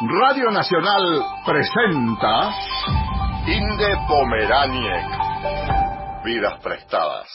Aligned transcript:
Radio 0.00 0.52
Nacional 0.52 1.24
presenta 1.44 2.54
Inde 3.48 3.96
Pomeraniec. 4.06 5.04
Vidas 6.24 6.60
prestadas. 6.62 7.26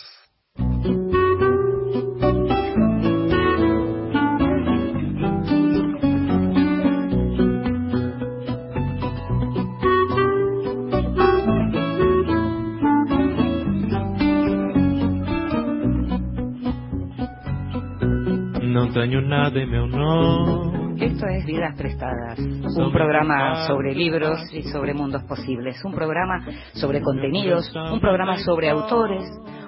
No 18.62 18.90
tengo 18.94 19.20
nada 19.20 19.52
de 19.52 19.66
meu 19.66 19.86
nome. 19.86 20.83
Esto 21.04 21.28
es 21.28 21.46
Vidas 21.46 21.76
Prestadas, 21.76 22.40
un 22.40 22.92
programa 22.94 23.68
sobre 23.68 23.94
libros 23.94 24.40
y 24.54 24.64
sobre 24.64 24.94
mundos 24.94 25.22
posibles, 25.24 25.84
un 25.84 25.94
programa 25.94 26.46
sobre 26.76 27.02
contenidos, 27.02 27.70
un 27.92 28.00
programa 28.00 28.38
sobre 28.38 28.70
autores, 28.70 29.22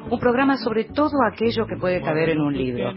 un 0.09 0.17
programa 0.17 0.55
sobre 0.55 0.85
todo 0.85 1.11
aquello 1.29 1.67
que 1.67 1.75
puede 1.75 2.01
caber 2.01 2.29
en 2.29 2.39
un 2.39 2.53
libro. 2.53 2.93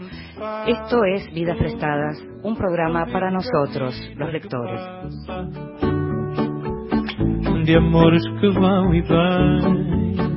Esto 0.67 1.03
es 1.03 1.29
Vidas 1.33 1.57
Prestadas, 1.57 2.23
un 2.41 2.55
programa 2.55 3.07
para 3.11 3.29
nosotros, 3.29 3.93
los 4.15 4.31
lectores. 4.31 4.79
De 7.65 7.75
amores 7.75 8.23
que 8.39 8.49
vão 8.51 8.89
vêm. 8.89 10.28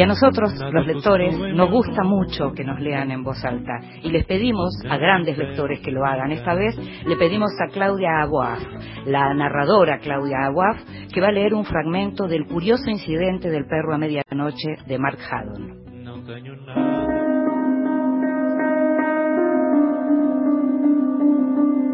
Y 0.00 0.02
a 0.02 0.06
nosotros, 0.06 0.54
los 0.72 0.86
lectores, 0.86 1.38
nos 1.38 1.70
gusta 1.70 2.02
mucho 2.02 2.52
que 2.52 2.64
nos 2.64 2.80
lean 2.80 3.10
en 3.10 3.22
voz 3.22 3.44
alta. 3.44 3.80
Y 4.02 4.08
les 4.08 4.24
pedimos 4.24 4.70
a 4.88 4.96
grandes 4.96 5.36
lectores 5.36 5.80
que 5.80 5.90
lo 5.90 6.06
hagan. 6.06 6.32
Esta 6.32 6.54
vez 6.54 6.74
le 7.04 7.16
pedimos 7.16 7.50
a 7.60 7.70
Claudia 7.70 8.22
Aguaf, 8.22 8.62
la 9.04 9.34
narradora 9.34 9.98
Claudia 9.98 10.46
Aguaf, 10.46 10.78
que 11.12 11.20
va 11.20 11.28
a 11.28 11.32
leer 11.32 11.52
un 11.52 11.66
fragmento 11.66 12.26
del 12.28 12.46
curioso 12.46 12.88
incidente 12.88 13.50
del 13.50 13.66
perro 13.66 13.94
a 13.94 13.98
medianoche 13.98 14.76
de 14.86 14.98
Mark 14.98 15.18
Haddon. 15.30 15.68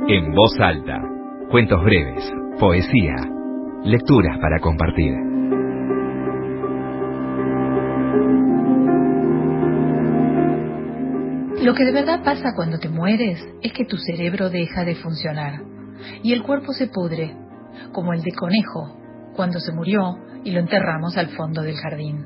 En 0.06 0.32
voz 0.32 0.60
alta. 0.60 1.02
Cuentos 1.50 1.82
breves, 1.82 2.32
poesía, 2.60 3.16
lecturas 3.82 4.38
para 4.38 4.60
compartir. 4.60 5.25
Lo 11.66 11.74
que 11.74 11.84
de 11.84 11.90
verdad 11.90 12.22
pasa 12.22 12.52
cuando 12.54 12.78
te 12.78 12.88
mueres 12.88 13.44
es 13.60 13.72
que 13.72 13.84
tu 13.84 13.96
cerebro 13.96 14.50
deja 14.50 14.84
de 14.84 14.94
funcionar 14.94 15.62
y 16.22 16.32
el 16.32 16.44
cuerpo 16.44 16.72
se 16.72 16.86
pudre, 16.86 17.36
como 17.90 18.12
el 18.12 18.22
de 18.22 18.30
conejo, 18.30 18.96
cuando 19.34 19.58
se 19.58 19.72
murió 19.72 20.16
y 20.44 20.52
lo 20.52 20.60
enterramos 20.60 21.16
al 21.16 21.30
fondo 21.30 21.62
del 21.62 21.74
jardín. 21.74 22.24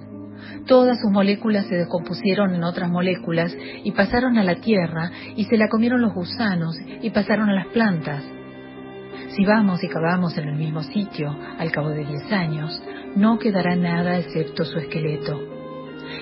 Todas 0.67 1.01
sus 1.01 1.11
moléculas 1.11 1.65
se 1.69 1.77
descompusieron 1.77 2.55
en 2.55 2.65
otras 2.65 2.91
moléculas 2.91 3.57
y 3.83 3.93
pasaron 3.93 4.37
a 4.37 4.45
la 4.45 4.57
tierra 4.57 5.11
y 5.35 5.47
se 5.47 5.57
la 5.57 5.71
comieron 5.71 6.03
los 6.03 6.13
gusanos 6.13 6.77
y 7.01 7.09
pasaron 7.09 7.49
a 7.49 7.55
las 7.55 7.69
plantas. 7.69 8.23
Si 9.35 9.47
vamos 9.47 9.83
y 9.83 9.89
cavamos 9.89 10.37
en 10.37 10.49
el 10.49 10.57
mismo 10.57 10.83
sitio 10.83 11.35
al 11.59 11.73
cabo 11.73 11.89
de 11.89 12.05
diez 12.05 12.31
años, 12.31 12.79
no 13.17 13.39
quedará 13.39 13.75
nada 13.75 14.19
excepto 14.19 14.67
su 14.67 14.79
esqueleto 14.79 15.60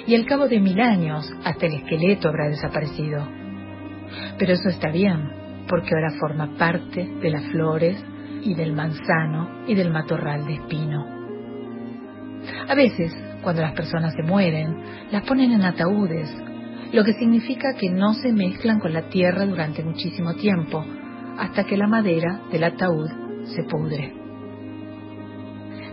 y 0.07 0.15
al 0.15 0.27
cabo 0.27 0.49
de 0.49 0.61
mil 0.61 0.81
años 0.81 1.31
hasta 1.45 1.67
el 1.67 1.75
esqueleto 1.75 2.29
habrá 2.29 2.49
desaparecido. 2.49 3.29
Pero 4.39 4.53
eso 4.53 4.69
está 4.69 4.91
bien, 4.91 5.31
porque 5.69 5.91
ahora 5.95 6.19
forma 6.19 6.57
parte 6.57 7.05
de 7.21 7.31
las 7.31 7.45
flores 7.51 8.03
y 8.43 8.55
del 8.55 8.73
manzano 8.73 9.65
y 9.67 9.75
del 9.75 9.91
matorral 9.91 10.47
de 10.47 10.55
espino. 10.55 11.07
A 12.69 12.75
veces, 12.75 13.13
cuando 13.43 13.63
las 13.63 13.73
personas 13.73 14.15
se 14.15 14.23
mueren, 14.23 14.75
las 15.11 15.25
ponen 15.25 15.53
en 15.53 15.63
ataúdes, 15.63 16.31
lo 16.93 17.05
que 17.05 17.13
significa 17.15 17.75
que 17.75 17.91
no 17.91 18.15
se 18.15 18.33
mezclan 18.33 18.81
con 18.81 18.93
la 18.93 19.09
tierra 19.09 19.45
durante 19.45 19.85
muchísimo 19.85 20.35
tiempo, 20.35 20.85
hasta 21.39 21.65
que 21.65 21.77
la 21.77 21.87
madera 21.87 22.41
del 22.51 22.65
ataúd 22.65 23.09
se 23.45 23.63
pudre. 23.65 24.15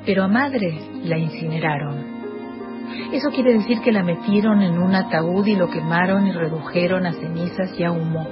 Pero 0.05 0.23
a 0.23 0.27
madre 0.27 0.79
la 1.03 1.17
incineraron. 1.17 2.14
Eso 3.11 3.29
quiere 3.31 3.53
decir 3.53 3.81
que 3.81 3.91
la 3.91 4.03
metieron 4.03 4.61
en 4.61 4.77
un 4.77 4.95
ataúd 4.95 5.45
y 5.45 5.55
lo 5.55 5.69
quemaron 5.69 6.27
y 6.27 6.31
redujeron 6.31 7.05
a 7.05 7.13
cenizas 7.13 7.77
y 7.77 7.83
a 7.83 7.91
humo. 7.91 8.27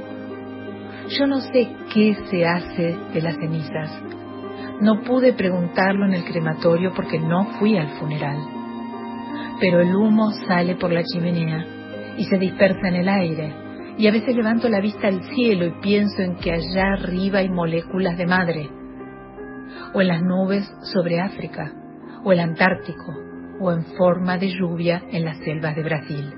Yo 1.10 1.28
no 1.28 1.42
sé 1.42 1.70
qué 1.94 2.16
se 2.30 2.46
hace 2.46 2.98
de 3.14 3.22
las 3.22 3.36
cenizas. 3.36 3.92
No 4.82 5.02
pude 5.02 5.34
preguntarlo 5.34 6.06
en 6.06 6.14
el 6.14 6.24
crematorio 6.24 6.94
porque 6.96 7.20
no 7.20 7.46
fui 7.60 7.78
al 7.78 7.90
funeral. 8.00 8.38
Pero 9.60 9.82
el 9.82 9.96
humo 9.96 10.32
sale 10.48 10.76
por 10.76 10.92
la 10.92 11.04
chimenea 11.04 11.66
y 12.18 12.26
se 12.26 12.38
dispersa 12.38 12.88
en 12.88 12.96
el 12.96 13.10
aire. 13.10 13.54
Y 13.98 14.08
a 14.08 14.12
veces 14.12 14.36
levanto 14.36 14.70
la 14.70 14.80
vista 14.80 15.08
al 15.08 15.24
cielo 15.36 15.66
y 15.66 15.82
pienso 15.82 16.22
en 16.22 16.36
que 16.38 16.52
allá 16.52 16.94
arriba 16.94 17.40
hay 17.40 17.50
moléculas 17.50 18.18
de 18.18 18.26
madre. 18.26 18.70
O 19.94 20.02
en 20.02 20.08
las 20.08 20.22
nubes 20.22 20.70
sobre 20.94 21.20
África. 21.20 21.72
O 22.24 22.32
el 22.32 22.40
Antártico 22.40 23.23
o 23.64 23.72
en 23.72 23.86
forma 23.98 24.38
de 24.38 24.50
lluvia 24.50 25.04
en 25.10 25.24
las 25.24 25.38
selvas 25.38 25.74
de 25.76 25.84
Brasil, 25.84 26.34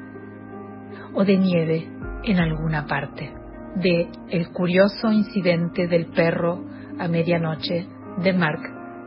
o 1.14 1.26
de 1.26 1.38
nieve 1.38 1.88
en 2.24 2.38
alguna 2.38 2.86
parte, 2.86 3.34
de 3.78 4.08
El 4.30 4.50
curioso 4.50 5.12
incidente 5.12 5.88
del 5.88 6.06
perro 6.12 6.64
a 7.00 7.08
medianoche 7.08 7.88
de 8.18 8.34
Mark 8.34 8.62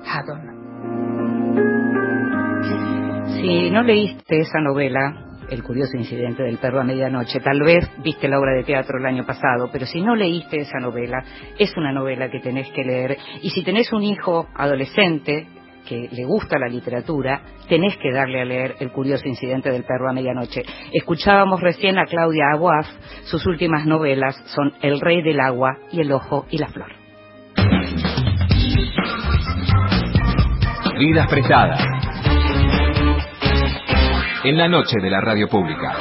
Haddon. 0.04 0.58
Si 3.36 3.70
no 3.70 3.82
leíste 3.84 4.40
esa 4.40 4.60
novela, 4.60 5.24
El 5.48 5.62
curioso 5.62 5.96
incidente 5.96 6.42
del 6.42 6.58
perro 6.58 6.80
a 6.80 6.84
medianoche, 6.84 7.38
tal 7.38 7.60
vez 7.62 7.88
viste 8.02 8.28
la 8.28 8.38
obra 8.38 8.52
de 8.52 8.64
teatro 8.64 8.98
el 8.98 9.06
año 9.06 9.24
pasado, 9.24 9.70
pero 9.72 9.86
si 9.86 10.02
no 10.02 10.16
leíste 10.16 10.58
esa 10.58 10.80
novela, 10.80 11.24
es 11.56 11.74
una 11.76 11.92
novela 11.92 12.28
que 12.30 12.40
tenés 12.40 12.68
que 12.72 12.84
leer. 12.84 13.16
Y 13.42 13.50
si 13.50 13.62
tenés 13.62 13.92
un 13.92 14.02
hijo 14.02 14.48
adolescente 14.54 15.46
que 15.88 16.08
le 16.12 16.24
gusta 16.24 16.58
la 16.58 16.68
literatura, 16.68 17.40
tenés 17.68 17.96
que 17.96 18.12
darle 18.12 18.42
a 18.42 18.44
leer 18.44 18.74
El 18.80 18.92
curioso 18.92 19.26
incidente 19.26 19.70
del 19.70 19.84
perro 19.84 20.10
a 20.10 20.12
medianoche. 20.12 20.62
Escuchábamos 20.92 21.60
recién 21.60 21.98
a 21.98 22.04
Claudia 22.04 22.50
Aguaf, 22.52 22.86
sus 23.24 23.46
últimas 23.46 23.86
novelas 23.86 24.36
son 24.54 24.74
El 24.82 25.00
rey 25.00 25.22
del 25.22 25.40
agua 25.40 25.78
y 25.90 26.00
El 26.00 26.12
ojo 26.12 26.46
y 26.50 26.58
la 26.58 26.68
flor. 26.68 26.92
Vidas 30.98 31.28
prestadas. 31.28 31.80
En 34.44 34.56
la 34.56 34.68
noche 34.68 34.96
de 35.00 35.10
la 35.10 35.20
radio 35.20 35.48
pública. 35.48 35.96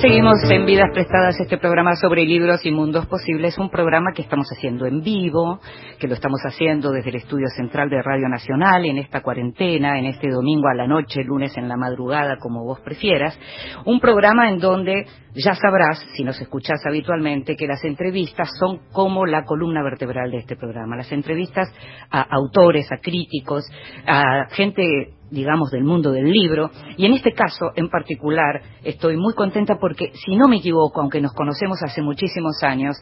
Seguimos 0.00 0.38
en 0.50 0.64
Vidas 0.64 0.88
Prestadas, 0.94 1.38
este 1.40 1.58
programa 1.58 1.94
sobre 1.94 2.24
libros 2.24 2.64
y 2.64 2.70
mundos 2.70 3.04
posibles, 3.06 3.58
un 3.58 3.68
programa 3.68 4.12
que 4.14 4.22
estamos 4.22 4.48
haciendo 4.50 4.86
en 4.86 5.02
vivo, 5.02 5.60
que 5.98 6.08
lo 6.08 6.14
estamos 6.14 6.40
haciendo 6.42 6.90
desde 6.90 7.10
el 7.10 7.16
estudio 7.16 7.46
central 7.54 7.90
de 7.90 8.00
Radio 8.00 8.26
Nacional 8.28 8.86
en 8.86 8.96
esta 8.96 9.20
cuarentena, 9.20 9.98
en 9.98 10.06
este 10.06 10.30
domingo 10.30 10.68
a 10.68 10.74
la 10.74 10.86
noche, 10.86 11.22
lunes 11.22 11.54
en 11.58 11.68
la 11.68 11.76
madrugada, 11.76 12.38
como 12.38 12.64
vos 12.64 12.80
prefieras. 12.80 13.38
Un 13.84 14.00
programa 14.00 14.48
en 14.48 14.58
donde 14.58 15.04
ya 15.34 15.54
sabrás, 15.54 16.02
si 16.14 16.24
nos 16.24 16.40
escuchás 16.40 16.80
habitualmente, 16.86 17.54
que 17.54 17.66
las 17.66 17.84
entrevistas 17.84 18.48
son 18.58 18.80
como 18.92 19.26
la 19.26 19.44
columna 19.44 19.82
vertebral 19.82 20.30
de 20.30 20.38
este 20.38 20.56
programa. 20.56 20.96
Las 20.96 21.12
entrevistas 21.12 21.68
a 22.10 22.22
autores, 22.22 22.90
a 22.90 22.98
críticos, 23.02 23.64
a 24.06 24.46
gente 24.50 25.14
digamos, 25.30 25.70
del 25.70 25.84
mundo 25.84 26.12
del 26.12 26.30
libro. 26.30 26.70
Y 26.96 27.06
en 27.06 27.12
este 27.14 27.32
caso, 27.32 27.72
en 27.76 27.88
particular, 27.88 28.62
estoy 28.82 29.16
muy 29.16 29.34
contenta 29.34 29.76
porque, 29.80 30.12
si 30.14 30.36
no 30.36 30.48
me 30.48 30.56
equivoco, 30.56 31.00
aunque 31.00 31.20
nos 31.20 31.32
conocemos 31.32 31.78
hace 31.82 32.02
muchísimos 32.02 32.62
años, 32.62 32.96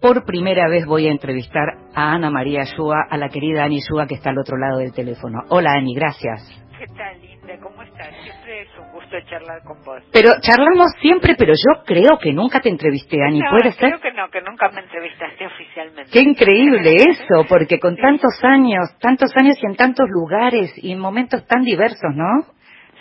por 0.00 0.24
primera 0.24 0.68
vez 0.68 0.86
voy 0.86 1.06
a 1.06 1.10
entrevistar 1.10 1.68
a 1.94 2.12
Ana 2.12 2.30
María 2.30 2.64
Shua, 2.64 3.06
a 3.10 3.16
la 3.16 3.28
querida 3.28 3.64
Ani 3.64 3.80
Shua, 3.80 4.06
que 4.06 4.14
está 4.14 4.30
al 4.30 4.38
otro 4.38 4.56
lado 4.56 4.78
del 4.78 4.92
teléfono. 4.92 5.40
Hola, 5.48 5.72
Ani, 5.72 5.94
gracias. 5.94 6.42
¿Qué 6.78 6.86
tal, 6.86 7.20
Linda? 7.20 7.58
¿Cómo 7.62 7.79
estás? 8.00 8.22
Siempre 8.22 8.62
es 8.62 8.68
un 8.78 8.92
gusto 8.92 9.16
charlar 9.28 9.62
con 9.64 9.82
vos. 9.84 10.02
Pero 10.12 10.30
charlamos 10.40 10.92
siempre, 11.00 11.34
pero 11.38 11.52
yo 11.52 11.84
creo 11.84 12.18
que 12.20 12.32
nunca 12.32 12.60
te 12.60 12.68
entrevisté, 12.68 13.18
Ani, 13.22 13.40
no, 13.40 13.50
¿puede 13.50 13.74
creo 13.76 13.98
ser? 13.98 14.00
que 14.00 14.12
no, 14.12 14.28
que 14.30 14.40
nunca 14.42 14.68
me 14.70 14.80
entrevistaste 14.80 15.46
oficialmente. 15.46 16.10
Qué 16.12 16.20
increíble 16.20 16.96
eso, 17.08 17.44
porque 17.48 17.78
con 17.78 17.96
tantos 17.96 18.32
años, 18.42 18.88
tantos 19.00 19.30
años 19.36 19.56
y 19.62 19.66
en 19.66 19.76
tantos 19.76 20.08
lugares 20.08 20.72
y 20.76 20.92
en 20.92 20.98
momentos 20.98 21.46
tan 21.46 21.62
diversos, 21.62 22.14
¿no? 22.14 22.44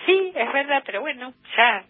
Sí, 0.05 0.31
es 0.35 0.53
verdad, 0.53 0.81
pero 0.85 1.01
bueno, 1.01 1.33
ya 1.57 1.83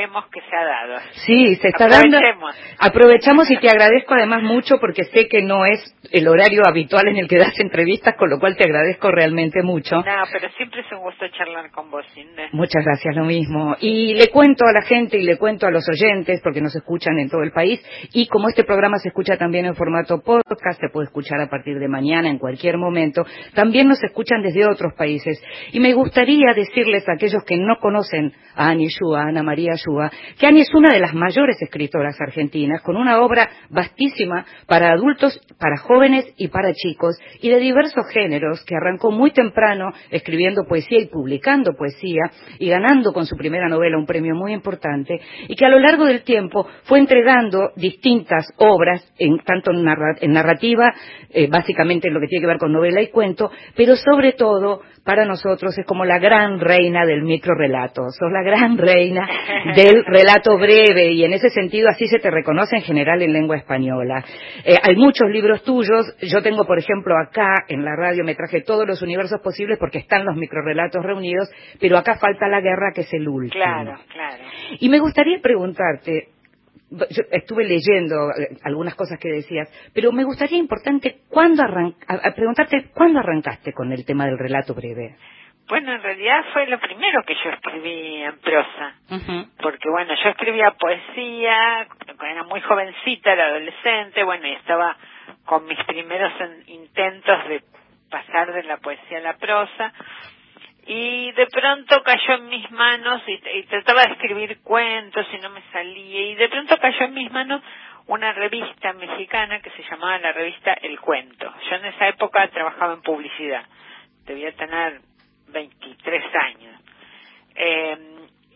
vemos 0.00 0.24
que 0.32 0.40
se 0.40 0.56
ha 0.56 0.64
dado. 0.64 1.00
Sí, 1.26 1.54
se 1.56 1.68
está 1.68 1.88
dando. 1.88 2.16
Aprovechemos. 2.16 2.56
Aprovechamos 2.78 3.50
y 3.50 3.56
te 3.58 3.68
agradezco 3.68 4.14
además 4.14 4.42
mucho 4.42 4.78
porque 4.80 5.04
sé 5.04 5.28
que 5.28 5.42
no 5.42 5.66
es 5.66 5.80
el 6.10 6.26
horario 6.28 6.62
habitual 6.66 7.08
en 7.08 7.16
el 7.16 7.28
que 7.28 7.38
das 7.38 7.58
entrevistas, 7.60 8.14
con 8.16 8.30
lo 8.30 8.38
cual 8.38 8.56
te 8.56 8.64
agradezco 8.64 9.10
realmente 9.10 9.62
mucho. 9.62 9.96
No, 9.96 10.24
pero 10.32 10.48
siempre 10.56 10.80
es 10.80 10.92
un 10.92 11.00
gusto 11.00 11.26
charlar 11.36 11.70
con 11.70 11.90
vos. 11.90 12.04
Muchas 12.52 12.84
gracias, 12.84 13.14
lo 13.14 13.24
mismo. 13.24 13.76
Y 13.80 14.14
le 14.14 14.28
cuento 14.28 14.64
a 14.66 14.72
la 14.72 14.82
gente 14.82 15.18
y 15.18 15.22
le 15.22 15.36
cuento 15.36 15.66
a 15.66 15.70
los 15.70 15.86
oyentes, 15.88 16.40
porque 16.42 16.60
nos 16.60 16.74
escuchan 16.74 17.18
en 17.18 17.28
todo 17.28 17.42
el 17.42 17.52
país, 17.52 17.80
y 18.12 18.26
como 18.26 18.48
este 18.48 18.64
programa 18.64 18.98
se 18.98 19.08
escucha 19.08 19.36
también 19.36 19.66
en 19.66 19.74
formato 19.74 20.20
podcast, 20.22 20.80
se 20.80 20.88
puede 20.88 21.06
escuchar 21.06 21.40
a 21.40 21.48
partir 21.48 21.78
de 21.78 21.88
mañana, 21.88 22.28
en 22.28 22.38
cualquier 22.38 22.78
momento, 22.78 23.24
también 23.54 23.88
nos 23.88 24.02
escuchan 24.02 24.42
desde 24.42 24.66
otros 24.66 24.94
países. 24.94 25.42
Y 25.72 25.80
me 25.80 25.92
gustaría 25.92 26.52
decirles 26.54 27.08
a 27.08 27.12
aquellos 27.12 27.44
que 27.44 27.56
no 27.56 27.76
conocen 27.76 28.32
a 28.54 28.68
Ani 28.70 28.88
Shua, 28.88 29.22
a 29.22 29.28
Ana 29.28 29.42
María 29.42 29.74
Shua, 29.74 29.89
que 30.38 30.46
Ani 30.46 30.60
es 30.60 30.74
una 30.74 30.90
de 30.90 31.00
las 31.00 31.14
mayores 31.14 31.56
escritoras 31.60 32.20
argentinas, 32.20 32.82
con 32.82 32.96
una 32.96 33.20
obra 33.22 33.48
vastísima 33.68 34.44
para 34.66 34.92
adultos, 34.92 35.40
para 35.58 35.76
jóvenes 35.78 36.32
y 36.36 36.48
para 36.48 36.72
chicos, 36.72 37.16
y 37.40 37.48
de 37.48 37.58
diversos 37.58 38.04
géneros, 38.12 38.64
que 38.64 38.76
arrancó 38.76 39.10
muy 39.10 39.32
temprano 39.32 39.92
escribiendo 40.10 40.64
poesía 40.64 41.00
y 41.00 41.06
publicando 41.06 41.74
poesía, 41.74 42.30
y 42.58 42.68
ganando 42.68 43.12
con 43.12 43.26
su 43.26 43.36
primera 43.36 43.68
novela 43.68 43.98
un 43.98 44.06
premio 44.06 44.34
muy 44.34 44.52
importante, 44.52 45.20
y 45.48 45.54
que 45.54 45.66
a 45.66 45.70
lo 45.70 45.78
largo 45.78 46.04
del 46.06 46.22
tiempo 46.22 46.66
fue 46.84 46.98
entregando 46.98 47.70
distintas 47.76 48.46
obras, 48.56 49.12
en, 49.18 49.38
tanto 49.38 49.70
en 49.72 50.32
narrativa, 50.32 50.92
eh, 51.30 51.48
básicamente 51.48 52.08
en 52.08 52.14
lo 52.14 52.20
que 52.20 52.26
tiene 52.26 52.42
que 52.42 52.48
ver 52.48 52.58
con 52.58 52.72
novela 52.72 53.00
y 53.02 53.08
cuento, 53.08 53.50
pero 53.76 53.96
sobre 53.96 54.32
todo 54.32 54.82
para 55.04 55.24
nosotros 55.24 55.76
es 55.78 55.86
como 55.86 56.04
la 56.04 56.18
gran 56.18 56.60
reina 56.60 57.06
del 57.06 57.22
microrelato, 57.22 58.10
sos 58.10 58.30
la 58.30 58.42
gran 58.42 58.76
reina 58.78 59.28
del 59.74 60.04
relato 60.04 60.58
breve 60.58 61.12
y 61.12 61.24
en 61.24 61.32
ese 61.32 61.50
sentido 61.50 61.88
así 61.88 62.06
se 62.06 62.18
te 62.18 62.30
reconoce 62.30 62.76
en 62.76 62.82
general 62.82 63.22
en 63.22 63.32
lengua 63.32 63.56
española. 63.56 64.24
Eh, 64.64 64.76
hay 64.82 64.96
muchos 64.96 65.28
libros 65.30 65.62
tuyos, 65.64 66.14
yo 66.20 66.42
tengo 66.42 66.64
por 66.64 66.78
ejemplo 66.78 67.14
acá 67.18 67.64
en 67.68 67.84
la 67.84 67.96
radio 67.96 68.24
me 68.24 68.34
traje 68.34 68.62
todos 68.62 68.86
los 68.86 69.02
universos 69.02 69.40
posibles 69.40 69.78
porque 69.78 69.98
están 69.98 70.24
los 70.24 70.36
microrelatos 70.36 71.02
reunidos, 71.04 71.50
pero 71.80 71.96
acá 71.96 72.16
falta 72.18 72.48
la 72.48 72.60
guerra 72.60 72.92
que 72.94 73.02
es 73.02 73.12
el 73.12 73.28
último. 73.28 73.62
Claro, 73.62 73.96
claro. 74.12 74.44
Y 74.78 74.88
me 74.88 74.98
gustaría 74.98 75.38
preguntarte, 75.40 76.28
yo 76.90 77.22
estuve 77.30 77.64
leyendo 77.64 78.30
eh, 78.30 78.56
algunas 78.64 78.94
cosas 78.94 79.18
que 79.18 79.28
decías, 79.28 79.68
pero 79.94 80.12
me 80.12 80.24
gustaría 80.24 80.58
importante 80.58 81.20
cuándo 81.28 81.62
arran- 81.62 81.94
a- 82.08 82.30
preguntarte 82.34 82.90
cuándo 82.94 83.20
arrancaste 83.20 83.72
con 83.72 83.92
el 83.92 84.04
tema 84.04 84.26
del 84.26 84.38
relato 84.38 84.74
breve. 84.74 85.16
Bueno, 85.68 85.92
en 85.92 86.02
realidad 86.02 86.44
fue 86.52 86.66
lo 86.66 86.80
primero 86.80 87.22
que 87.24 87.34
yo 87.44 87.50
escribí 87.50 88.22
en 88.24 88.38
prosa. 88.40 88.94
Porque 89.62 89.88
bueno, 89.88 90.12
yo 90.20 90.30
escribía 90.30 90.72
poesía, 90.72 91.86
era 92.28 92.42
muy 92.42 92.60
jovencita, 92.60 93.32
era 93.32 93.46
adolescente, 93.46 94.24
bueno, 94.24 94.48
y 94.48 94.52
estaba 94.54 94.96
con 95.44 95.66
mis 95.66 95.78
primeros 95.84 96.32
en- 96.40 96.68
intentos 96.68 97.48
de 97.48 97.62
pasar 98.10 98.52
de 98.52 98.64
la 98.64 98.78
poesía 98.78 99.18
a 99.18 99.20
la 99.20 99.36
prosa. 99.36 99.92
Y 100.92 101.30
de 101.30 101.46
pronto 101.46 102.02
cayó 102.02 102.34
en 102.34 102.48
mis 102.48 102.68
manos, 102.72 103.22
y, 103.28 103.58
y 103.58 103.62
trataba 103.66 104.02
de 104.06 104.14
escribir 104.14 104.60
cuentos 104.60 105.24
y 105.32 105.38
no 105.38 105.48
me 105.50 105.62
salía, 105.70 106.32
y 106.32 106.34
de 106.34 106.48
pronto 106.48 106.76
cayó 106.78 107.04
en 107.04 107.14
mis 107.14 107.30
manos 107.30 107.62
una 108.08 108.32
revista 108.32 108.92
mexicana 108.94 109.60
que 109.60 109.70
se 109.70 109.84
llamaba 109.84 110.18
la 110.18 110.32
revista 110.32 110.72
El 110.72 110.98
Cuento. 110.98 111.48
Yo 111.70 111.76
en 111.76 111.84
esa 111.84 112.08
época 112.08 112.48
trabajaba 112.48 112.94
en 112.94 113.02
publicidad, 113.02 113.64
debía 114.26 114.50
tener 114.56 115.00
23 115.52 116.24
años. 116.34 116.82
Eh, 117.54 117.98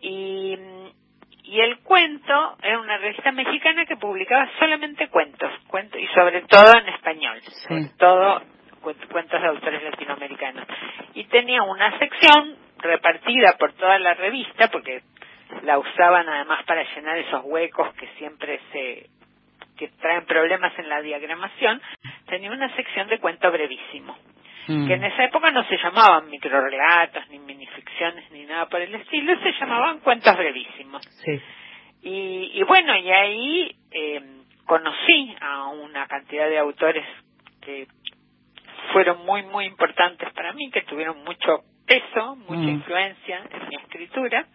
y, 0.01 0.59
y 1.45 1.61
el 1.61 1.79
cuento 1.85 2.57
era 2.65 2.81
una 2.81 2.99
revista 2.99 3.31
mexicana 3.31 3.87
que 3.87 3.97
publicaba 3.97 4.51
solamente 4.59 5.07
cuentos, 5.07 5.53
cuentos 5.69 6.01
y 6.01 6.07
sobre 6.09 6.43
todo 6.43 6.81
en 6.81 6.89
español, 6.89 7.41
sobre 7.69 7.91
todo 7.97 8.43
cu- 8.85 9.09
cuentos 9.11 9.41
de 9.41 9.49
autores 9.49 9.83
latinoamericanos. 9.83 10.67
Y 11.15 11.25
tenía 11.25 11.63
una 11.63 11.99
sección 11.99 12.57
repartida 12.79 13.57
por 13.59 13.73
toda 13.73 13.99
la 13.99 14.15
revista, 14.15 14.69
porque 14.71 15.01
la 15.63 15.79
usaban 15.79 16.29
además 16.29 16.65
para 16.67 16.85
llenar 16.95 17.19
esos 17.19 17.41
huecos 17.45 17.93
que 17.95 18.07
siempre 18.19 18.61
se 18.73 19.07
que 19.77 19.89
traen 20.01 20.25
problemas 20.27 20.73
en 20.79 20.89
la 20.89 21.03
diagramación, 21.03 21.83
tenía 22.29 22.51
una 22.53 22.73
sección 22.77 23.09
de 23.09 23.19
cuento 23.19 23.51
brevísimo 23.51 24.17
Mm. 24.67 24.87
que 24.87 24.95
en 24.95 25.05
esa 25.05 25.25
época 25.25 25.51
no 25.51 25.63
se 25.65 25.77
llamaban 25.77 26.31
microrelatos, 26.31 27.29
ni 27.29 27.39
minificciones, 27.39 28.31
ni 28.31 28.47
nada 28.47 28.67
por 28.67 28.81
el 28.81 28.95
estilo, 28.95 29.39
se 29.43 29.53
llamaban 29.61 29.99
cuentos 30.01 30.35
brevísimos. 30.39 31.03
Sí. 31.23 31.39
Y, 32.03 32.51
y 32.55 32.63
bueno, 32.63 32.97
y 32.97 33.11
ahí 33.11 33.77
eh, 33.91 34.23
conocí 34.65 35.37
a 35.43 35.67
una 35.69 36.07
cantidad 36.07 36.49
de 36.49 36.59
autores 36.59 37.05
que 37.61 37.87
fueron 38.93 39.25
muy, 39.25 39.43
muy 39.43 39.65
importantes 39.67 40.33
para 40.33 40.53
mí, 40.53 40.71
que 40.71 40.83
tuvieron 40.83 41.23
mucho 41.25 41.65
peso, 41.87 42.37
mucha 42.37 42.61
Mm. 42.63 42.69
influencia 42.71 43.43
en 43.51 43.69
mi 43.69 43.77
escritura. 43.77 44.47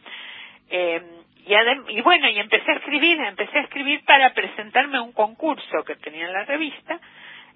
Eh, 0.69 1.01
y, 1.45 1.51
adem- 1.53 1.85
y 1.89 2.01
bueno, 2.01 2.29
y 2.29 2.37
empecé 2.39 2.71
a 2.71 2.75
escribir, 2.75 3.19
empecé 3.19 3.57
a 3.57 3.61
escribir 3.61 4.03
para 4.05 4.33
presentarme 4.33 4.97
a 4.97 5.01
un 5.01 5.13
concurso 5.13 5.83
que 5.85 5.95
tenía 5.95 6.25
en 6.27 6.33
la 6.33 6.45
revista, 6.45 6.99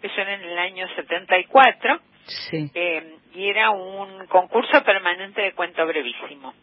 eso 0.02 0.22
era 0.22 0.34
en 0.34 0.42
el 0.44 0.58
año 0.58 0.88
74, 0.96 2.00
Sí. 2.26 2.72
eh, 2.74 3.16
y 3.36 3.48
era 3.50 3.72
un 3.72 4.26
concurso 4.28 4.84
permanente 4.84 5.42
de 5.42 5.54
cuento 5.54 5.86
brevísimo. 5.86 6.54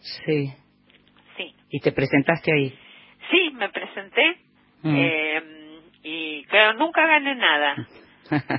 Sí. 0.00 0.52
Sí, 1.36 1.54
Y 1.70 1.80
te 1.80 1.92
presentaste 1.92 2.52
ahí. 2.52 2.78
sí, 3.30 3.50
me 3.54 3.68
presenté 3.70 4.36
Mm. 4.82 4.94
eh, 4.96 5.42
y 6.02 6.44
claro, 6.44 6.74
nunca 6.78 7.06
gané 7.06 7.34
nada. 7.34 7.74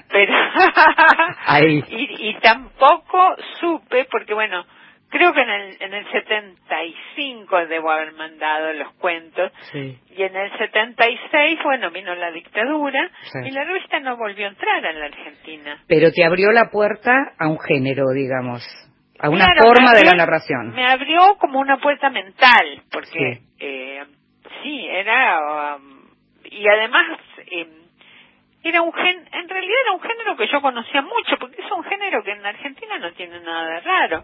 Pero 0.10 0.34
Ahí. 1.48 1.84
y, 1.90 2.30
y 2.30 2.34
tampoco 2.40 3.36
supe 3.60 4.06
porque 4.12 4.34
bueno 4.34 4.66
creo 5.10 5.32
que 5.34 5.42
en 5.42 5.50
el 5.50 5.78
en 5.82 5.94
el 5.94 6.06
75 6.12 7.68
debo 7.68 7.92
haber 7.92 8.14
mandado 8.14 8.74
los 8.74 8.92
cuentos 8.96 9.52
Sí. 9.72 9.98
y 10.16 10.24
en 10.24 10.36
el 10.36 10.52
76 10.58 11.60
bueno 11.64 11.92
vino 11.92 12.14
la 12.16 12.32
dictadura 12.32 13.10
Sí. 13.32 13.40
y 13.48 13.52
la 13.52 13.64
revista 13.64 14.00
no 14.00 14.18
volvió 14.18 14.46
a 14.46 14.50
entrar 14.50 14.84
en 14.86 15.00
la 15.00 15.06
Argentina 15.06 15.78
Pero 15.88 16.12
te 16.12 16.26
abrió 16.26 16.52
la 16.52 16.70
puerta 16.70 17.34
a 17.38 17.48
un 17.48 17.60
género, 17.60 18.10
digamos, 18.14 18.64
a 19.20 19.30
una 19.30 19.46
Claro, 19.46 19.62
forma 19.64 19.92
me 19.92 19.98
de 20.00 20.04
la 20.06 20.12
abrió- 20.12 20.18
narración. 20.18 20.74
Me 20.76 20.86
abrió 20.86 21.38
como 21.40 21.60
una 21.60 21.78
puerta 21.78 22.10
mental, 22.10 22.82
porque 22.92 23.36
Sí. 23.40 23.48
eh, 23.60 24.04
sí, 24.62 24.88
era 24.92 25.76
um, 25.78 26.02
y 26.44 26.68
además 26.68 27.20
eh, 27.50 27.68
era 28.70 28.82
un 28.82 28.92
gen, 28.94 29.28
en 29.32 29.48
realidad 29.50 29.76
era 29.84 29.92
un 29.94 30.02
género 30.02 30.36
que 30.36 30.48
yo 30.48 30.62
conocía 30.62 31.02
mucho, 31.02 31.38
porque 31.40 31.62
es 31.62 31.72
un 31.72 31.84
género 31.84 32.24
que 32.24 32.32
en 32.32 32.46
Argentina 32.46 32.98
no 33.00 33.12
tiene 33.14 33.40
nada 33.42 33.68
de 33.76 33.80
raro. 33.82 34.24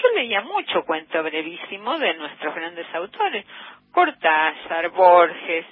Yo 0.00 0.08
leía 0.14 0.40
mucho 0.42 0.84
cuento 0.84 1.22
brevísimo 1.22 1.98
de 1.98 2.14
nuestros 2.14 2.54
grandes 2.54 2.86
autores, 2.94 3.44
Cortázar, 3.92 4.88
Borges, 4.90 5.66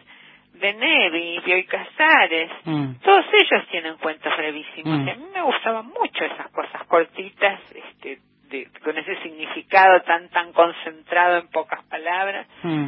de 0.54 0.72
Nevi, 0.74 1.38
Bioy 1.44 1.64
Casares, 1.66 2.50
Mm. 2.64 2.94
todos 3.04 3.24
ellos 3.32 3.66
tienen 3.70 3.96
cuentos 3.98 4.36
brevísimos. 4.36 4.98
Mm. 4.98 5.06
Y 5.06 5.10
a 5.10 5.14
mí 5.14 5.24
me 5.32 5.42
gustaban 5.42 5.86
mucho 5.86 6.24
esas 6.24 6.50
cosas 6.50 6.82
cortitas, 6.88 7.60
este, 7.72 8.18
de- 8.50 8.68
con 8.82 8.96
ese 8.98 9.14
significado 9.22 10.00
tan 10.02 10.28
tan 10.30 10.52
concentrado 10.52 11.38
en 11.38 11.48
pocas 11.50 11.84
palabras, 11.84 12.46
Mm. 12.64 12.86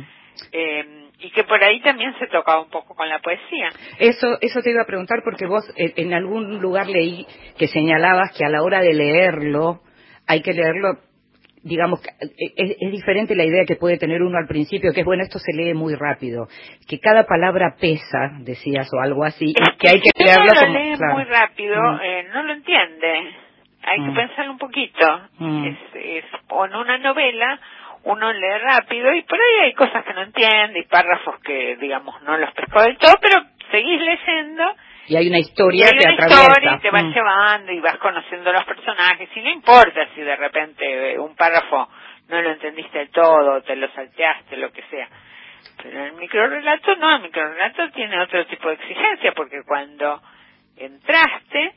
Eh, 0.52 1.08
y 1.18 1.30
que 1.32 1.44
por 1.44 1.62
ahí 1.62 1.80
también 1.82 2.14
se 2.18 2.26
tocaba 2.28 2.62
un 2.62 2.70
poco 2.70 2.94
con 2.94 3.08
la 3.08 3.18
poesía. 3.18 3.68
Eso, 3.98 4.38
eso 4.40 4.60
te 4.62 4.70
iba 4.70 4.82
a 4.82 4.86
preguntar 4.86 5.20
porque 5.24 5.46
vos 5.46 5.64
eh, 5.76 5.92
en 5.96 6.14
algún 6.14 6.60
lugar 6.60 6.86
leí 6.88 7.26
que 7.58 7.66
señalabas 7.68 8.36
que 8.36 8.44
a 8.44 8.48
la 8.48 8.62
hora 8.62 8.80
de 8.80 8.94
leerlo 8.94 9.80
hay 10.26 10.42
que 10.42 10.52
leerlo, 10.54 10.98
digamos, 11.62 12.00
eh, 12.06 12.52
es, 12.56 12.76
es 12.80 12.90
diferente 12.92 13.34
la 13.34 13.44
idea 13.44 13.64
que 13.66 13.76
puede 13.76 13.98
tener 13.98 14.22
uno 14.22 14.38
al 14.38 14.46
principio, 14.46 14.92
que 14.94 15.00
es 15.00 15.06
bueno, 15.06 15.22
esto 15.24 15.38
se 15.38 15.52
lee 15.52 15.74
muy 15.74 15.94
rápido, 15.94 16.46
que 16.88 16.98
cada 17.00 17.24
palabra 17.24 17.74
pesa, 17.80 18.30
decías, 18.40 18.88
o 18.94 19.00
algo 19.00 19.24
así, 19.24 19.52
Es 19.56 19.76
que 19.78 19.88
hay 19.88 20.00
que 20.00 20.10
si 20.16 20.22
uno 20.22 20.44
leerlo 20.44 20.52
lo 20.54 20.60
como... 20.66 20.78
lee 20.78 20.96
claro. 20.96 21.14
muy 21.14 21.24
rápido, 21.24 21.76
Mm. 21.82 22.00
eh, 22.02 22.24
no 22.32 22.42
lo 22.44 22.52
entiende. 22.54 23.34
Hay 23.82 23.98
Mm. 24.00 24.06
que 24.10 24.20
pensarlo 24.20 24.52
un 24.52 24.58
poquito. 24.58 25.06
Mm. 25.38 25.64
Es, 25.66 25.78
es, 25.94 26.24
o 26.50 26.66
en 26.66 26.74
una 26.74 26.98
novela 26.98 27.58
uno 28.04 28.32
lee 28.32 28.58
rápido 28.62 29.12
y 29.12 29.22
por 29.22 29.38
ahí 29.38 29.64
hay 29.66 29.74
cosas 29.74 30.04
que 30.04 30.14
no 30.14 30.22
entiende 30.22 30.80
y 30.80 30.84
párrafos 30.84 31.38
que, 31.40 31.76
digamos, 31.76 32.20
no 32.22 32.36
los 32.38 32.52
pescó 32.52 32.82
del 32.82 32.96
todo, 32.98 33.14
pero 33.20 33.42
seguís 33.70 34.00
leyendo 34.00 34.64
Y 35.06 35.16
hay 35.16 35.28
una 35.28 35.38
y 35.38 35.42
historia 35.42 35.86
hay 35.86 35.98
que 35.98 36.06
una 36.06 36.26
historia 36.26 36.74
y 36.76 36.80
te 36.80 36.90
vas 36.90 37.04
Mm. 37.04 37.12
llevando 37.14 37.72
y 37.72 37.80
vas 37.80 37.98
conociendo 37.98 38.52
los 38.52 38.64
personajes 38.64 39.28
y 39.34 39.40
no 39.40 39.50
importa 39.50 40.06
si 40.14 40.20
de 40.22 40.36
repente 40.36 41.12
eh, 41.12 41.18
un 41.18 41.34
párrafo 41.36 41.88
no 42.28 42.40
lo 42.42 42.50
entendiste 42.52 42.98
del 42.98 43.10
todo, 43.10 43.60
te 43.62 43.74
lo 43.76 43.88
salteaste, 43.92 44.56
lo 44.56 44.70
que 44.72 44.82
sea. 44.84 45.08
Pero 45.82 46.04
el 46.06 46.12
microrelato 46.12 46.94
no, 46.96 47.16
el 47.16 47.22
microrelato 47.22 47.90
tiene 47.90 48.20
otro 48.22 48.46
tipo 48.46 48.68
de 48.68 48.74
exigencia 48.74 49.32
porque 49.32 49.62
cuando 49.66 50.20
entraste, 50.76 51.72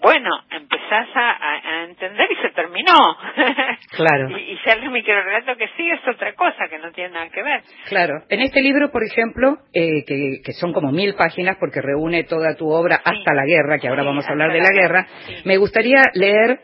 bueno, 0.00 0.30
empezás 0.50 1.08
a, 1.14 1.84
entender 1.84 2.28
y 2.30 2.42
se 2.42 2.50
terminó. 2.50 2.96
Claro. 3.96 4.28
y, 4.30 4.52
y 4.52 4.58
sea, 4.58 4.74
el 4.74 4.90
microrelato 4.90 5.56
que 5.56 5.68
sigue 5.76 5.94
es 5.94 6.06
otra 6.06 6.34
cosa 6.34 6.68
que 6.68 6.78
no 6.78 6.92
tiene 6.92 7.10
nada 7.10 7.30
que 7.30 7.42
ver. 7.42 7.62
Claro. 7.88 8.14
En 8.28 8.40
este 8.40 8.60
libro, 8.60 8.90
por 8.90 9.02
ejemplo, 9.02 9.56
eh, 9.72 10.04
que, 10.04 10.52
son 10.52 10.72
como 10.72 10.92
mil 10.92 11.14
páginas 11.14 11.56
porque 11.58 11.80
reúne 11.80 12.24
toda 12.24 12.54
tu 12.56 12.68
obra 12.68 12.96
hasta 12.96 13.34
la 13.34 13.44
guerra, 13.46 13.78
que 13.78 13.88
ahora 13.88 14.02
vamos 14.02 14.26
a 14.28 14.32
hablar 14.32 14.52
de 14.52 14.60
la, 14.60 14.70
guerra, 14.70 15.06
me 15.44 15.56
gustaría 15.56 16.02
leer 16.14 16.60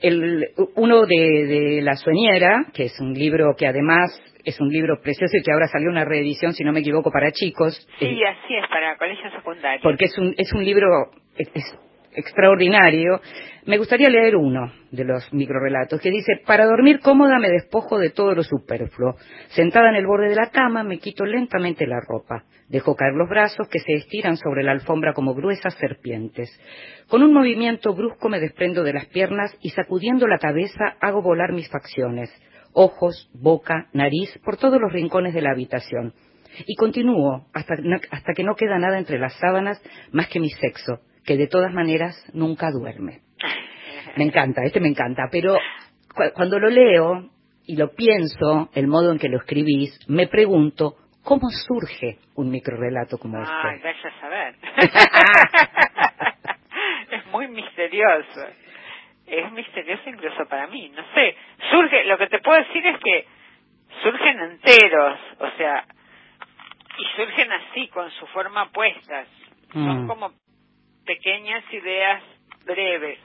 el, 0.00 0.46
uno 0.76 1.06
de, 1.06 1.80
La 1.82 1.96
Sueñera, 1.96 2.66
que 2.72 2.84
es 2.84 3.00
un 3.00 3.14
libro 3.14 3.54
que 3.56 3.66
además 3.66 4.22
es 4.44 4.60
un 4.60 4.68
libro 4.68 5.00
precioso 5.02 5.36
y 5.36 5.42
que 5.42 5.52
ahora 5.52 5.66
salió 5.66 5.90
una 5.90 6.04
reedición, 6.04 6.52
si 6.52 6.64
no 6.64 6.72
me 6.72 6.80
equivoco, 6.80 7.10
para 7.10 7.32
chicos. 7.32 7.74
Sí, 7.98 8.06
eh, 8.06 8.28
así 8.28 8.54
es, 8.54 8.68
para 8.68 8.96
colegio 8.96 9.30
secundario. 9.30 9.80
Porque 9.82 10.04
es 10.04 10.16
un, 10.16 10.34
es 10.38 10.52
un 10.52 10.64
libro 10.64 10.86
extraordinario. 12.18 13.20
Me 13.66 13.78
gustaría 13.78 14.08
leer 14.08 14.36
uno 14.36 14.72
de 14.90 15.04
los 15.04 15.32
microrelatos 15.32 16.00
que 16.00 16.10
dice, 16.10 16.40
para 16.46 16.66
dormir 16.66 17.00
cómoda 17.00 17.38
me 17.38 17.50
despojo 17.50 17.98
de 17.98 18.10
todo 18.10 18.34
lo 18.34 18.42
superfluo. 18.42 19.14
Sentada 19.50 19.90
en 19.90 19.96
el 19.96 20.06
borde 20.06 20.28
de 20.28 20.36
la 20.36 20.50
cama 20.50 20.82
me 20.82 20.98
quito 20.98 21.24
lentamente 21.24 21.86
la 21.86 22.00
ropa. 22.00 22.44
Dejo 22.68 22.94
caer 22.96 23.14
los 23.14 23.28
brazos 23.28 23.68
que 23.68 23.78
se 23.78 23.94
estiran 23.94 24.36
sobre 24.36 24.62
la 24.62 24.72
alfombra 24.72 25.12
como 25.12 25.34
gruesas 25.34 25.74
serpientes. 25.74 26.50
Con 27.08 27.22
un 27.22 27.32
movimiento 27.32 27.94
brusco 27.94 28.28
me 28.28 28.40
desprendo 28.40 28.82
de 28.82 28.94
las 28.94 29.06
piernas 29.06 29.56
y 29.60 29.70
sacudiendo 29.70 30.26
la 30.26 30.38
cabeza 30.38 30.96
hago 31.00 31.22
volar 31.22 31.52
mis 31.52 31.68
facciones, 31.70 32.30
ojos, 32.72 33.30
boca, 33.32 33.88
nariz, 33.92 34.38
por 34.44 34.56
todos 34.56 34.80
los 34.80 34.92
rincones 34.92 35.34
de 35.34 35.42
la 35.42 35.52
habitación. 35.52 36.14
Y 36.66 36.74
continúo 36.74 37.46
hasta, 37.52 37.74
hasta 38.10 38.32
que 38.34 38.42
no 38.42 38.54
queda 38.54 38.78
nada 38.78 38.98
entre 38.98 39.18
las 39.18 39.34
sábanas 39.38 39.80
más 40.12 40.28
que 40.28 40.40
mi 40.40 40.48
sexo, 40.50 41.00
que 41.28 41.36
de 41.36 41.46
todas 41.46 41.74
maneras 41.74 42.16
nunca 42.32 42.70
duerme. 42.70 43.20
Me 44.16 44.24
encanta, 44.24 44.62
este 44.64 44.80
me 44.80 44.88
encanta, 44.88 45.24
pero 45.30 45.58
cuando 46.34 46.58
lo 46.58 46.70
leo 46.70 47.28
y 47.66 47.76
lo 47.76 47.94
pienso, 47.94 48.70
el 48.74 48.86
modo 48.86 49.12
en 49.12 49.18
que 49.18 49.28
lo 49.28 49.36
escribís, 49.36 50.08
me 50.08 50.26
pregunto 50.26 50.94
cómo 51.22 51.50
surge 51.50 52.16
un 52.34 52.48
microrelato 52.48 53.18
como 53.18 53.42
este. 53.42 53.52
Ah, 53.54 53.74
vaya 53.84 54.08
a 54.08 54.20
saber. 54.20 54.54
es 57.10 57.26
muy 57.26 57.46
misterioso. 57.48 58.46
Es 59.26 59.52
misterioso 59.52 60.08
incluso 60.08 60.46
para 60.48 60.66
mí, 60.68 60.88
no 60.96 61.02
sé. 61.12 61.36
Surge, 61.70 62.04
lo 62.04 62.16
que 62.16 62.28
te 62.28 62.38
puedo 62.38 62.56
decir 62.56 62.86
es 62.86 62.98
que 63.00 63.26
surgen 64.02 64.40
enteros, 64.40 65.18
o 65.40 65.50
sea, 65.58 65.84
y 66.96 67.04
surgen 67.16 67.52
así, 67.52 67.88
con 67.88 68.10
su 68.12 68.26
forma 68.28 68.70
puestas. 68.70 69.28
Son 69.74 70.04
mm. 70.04 70.08
como 70.08 70.32
pequeñas 71.08 71.64
ideas 71.72 72.22
breves. 72.66 73.18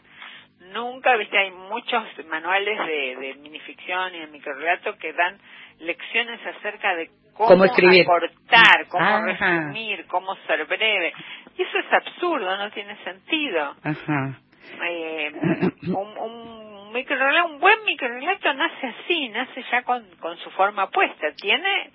Nunca, 0.72 1.18
viste, 1.18 1.38
hay 1.38 1.52
muchos 1.52 2.04
manuales 2.30 2.80
de, 2.88 3.16
de 3.18 3.34
minificción 3.36 4.16
y 4.16 4.20
de 4.20 4.28
microrelato 4.28 4.98
que 4.98 5.12
dan 5.12 5.38
lecciones 5.80 6.40
acerca 6.46 6.96
de 6.96 7.10
cómo, 7.34 7.66
escribir? 7.66 8.04
acortar, 8.04 8.88
cómo 8.88 9.26
resumir, 9.26 10.06
cómo 10.08 10.36
ser 10.48 10.66
breve. 10.66 11.14
Y 11.58 11.64
eso 11.64 11.78
es 11.78 11.92
absurdo, 11.92 12.56
no 12.56 12.72
tiene 12.72 12.96
sentido. 13.04 13.76
Eh, 14.88 15.32
un, 15.88 16.18
un 16.18 16.94
microrelato, 16.94 17.48
un 17.48 17.60
buen 17.60 17.84
microrelato 17.84 18.54
nace 18.54 18.88
así, 18.88 19.28
nace 19.28 19.62
ya 19.70 19.84
con, 19.84 20.08
con 20.22 20.38
su 20.38 20.50
forma 20.52 20.90
puesta. 20.90 21.28
Tiene 21.36 21.92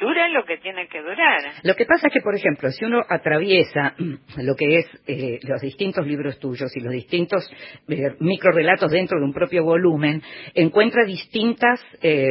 dura 0.00 0.28
lo 0.28 0.44
que 0.44 0.56
tiene 0.58 0.88
que 0.88 1.00
durar. 1.00 1.40
Lo 1.62 1.74
que 1.74 1.84
pasa 1.84 2.08
es 2.08 2.12
que, 2.12 2.20
por 2.20 2.34
ejemplo, 2.34 2.70
si 2.70 2.84
uno 2.84 3.02
atraviesa 3.08 3.94
lo 4.38 4.56
que 4.56 4.78
es 4.78 4.86
eh, 5.06 5.38
los 5.42 5.60
distintos 5.60 6.06
libros 6.06 6.38
tuyos 6.38 6.74
y 6.76 6.80
los 6.80 6.92
distintos 6.92 7.48
eh, 7.88 8.14
microrelatos 8.18 8.90
dentro 8.90 9.18
de 9.18 9.24
un 9.24 9.32
propio 9.32 9.64
volumen, 9.64 10.22
encuentra 10.54 11.04
distintas, 11.04 11.80
eh, 12.02 12.26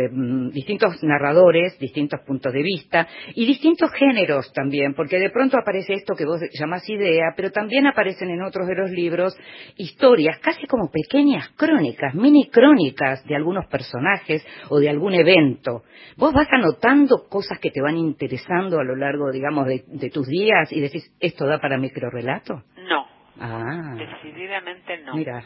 distintos 0.52 1.02
narradores, 1.04 1.78
distintos 1.80 2.20
puntos 2.26 2.52
de 2.52 2.64
vista 2.64 3.08
y 3.36 3.46
distintos 3.46 3.92
géneros 3.94 4.52
también, 4.54 4.94
porque 4.94 5.20
de 5.20 5.30
pronto 5.30 5.58
aparece 5.58 5.94
esto 5.94 6.16
que 6.16 6.26
vos 6.26 6.42
llamás 6.60 6.90
idea, 6.90 7.34
pero 7.36 7.52
también 7.52 7.86
aparecen 7.88 8.30
en 8.30 8.42
otros 8.42 8.68
de 8.68 8.76
los 8.76 8.90
libros 8.92 9.38
historias, 9.78 10.40
casi 10.40 10.66
como 10.66 10.90
pequeñas 10.92 11.50
crónicas, 11.56 12.16
mini 12.16 12.50
crónicas 12.50 13.24
de 13.26 13.36
algunos 13.36 13.68
personajes 13.68 14.46
o 14.70 14.80
de 14.80 14.90
algún 14.90 15.14
evento. 15.14 15.84
Vos 16.18 16.34
vas 16.34 16.48
anotando 16.52 17.28
cosas 17.30 17.59
que 17.60 17.72
te 17.72 17.82
van 17.82 17.98
interesando 17.98 18.80
a 18.80 18.84
lo 18.84 18.96
largo, 18.96 19.32
digamos, 19.32 19.68
de, 19.68 20.10
tus 20.10 20.28
días 20.28 20.72
y 20.72 20.82
decís, 20.82 21.16
¿esto 21.20 21.46
da 21.46 21.60
para 21.60 21.78
microrelato? 21.78 22.64
No. 22.88 23.08
Ah. 23.40 23.96
Decididamente 23.96 24.98
no. 25.00 25.16
Mira. 25.16 25.44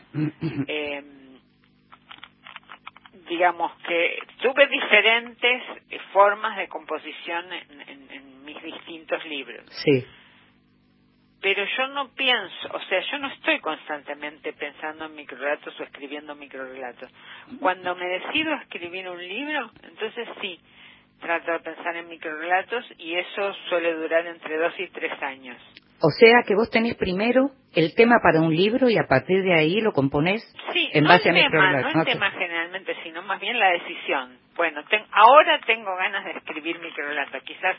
Eh, 0.67 1.03
digamos 3.29 3.72
que 3.88 4.20
tuve 4.41 4.67
diferentes 4.67 5.63
formas 6.12 6.58
de 6.58 6.67
composición 6.67 7.46
en, 7.51 8.43
mis 8.43 8.62
distintos 8.62 9.24
libros. 9.25 9.63
Sí. 9.70 10.05
Pero 11.41 11.65
yo 11.77 11.88
no 11.88 12.13
pienso, 12.13 12.70
o 12.74 12.79
sea, 12.82 13.00
yo 13.12 13.17
no 13.20 13.27
estoy 13.27 13.60
constantemente 13.60 14.53
pensando 14.53 15.05
en 15.05 15.15
microrelatos 15.15 15.77
o 15.79 15.84
escribiendo 15.84 16.36
microrelatos. 16.36 17.10
Cuando 17.60 17.96
me 17.96 18.05
decido 18.05 18.53
escribir 18.55 19.10
un 19.10 19.17
libro, 19.17 19.72
entonces 19.84 20.27
sí, 20.41 20.60
trato 21.24 21.51
de 21.53 21.60
pensar 21.60 21.96
en 21.96 22.08
microrelatos 22.08 22.86
y 22.98 23.15
eso 23.15 23.53
suele 23.70 23.94
durar 23.96 24.27
entre 24.27 24.58
dos 24.58 24.74
y 24.77 24.88
tres 24.89 25.12
años. 25.24 25.58
O 26.01 26.10
sea 26.12 26.44
que 26.46 26.53
vos 26.53 26.70
tenés 26.70 26.96
primero 26.96 27.51
el 27.74 27.96
tema 27.96 28.18
para 28.22 28.42
un 28.42 28.53
libro 28.53 28.89
y 28.89 28.98
a 28.98 29.08
partir 29.08 29.42
de 29.42 29.53
ahí 29.53 29.80
lo 29.80 29.94
componés 29.94 30.44
en 30.92 31.06
base 31.06 31.30
a 31.30 31.34
microrelatos. 31.34 31.96
No 31.96 32.01
el 32.01 32.08
tema 32.08 32.30
generalmente, 32.32 32.96
sino 33.03 33.22
más 33.22 33.39
bien 33.39 33.58
la 33.58 33.70
decisión. 33.70 34.38
Bueno, 34.56 34.84
ahora 35.12 35.60
tengo 35.65 35.96
ganas 35.96 36.25
de 36.25 36.32
escribir 36.32 36.80
microrelatos. 36.80 37.42
Quizás 37.44 37.77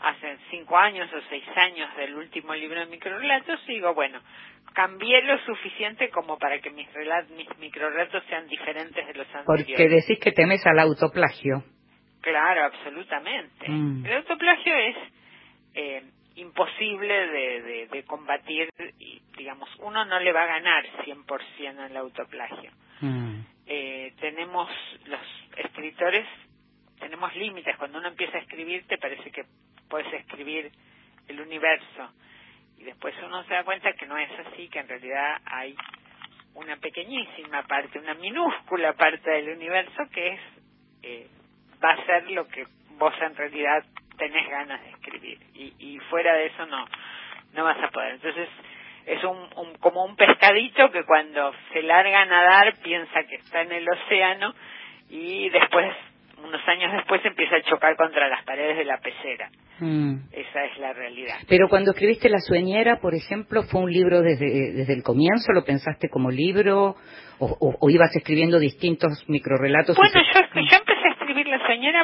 hace 0.00 0.36
cinco 0.50 0.76
años 0.76 1.08
o 1.12 1.20
seis 1.28 1.44
años 1.56 1.88
del 1.96 2.16
último 2.16 2.54
libro 2.54 2.80
de 2.80 2.86
microrelatos 2.86 3.60
y 3.68 3.74
digo, 3.74 3.94
bueno, 3.94 4.20
cambié 4.74 5.22
lo 5.22 5.38
suficiente 5.44 6.10
como 6.10 6.38
para 6.38 6.58
que 6.58 6.70
mis, 6.70 6.88
mis 7.36 7.58
microrelatos 7.58 8.24
sean 8.28 8.48
diferentes 8.48 9.06
de 9.06 9.14
los 9.14 9.26
anteriores. 9.34 9.46
Porque 9.46 9.88
decís 9.88 10.18
que 10.18 10.32
temes 10.32 10.66
al 10.66 10.80
autoplagio. 10.80 11.62
Claro, 12.20 12.64
absolutamente. 12.64 13.68
Mm. 13.68 14.04
El 14.06 14.12
autoplagio 14.18 14.74
es 14.74 14.96
eh, 15.74 16.02
imposible 16.36 17.26
de, 17.28 17.88
de, 17.90 18.04
combatir 18.04 18.68
y, 18.98 19.22
digamos, 19.36 19.68
uno 19.78 20.04
no 20.04 20.18
le 20.20 20.32
va 20.32 20.42
a 20.42 20.46
ganar 20.46 20.84
100% 21.04 21.86
el 21.86 21.96
autoplagio. 21.96 22.70
Mm. 23.00 23.40
Eh, 23.66 24.12
tenemos, 24.20 24.70
los 25.06 25.20
escritores, 25.56 26.26
tenemos 26.98 27.34
límites. 27.36 27.76
Cuando 27.76 27.98
uno 27.98 28.08
empieza 28.08 28.38
a 28.38 28.40
escribir, 28.40 28.86
te 28.86 28.98
parece 28.98 29.30
que 29.30 29.44
puedes 29.88 30.12
escribir 30.12 30.70
el 31.28 31.40
universo. 31.40 32.12
Y 32.78 32.84
después 32.84 33.14
uno 33.24 33.44
se 33.44 33.54
da 33.54 33.64
cuenta 33.64 33.92
que 33.92 34.06
no 34.06 34.16
es 34.18 34.30
así, 34.46 34.68
que 34.68 34.80
en 34.80 34.88
realidad 34.88 35.40
hay 35.44 35.74
una 36.54 36.76
pequeñísima 36.76 37.62
parte, 37.66 37.98
una 37.98 38.14
minúscula 38.14 38.94
parte 38.94 39.30
del 39.30 39.50
universo 39.50 40.02
que 40.12 40.28
es 40.28 40.40
eh, 41.02 41.28
va 41.82 41.92
a 41.92 42.06
ser 42.06 42.30
lo 42.30 42.46
que 42.48 42.64
vos 42.98 43.14
en 43.20 43.34
realidad 43.36 43.84
tenés 44.18 44.48
ganas 44.48 44.82
de 44.82 44.90
escribir 44.90 45.38
y, 45.54 45.74
y 45.78 45.98
fuera 46.10 46.34
de 46.34 46.46
eso 46.46 46.66
no 46.66 46.86
no 47.54 47.64
vas 47.64 47.82
a 47.82 47.88
poder 47.88 48.14
entonces 48.14 48.48
es 49.06 49.24
un, 49.24 49.38
un, 49.56 49.74
como 49.80 50.04
un 50.04 50.14
pescadito 50.14 50.90
que 50.92 51.04
cuando 51.04 51.52
se 51.72 51.82
larga 51.82 52.22
a 52.22 52.26
nadar 52.26 52.74
piensa 52.82 53.24
que 53.28 53.36
está 53.36 53.62
en 53.62 53.72
el 53.72 53.86
océano 53.88 54.54
y 55.08 55.48
después 55.48 55.90
unos 56.44 56.60
años 56.68 56.92
después 56.92 57.24
empieza 57.24 57.56
a 57.56 57.62
chocar 57.62 57.96
contra 57.96 58.28
las 58.28 58.44
paredes 58.44 58.78
de 58.78 58.84
la 58.84 58.98
pecera. 58.98 59.50
Mm. 59.78 60.16
Esa 60.32 60.64
es 60.64 60.78
la 60.78 60.92
realidad. 60.92 61.36
Pero 61.48 61.68
cuando 61.68 61.92
escribiste 61.92 62.28
La 62.28 62.38
Sueñera, 62.38 62.98
por 63.00 63.14
ejemplo, 63.14 63.62
¿fue 63.62 63.82
un 63.82 63.92
libro 63.92 64.22
desde, 64.22 64.72
desde 64.72 64.92
el 64.94 65.02
comienzo? 65.02 65.52
¿Lo 65.52 65.64
pensaste 65.64 66.08
como 66.08 66.30
libro? 66.30 66.96
¿O, 67.38 67.76
o, 67.80 67.90
ibas 67.90 68.14
escribiendo 68.14 68.58
distintos 68.58 69.24
microrelatos? 69.28 69.96
Bueno, 69.96 70.20
yo, 70.34 70.60
yo 70.60 70.78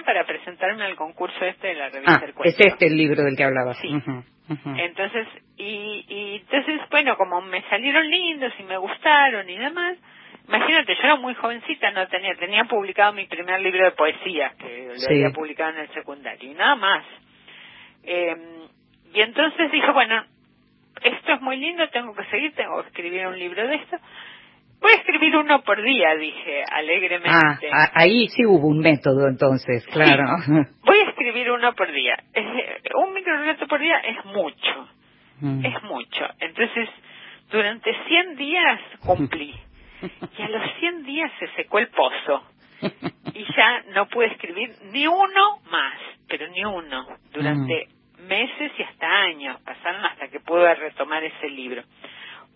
para 0.04 0.25
presentarme 0.25 0.85
al 0.85 0.97
concurso 0.97 1.45
este 1.45 1.68
de 1.68 1.75
la 1.75 1.88
revista 1.88 2.21
ah, 2.23 2.42
Es 2.45 2.56
este 2.59 2.87
el 2.87 2.97
libro 2.97 3.23
del 3.23 3.37
que 3.37 3.45
hablaba. 3.45 3.75
Sí. 3.75 3.88
Entonces, 4.76 5.26
y, 5.56 6.04
y 6.09 6.37
entonces, 6.42 6.80
bueno, 6.90 7.16
como 7.16 7.40
me 7.40 7.62
salieron 7.68 8.09
lindos 8.09 8.52
y 8.59 8.62
me 8.62 8.76
gustaron 8.78 9.49
y 9.49 9.56
demás, 9.56 9.99
Imagínate, 10.49 10.95
yo 10.95 11.02
era 11.02 11.16
muy 11.16 11.35
jovencita, 11.35 11.90
no 11.90 12.06
tenía, 12.06 12.35
tenía 12.37 12.64
publicado 12.64 13.12
mi 13.12 13.26
primer 13.26 13.61
libro 13.61 13.85
de 13.85 13.90
poesía, 13.92 14.52
que 14.59 14.92
lo 14.97 15.06
había 15.09 15.30
publicado 15.30 15.71
en 15.71 15.78
el 15.78 15.88
secundario, 15.88 16.52
y 16.52 16.54
nada 16.54 16.76
más. 16.76 17.04
Eh, 18.04 18.37
y 19.12 19.21
entonces 19.21 19.73
dije, 19.73 19.90
bueno, 19.90 20.25
esto 21.02 21.33
es 21.33 21.40
muy 21.40 21.56
lindo, 21.56 21.88
tengo 21.88 22.14
que 22.14 22.25
seguir, 22.26 22.54
tengo 22.54 22.80
que 22.83 22.88
escribir 22.88 23.26
un 23.26 23.38
libro 23.38 23.66
de 23.66 23.75
esto. 23.75 23.97
Voy 24.80 24.92
a 24.92 24.97
escribir 24.97 25.37
uno 25.37 25.62
por 25.62 25.83
día, 25.83 26.14
dije 26.16 26.64
alegremente. 26.71 27.68
Ah, 27.73 27.90
ahí 27.95 28.28
sí 28.28 28.45
hubo 28.45 28.68
un 28.68 28.80
método 28.80 29.26
entonces, 29.28 29.87
claro. 29.87 30.25
Voy 30.85 30.99
a 30.99 31.11
escribir 31.11 31.50
uno 31.50 31.75
por 31.75 31.90
día. 31.90 32.16
Un 32.95 33.14
microrelato 33.14 33.66
por 33.66 33.80
día 33.80 33.99
es 33.99 34.25
mucho, 34.26 34.88
mm. 35.40 35.64
es 35.64 35.83
mucho. 35.85 36.26
Entonces, 36.40 36.88
durante 37.50 37.92
100 38.06 38.37
días 38.37 38.80
cumplí. 39.00 39.54
y 40.38 40.42
a 40.42 40.49
los 40.49 40.62
100 40.78 41.04
días 41.04 41.33
se 41.38 41.49
secó 41.56 41.78
el 41.78 41.88
pozo. 41.88 42.42
Y 43.33 43.45
ya 43.56 43.83
no 43.95 44.06
pude 44.06 44.26
escribir 44.26 44.71
ni 44.92 45.06
uno 45.06 45.61
más, 45.71 45.99
pero 46.28 46.47
ni 46.49 46.64
uno, 46.64 47.06
durante 47.33 47.88
mm. 48.18 48.26
meses 48.26 48.73
y 48.78 48.83
hasta 48.83 49.06
años 49.06 49.61
pasaron 49.62 50.04
hasta 50.04 50.28
que 50.28 50.40
pude 50.40 50.75
retomar 50.75 51.25
ese 51.25 51.49
libro. 51.49 51.83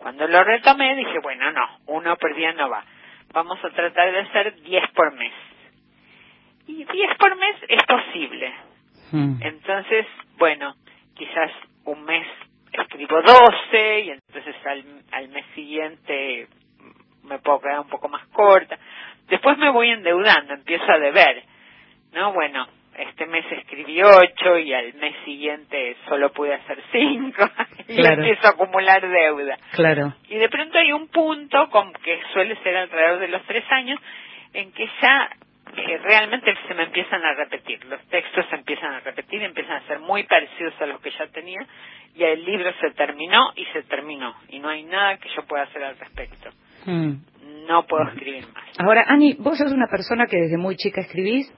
Cuando 0.01 0.27
lo 0.27 0.43
retomé 0.43 0.97
dije, 0.97 1.19
bueno, 1.23 1.51
no, 1.53 1.67
uno 1.87 2.17
por 2.17 2.35
día 2.35 2.53
no 2.55 2.71
va. 2.71 2.83
Vamos 3.35 3.63
a 3.63 3.69
tratar 3.69 4.11
de 4.11 4.21
hacer 4.21 4.63
10 4.63 4.91
por 4.93 5.13
mes. 5.13 5.33
Y 6.67 6.85
10 6.85 7.17
por 7.19 7.37
mes 7.37 7.57
es 7.69 7.83
posible. 7.85 8.55
Mm. 9.13 9.43
Entonces, 9.43 10.07
bueno, 10.39 10.75
quizás 11.15 11.51
un 11.85 12.03
mes 12.05 12.27
escribo 12.73 13.21
12 13.21 14.01
y 14.01 14.11
entonces 14.11 14.55
al, 14.65 14.85
al 15.13 15.29
mes 15.29 15.45
siguiente 15.55 16.49
me 17.25 17.39
puedo 17.41 17.61
quedar 17.61 17.81
un 17.81 17.89
poco 17.89 18.09
más 18.09 18.27
corta. 18.29 18.79
Después 19.29 19.59
me 19.59 19.71
voy 19.71 19.91
endeudando, 19.91 20.55
empiezo 20.55 20.91
a 20.91 20.99
deber. 20.99 21.45
No, 22.13 22.33
bueno, 22.33 22.67
este 22.99 23.27
mes 23.27 23.45
escribí 23.51 24.03
ocho 24.03 24.59
y 24.59 24.73
al 24.73 24.93
mes 24.95 25.15
siguiente 25.25 25.97
solo 26.09 26.33
pude 26.33 26.55
hacer 26.55 26.79
cinco 26.93 27.49
y 27.89 28.05
empiezo 28.05 28.47
a 28.47 28.51
acumular 28.51 29.01
deuda. 29.01 29.57
Claro. 29.73 30.15
Y 30.29 30.37
de 30.37 30.49
pronto 30.49 30.79
hay 30.79 30.93
un 30.93 31.09
punto, 31.09 31.69
con, 31.71 31.93
que 31.93 32.21
suele 32.33 32.57
ser 32.63 32.77
alrededor 32.77 33.21
de 33.21 33.29
los 33.29 33.43
tres 33.45 33.65
años, 33.71 33.99
en 34.53 34.73
que 34.73 34.89
ya 35.01 35.31
eh, 35.77 35.99
realmente 36.03 36.53
se 36.67 36.75
me 36.75 36.85
empiezan 36.85 37.25
a 37.25 37.35
repetir, 37.35 37.85
los 37.85 38.03
textos 38.09 38.45
se 38.49 38.57
empiezan 38.57 38.93
a 38.93 39.01
repetir, 39.01 39.43
empiezan 39.43 39.77
a 39.77 39.87
ser 39.87 40.01
muy 40.01 40.25
parecidos 40.25 40.75
a 40.81 40.87
los 40.87 41.01
que 41.01 41.11
ya 41.11 41.27
tenía 41.29 41.61
y 42.17 42.25
el 42.25 42.45
libro 42.45 42.73
se 42.81 42.91
terminó 42.91 43.53
y 43.55 43.65
se 43.67 43.83
terminó 43.83 44.35
y 44.49 44.59
no 44.59 44.69
hay 44.69 44.83
nada 44.83 45.17
que 45.19 45.29
yo 45.35 45.43
pueda 45.47 45.65
hacer 45.65 45.85
al 45.85 45.97
respecto. 45.97 46.51
Hmm. 46.85 47.19
No 47.69 47.87
puedo 47.87 48.09
escribir 48.09 48.47
más. 48.53 48.65
Ahora, 48.79 49.05
Ani, 49.07 49.35
vos 49.35 49.59
sos 49.59 49.73
una 49.73 49.87
persona 49.87 50.27
que 50.27 50.37
desde 50.39 50.57
muy 50.57 50.77
chica 50.77 51.03
escribís, 51.03 51.53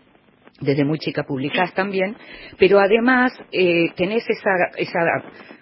desde 0.63 0.85
muy 0.85 0.99
chica 0.99 1.25
publicás 1.25 1.75
también, 1.75 2.17
pero 2.59 2.79
además 2.79 3.33
eh, 3.53 3.91
tenés 3.97 4.25
esa, 4.29 4.51
esa 4.77 5.01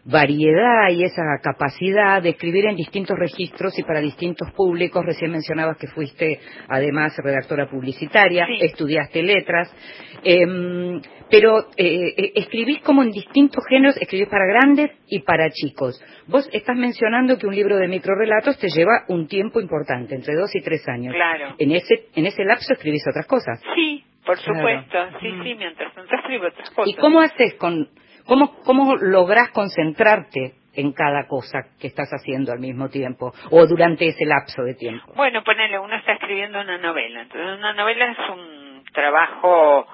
variedad 0.04 0.90
y 0.90 1.04
esa 1.04 1.22
capacidad 1.42 2.22
de 2.22 2.30
escribir 2.30 2.66
en 2.66 2.76
distintos 2.76 3.18
registros 3.18 3.78
y 3.78 3.82
para 3.82 4.00
distintos 4.00 4.50
públicos. 4.52 5.04
Recién 5.04 5.30
mencionabas 5.30 5.76
que 5.76 5.88
fuiste 5.88 6.40
además 6.68 7.16
redactora 7.18 7.68
publicitaria, 7.68 8.46
estudiaste 8.60 9.22
letras, 9.22 9.74
em, 10.22 11.00
pero 11.30 11.68
eh, 11.76 12.14
eh, 12.16 12.32
escribís 12.34 12.80
como 12.80 13.02
en 13.02 13.10
distintos 13.10 13.64
géneros, 13.68 13.96
escribís 13.98 14.28
para 14.28 14.46
grandes 14.46 14.90
y 15.06 15.20
para 15.20 15.50
chicos. 15.50 16.02
Vos 16.26 16.48
estás 16.52 16.76
mencionando 16.76 17.38
que 17.38 17.46
un 17.46 17.54
libro 17.54 17.76
de 17.76 17.88
microrelatos 17.88 18.58
te 18.58 18.68
lleva 18.68 19.04
un 19.08 19.28
tiempo 19.28 19.60
importante, 19.60 20.14
entre 20.14 20.34
dos 20.34 20.54
y 20.54 20.60
tres 20.60 20.86
años. 20.88 21.14
Claro. 21.14 21.54
En 21.58 21.72
ese, 21.72 22.06
en 22.14 22.26
ese 22.26 22.44
lapso 22.44 22.72
escribís 22.72 23.04
otras 23.08 23.26
cosas. 23.26 23.60
Sí, 23.74 24.04
por 24.24 24.38
supuesto. 24.38 24.98
Sí, 25.20 25.30
sí, 25.42 25.54
mientras 25.54 25.94
tanto 25.94 26.14
escribo 26.14 26.46
otras 26.46 26.70
cosas. 26.70 26.88
¿Y 26.88 26.94
cómo 26.94 27.20
haces 27.20 27.54
con 27.54 27.88
¿Cómo, 28.30 28.62
cómo 28.64 28.94
lográs 28.96 29.50
concentrarte 29.50 30.54
en 30.74 30.92
cada 30.92 31.26
cosa 31.26 31.58
que 31.80 31.88
estás 31.88 32.08
haciendo 32.10 32.52
al 32.52 32.60
mismo 32.60 32.88
tiempo 32.88 33.32
o 33.50 33.66
durante 33.66 34.06
ese 34.06 34.24
lapso 34.24 34.62
de 34.62 34.74
tiempo? 34.74 35.12
Bueno, 35.16 35.42
ponele, 35.42 35.80
uno 35.80 35.96
está 35.96 36.12
escribiendo 36.12 36.60
una 36.60 36.78
novela. 36.78 37.22
Entonces, 37.22 37.58
una 37.58 37.72
novela 37.72 38.12
es 38.12 38.18
un 38.30 38.84
trabajo 38.92 39.86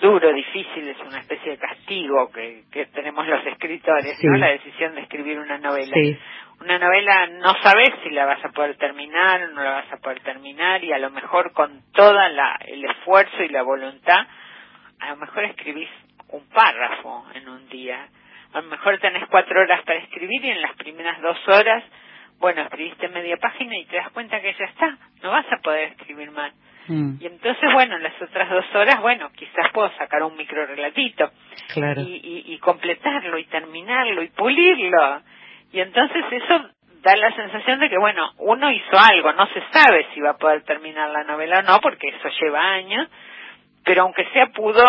duro, 0.00 0.32
difícil, 0.32 0.88
es 0.88 0.98
una 1.06 1.20
especie 1.20 1.52
de 1.52 1.58
castigo 1.58 2.30
que, 2.32 2.64
que 2.72 2.86
tenemos 2.86 3.26
los 3.28 3.46
escritores, 3.46 4.18
¿no? 4.24 4.38
La 4.38 4.50
decisión 4.50 4.94
de 4.96 5.02
escribir 5.02 5.38
una 5.38 5.58
novela. 5.58 5.94
Una 6.64 6.78
novela 6.78 7.26
no 7.26 7.54
sabes 7.62 7.90
si 8.02 8.08
la 8.08 8.24
vas 8.24 8.42
a 8.42 8.48
poder 8.48 8.76
terminar 8.76 9.42
o 9.42 9.48
no 9.48 9.62
la 9.62 9.70
vas 9.72 9.92
a 9.92 9.98
poder 9.98 10.20
terminar 10.20 10.82
y 10.82 10.94
a 10.94 10.98
lo 10.98 11.10
mejor 11.10 11.52
con 11.52 11.82
toda 11.92 12.30
la, 12.30 12.58
el 12.66 12.82
esfuerzo 12.86 13.42
y 13.42 13.50
la 13.50 13.60
voluntad, 13.60 14.26
a 14.98 15.10
lo 15.10 15.16
mejor 15.16 15.44
escribís 15.44 15.90
un 16.28 16.48
párrafo 16.48 17.26
en 17.34 17.50
un 17.50 17.68
día. 17.68 18.08
A 18.54 18.62
lo 18.62 18.68
mejor 18.68 18.98
tenés 18.98 19.28
cuatro 19.28 19.60
horas 19.60 19.82
para 19.84 19.98
escribir 19.98 20.42
y 20.42 20.50
en 20.52 20.62
las 20.62 20.74
primeras 20.76 21.20
dos 21.20 21.36
horas, 21.48 21.84
bueno, 22.38 22.62
escribiste 22.62 23.08
media 23.08 23.36
página 23.36 23.76
y 23.76 23.84
te 23.84 23.96
das 23.96 24.10
cuenta 24.12 24.40
que 24.40 24.54
ya 24.54 24.64
está, 24.64 24.96
no 25.22 25.32
vas 25.32 25.46
a 25.52 25.58
poder 25.58 25.92
escribir 25.92 26.30
mal. 26.30 26.50
Mm. 26.88 27.16
Y 27.20 27.26
entonces, 27.26 27.72
bueno, 27.74 27.96
en 27.96 28.02
las 28.02 28.22
otras 28.22 28.48
dos 28.48 28.64
horas, 28.74 29.02
bueno, 29.02 29.30
quizás 29.36 29.70
puedo 29.74 29.90
sacar 29.98 30.22
un 30.22 30.34
micro 30.34 30.64
relatito 30.64 31.30
claro. 31.74 32.00
y, 32.00 32.44
y, 32.46 32.58
completarlo 32.58 33.36
y 33.36 33.44
terminarlo 33.44 34.22
y 34.22 34.28
pulirlo. 34.28 35.20
Y 35.74 35.80
entonces 35.80 36.24
eso 36.30 36.70
da 37.02 37.16
la 37.16 37.34
sensación 37.34 37.80
de 37.80 37.90
que, 37.90 37.98
bueno, 37.98 38.30
uno 38.38 38.70
hizo 38.70 38.96
algo, 38.96 39.32
no 39.32 39.46
se 39.48 39.60
sabe 39.72 40.06
si 40.14 40.20
va 40.20 40.30
a 40.30 40.38
poder 40.38 40.62
terminar 40.62 41.10
la 41.10 41.24
novela 41.24 41.58
o 41.58 41.62
no, 41.62 41.80
porque 41.82 42.08
eso 42.08 42.28
lleva 42.40 42.60
años, 42.74 43.08
pero 43.84 44.02
aunque 44.02 44.24
sea 44.32 44.46
pudo 44.46 44.84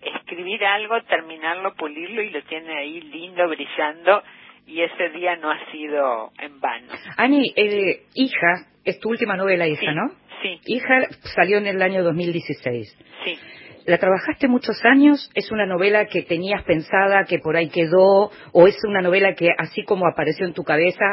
escribir 0.00 0.64
algo, 0.64 1.02
terminarlo, 1.02 1.74
pulirlo 1.74 2.22
y 2.22 2.30
lo 2.30 2.42
tiene 2.44 2.78
ahí 2.78 3.00
lindo, 3.00 3.48
brillando 3.48 4.22
y 4.68 4.82
ese 4.82 5.08
día 5.10 5.34
no 5.34 5.50
ha 5.50 5.58
sido 5.72 6.30
en 6.38 6.60
vano. 6.60 6.92
Ani, 7.16 7.52
eh, 7.56 8.04
Hija, 8.14 8.66
es 8.84 9.00
tu 9.00 9.10
última 9.10 9.36
novela, 9.36 9.66
Hija, 9.66 9.92
¿no? 9.92 10.14
Sí. 10.42 10.60
Hija 10.64 11.08
salió 11.34 11.58
en 11.58 11.66
el 11.66 11.82
año 11.82 12.04
2016. 12.04 12.96
Sí. 13.24 13.38
¿La 13.90 13.98
trabajaste 13.98 14.46
muchos 14.46 14.80
años? 14.84 15.32
¿Es 15.34 15.50
una 15.50 15.66
novela 15.66 16.06
que 16.06 16.22
tenías 16.22 16.62
pensada, 16.62 17.24
que 17.24 17.40
por 17.40 17.56
ahí 17.56 17.68
quedó? 17.70 18.30
¿O 18.52 18.68
es 18.68 18.78
una 18.84 19.00
novela 19.00 19.34
que, 19.34 19.48
así 19.58 19.82
como 19.82 20.06
apareció 20.06 20.46
en 20.46 20.54
tu 20.54 20.62
cabeza, 20.62 21.04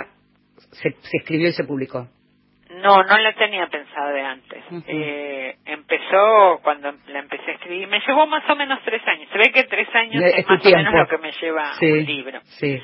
se, 0.74 0.92
se 0.92 1.18
escribió 1.18 1.48
y 1.48 1.54
se 1.54 1.64
publicó? 1.64 2.08
No, 2.70 3.02
no 3.02 3.18
la 3.18 3.34
tenía 3.34 3.66
pensada 3.66 4.12
de 4.12 4.22
antes. 4.22 4.64
eh, 4.86 5.56
empezó 5.66 6.60
cuando 6.62 6.94
la 7.08 7.18
empecé 7.18 7.50
a 7.50 7.54
escribir. 7.56 7.88
Me 7.88 8.00
llevó 8.06 8.28
más 8.28 8.48
o 8.48 8.56
menos 8.56 8.78
tres 8.86 9.02
años. 9.08 9.28
Se 9.32 9.40
ve 9.40 9.52
que 9.52 9.64
tres 9.64 9.88
años 9.96 10.24
es, 10.24 10.48
más 10.48 10.64
o 10.64 10.70
menos 10.70 10.94
lo 10.94 11.08
que 11.08 11.18
me 11.18 11.32
lleva 11.32 11.72
un 11.82 12.06
libro. 12.06 12.40
Sí. 12.44 12.80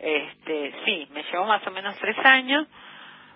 Este, 0.00 0.72
sí, 0.84 1.06
me 1.12 1.22
llevó 1.30 1.46
más 1.46 1.64
o 1.64 1.70
menos 1.70 1.96
tres 2.00 2.16
años. 2.24 2.66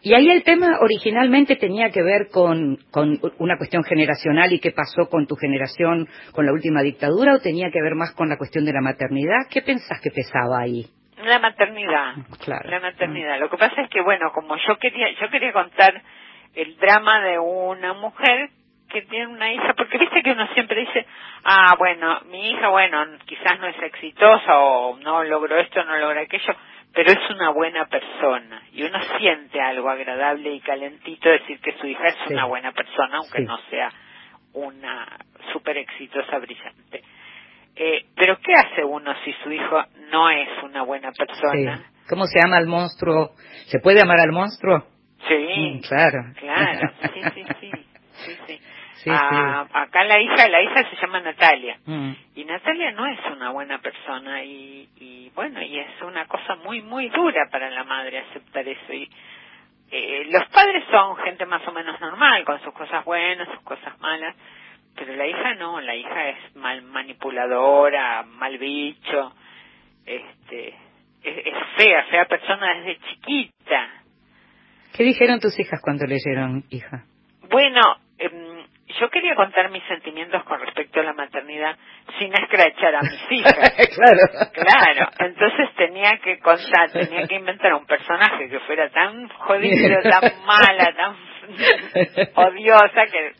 Y 0.02 0.14
ahí 0.14 0.30
el 0.30 0.42
tema 0.42 0.78
originalmente 0.80 1.54
tenía 1.56 1.90
que 1.90 2.02
ver 2.02 2.28
con, 2.32 2.76
con 2.90 3.20
una 3.38 3.56
cuestión 3.56 3.84
generacional 3.84 4.52
y 4.52 4.58
qué 4.58 4.72
pasó 4.72 5.08
con 5.08 5.26
tu 5.28 5.36
generación 5.36 6.08
con 6.32 6.44
la 6.44 6.52
última 6.52 6.82
dictadura 6.82 7.34
o 7.34 7.38
tenía 7.38 7.70
que 7.70 7.80
ver 7.80 7.94
más 7.94 8.12
con 8.12 8.28
la 8.28 8.36
cuestión 8.36 8.64
de 8.64 8.72
la 8.72 8.80
maternidad. 8.80 9.46
¿Qué 9.48 9.62
pensás 9.62 10.00
que 10.02 10.10
pesaba 10.10 10.60
ahí? 10.60 10.86
La 11.24 11.38
maternidad. 11.38 12.14
Claro. 12.44 12.68
La 12.68 12.80
maternidad. 12.80 13.38
Lo 13.38 13.48
que 13.48 13.56
pasa 13.56 13.82
es 13.82 13.90
que, 13.90 14.00
bueno, 14.00 14.32
como 14.32 14.56
yo 14.56 14.76
quería, 14.78 15.06
yo 15.20 15.30
quería 15.30 15.52
contar 15.52 16.02
el 16.54 16.76
drama 16.78 17.20
de 17.24 17.38
una 17.38 17.92
mujer 17.94 18.50
que 18.88 19.02
tiene 19.02 19.28
una 19.28 19.52
hija, 19.52 19.72
porque 19.76 19.98
viste 19.98 20.22
que 20.22 20.32
uno 20.32 20.46
siempre 20.52 20.80
dice, 20.80 21.06
ah, 21.44 21.76
bueno, 21.78 22.20
mi 22.26 22.50
hija, 22.50 22.68
bueno, 22.68 23.06
quizás 23.24 23.58
no 23.60 23.68
es 23.68 23.82
exitosa 23.82 24.58
o 24.58 24.98
no 24.98 25.22
logró 25.24 25.56
esto, 25.58 25.82
no 25.84 25.96
logró 25.96 26.20
aquello, 26.20 26.54
pero 26.94 27.10
es 27.10 27.30
una 27.30 27.50
buena 27.50 27.86
persona 27.86 28.62
y 28.72 28.82
uno 28.82 28.98
siente 29.18 29.60
algo 29.60 29.88
agradable 29.88 30.52
y 30.54 30.60
calentito 30.60 31.28
decir 31.28 31.60
que 31.60 31.76
su 31.78 31.86
hija 31.86 32.08
es 32.08 32.16
una 32.30 32.46
buena 32.46 32.72
persona, 32.72 33.18
aunque 33.18 33.42
no 33.42 33.58
sea 33.70 33.90
una 34.54 35.18
súper 35.52 35.78
exitosa, 35.78 36.38
brillante. 36.38 37.02
Eh, 37.74 38.06
pero 38.14 38.38
¿qué 38.38 38.52
hace 38.52 38.84
uno 38.84 39.14
si 39.24 39.32
su 39.42 39.50
hijo 39.50 39.82
no 40.10 40.28
es 40.30 40.48
una 40.62 40.82
buena 40.82 41.10
persona? 41.12 41.82
¿Cómo 42.08 42.26
se 42.26 42.38
llama 42.38 42.58
el 42.58 42.66
monstruo? 42.66 43.32
¿Se 43.66 43.78
puede 43.78 44.02
amar 44.02 44.20
al 44.20 44.32
monstruo? 44.32 44.84
Sí, 45.26 45.78
mm, 45.78 45.80
claro. 45.88 46.24
Claro, 46.38 46.90
sí, 47.14 47.20
sí, 47.34 47.44
sí. 47.60 47.70
sí, 49.02 49.10
ah, 49.12 49.66
acá 49.72 50.04
la 50.04 50.20
hija, 50.20 50.48
la 50.48 50.62
hija 50.62 50.88
se 50.90 50.96
llama 50.96 51.20
Natalia 51.20 51.78
mm. 51.84 52.12
y 52.36 52.44
Natalia 52.44 52.92
no 52.92 53.06
es 53.06 53.18
una 53.34 53.50
buena 53.50 53.78
persona 53.78 54.42
y, 54.44 54.88
y 54.96 55.30
bueno 55.34 55.62
y 55.62 55.78
es 55.78 56.02
una 56.02 56.26
cosa 56.26 56.56
muy 56.56 56.82
muy 56.82 57.08
dura 57.08 57.48
para 57.50 57.70
la 57.70 57.84
madre 57.84 58.18
aceptar 58.18 58.66
eso 58.66 58.92
y 58.92 59.08
eh, 59.90 60.26
los 60.30 60.48
padres 60.48 60.84
son 60.90 61.16
gente 61.18 61.44
más 61.46 61.66
o 61.68 61.72
menos 61.72 62.00
normal 62.00 62.44
con 62.44 62.60
sus 62.62 62.72
cosas 62.72 63.04
buenas, 63.04 63.48
sus 63.48 63.62
cosas 63.62 63.98
malas 64.00 64.34
pero 64.94 65.14
la 65.16 65.26
hija 65.26 65.54
no, 65.54 65.80
la 65.80 65.94
hija 65.94 66.28
es 66.28 66.56
mal 66.56 66.82
manipuladora, 66.82 68.24
mal 68.24 68.58
bicho, 68.58 69.32
este, 70.04 70.74
es, 71.22 71.54
fea, 71.76 72.04
fea 72.10 72.26
persona 72.26 72.74
desde 72.74 72.98
chiquita. 73.08 73.90
¿Qué 74.94 75.04
dijeron 75.04 75.40
tus 75.40 75.58
hijas 75.58 75.80
cuando 75.82 76.06
leyeron 76.06 76.64
hija? 76.70 77.04
Bueno, 77.48 77.80
em, 78.18 78.51
yo 79.00 79.08
quería 79.10 79.34
contar 79.34 79.70
mis 79.70 79.82
sentimientos 79.84 80.42
con 80.44 80.60
respecto 80.60 81.00
a 81.00 81.04
la 81.04 81.12
maternidad 81.12 81.76
sin 82.18 82.32
escrachar 82.32 82.94
a 82.96 83.00
mis 83.02 83.20
hijas. 83.30 83.54
claro. 83.96 84.50
Claro. 84.52 85.10
Entonces 85.18 85.68
tenía 85.76 86.18
que 86.22 86.38
contar, 86.38 86.90
tenía 86.90 87.26
que 87.26 87.36
inventar 87.36 87.74
un 87.74 87.86
personaje 87.86 88.48
que 88.48 88.60
fuera 88.60 88.88
tan 88.90 89.28
jodido, 89.28 90.02
tan 90.02 90.32
mala, 90.46 90.92
tan 90.94 91.16
odiosa 92.34 93.06
que 93.10 93.32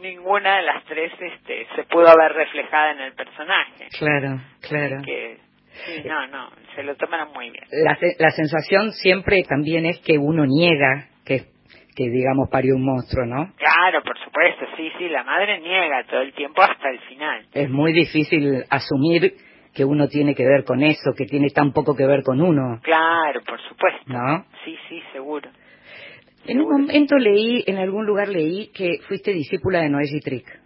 ninguna 0.00 0.56
de 0.56 0.62
las 0.62 0.84
tres 0.84 1.12
este, 1.18 1.66
se 1.74 1.84
pudo 1.84 2.08
haber 2.08 2.32
reflejada 2.32 2.92
en 2.92 3.00
el 3.00 3.12
personaje. 3.14 3.88
Claro, 3.98 4.40
claro. 4.60 5.02
Que, 5.04 5.38
sí, 5.86 6.02
no, 6.04 6.26
no, 6.26 6.50
se 6.74 6.82
lo 6.82 6.96
tomaron 6.96 7.32
muy 7.32 7.50
bien. 7.50 7.64
La, 7.70 7.96
la 8.18 8.30
sensación 8.30 8.92
siempre 8.92 9.42
también 9.44 9.86
es 9.86 9.98
que 10.00 10.18
uno 10.18 10.44
niega 10.46 11.08
que 11.24 11.53
que 11.94 12.10
digamos 12.10 12.48
parió 12.50 12.74
un 12.74 12.84
monstruo, 12.84 13.24
¿no? 13.24 13.52
Claro, 13.56 14.02
por 14.02 14.18
supuesto, 14.18 14.66
sí, 14.76 14.90
sí, 14.98 15.08
la 15.08 15.22
madre 15.22 15.60
niega 15.60 16.04
todo 16.10 16.20
el 16.20 16.32
tiempo 16.32 16.62
hasta 16.62 16.90
el 16.90 16.98
final. 17.00 17.46
Es 17.52 17.70
muy 17.70 17.92
difícil 17.92 18.64
asumir 18.68 19.34
que 19.74 19.84
uno 19.84 20.08
tiene 20.08 20.34
que 20.34 20.44
ver 20.44 20.64
con 20.64 20.82
eso, 20.82 21.12
que 21.16 21.26
tiene 21.26 21.48
tan 21.50 21.72
poco 21.72 21.96
que 21.96 22.06
ver 22.06 22.22
con 22.22 22.40
uno. 22.40 22.80
Claro, 22.82 23.40
por 23.46 23.60
supuesto. 23.60 24.04
¿No? 24.06 24.44
Sí, 24.64 24.76
sí, 24.88 25.02
seguro. 25.12 25.50
En 26.46 26.60
un 26.60 26.68
momento 26.70 27.16
leí, 27.16 27.64
en 27.66 27.78
algún 27.78 28.04
lugar 28.04 28.28
leí 28.28 28.70
que 28.72 28.98
fuiste 29.08 29.32
discípula 29.32 29.80
de 29.80 29.88
Noé 29.88 30.04
Trick. 30.22 30.63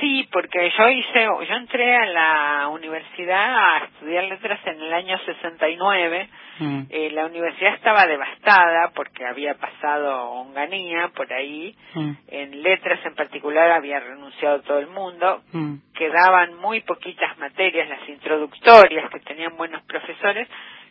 Sí, 0.00 0.28
porque 0.30 0.70
yo 0.76 0.88
hice, 0.90 1.24
yo 1.24 1.54
entré 1.54 1.96
a 1.96 2.06
la 2.06 2.68
universidad 2.68 3.56
a 3.56 3.84
estudiar 3.84 4.24
letras 4.24 4.60
en 4.66 4.80
el 4.82 4.92
año 4.92 5.18
69. 5.18 6.28
Mm. 6.58 6.80
Eh, 6.90 7.10
la 7.12 7.26
universidad 7.26 7.74
estaba 7.74 8.06
devastada 8.06 8.90
porque 8.94 9.24
había 9.24 9.54
pasado 9.54 10.30
Onganía 10.32 11.08
por 11.14 11.32
ahí. 11.32 11.74
Mm. 11.94 12.12
En 12.28 12.62
letras 12.62 13.00
en 13.06 13.14
particular 13.14 13.70
había 13.70 14.00
renunciado 14.00 14.60
todo 14.62 14.78
el 14.78 14.88
mundo. 14.88 15.42
Mm. 15.52 15.76
Quedaban 15.94 16.56
muy 16.56 16.82
poquitas 16.82 17.38
materias, 17.38 17.88
las 17.88 18.06
introductorias 18.08 19.10
que 19.10 19.20
tenían 19.20 19.56
buenos 19.56 19.82
profesores 19.84 20.46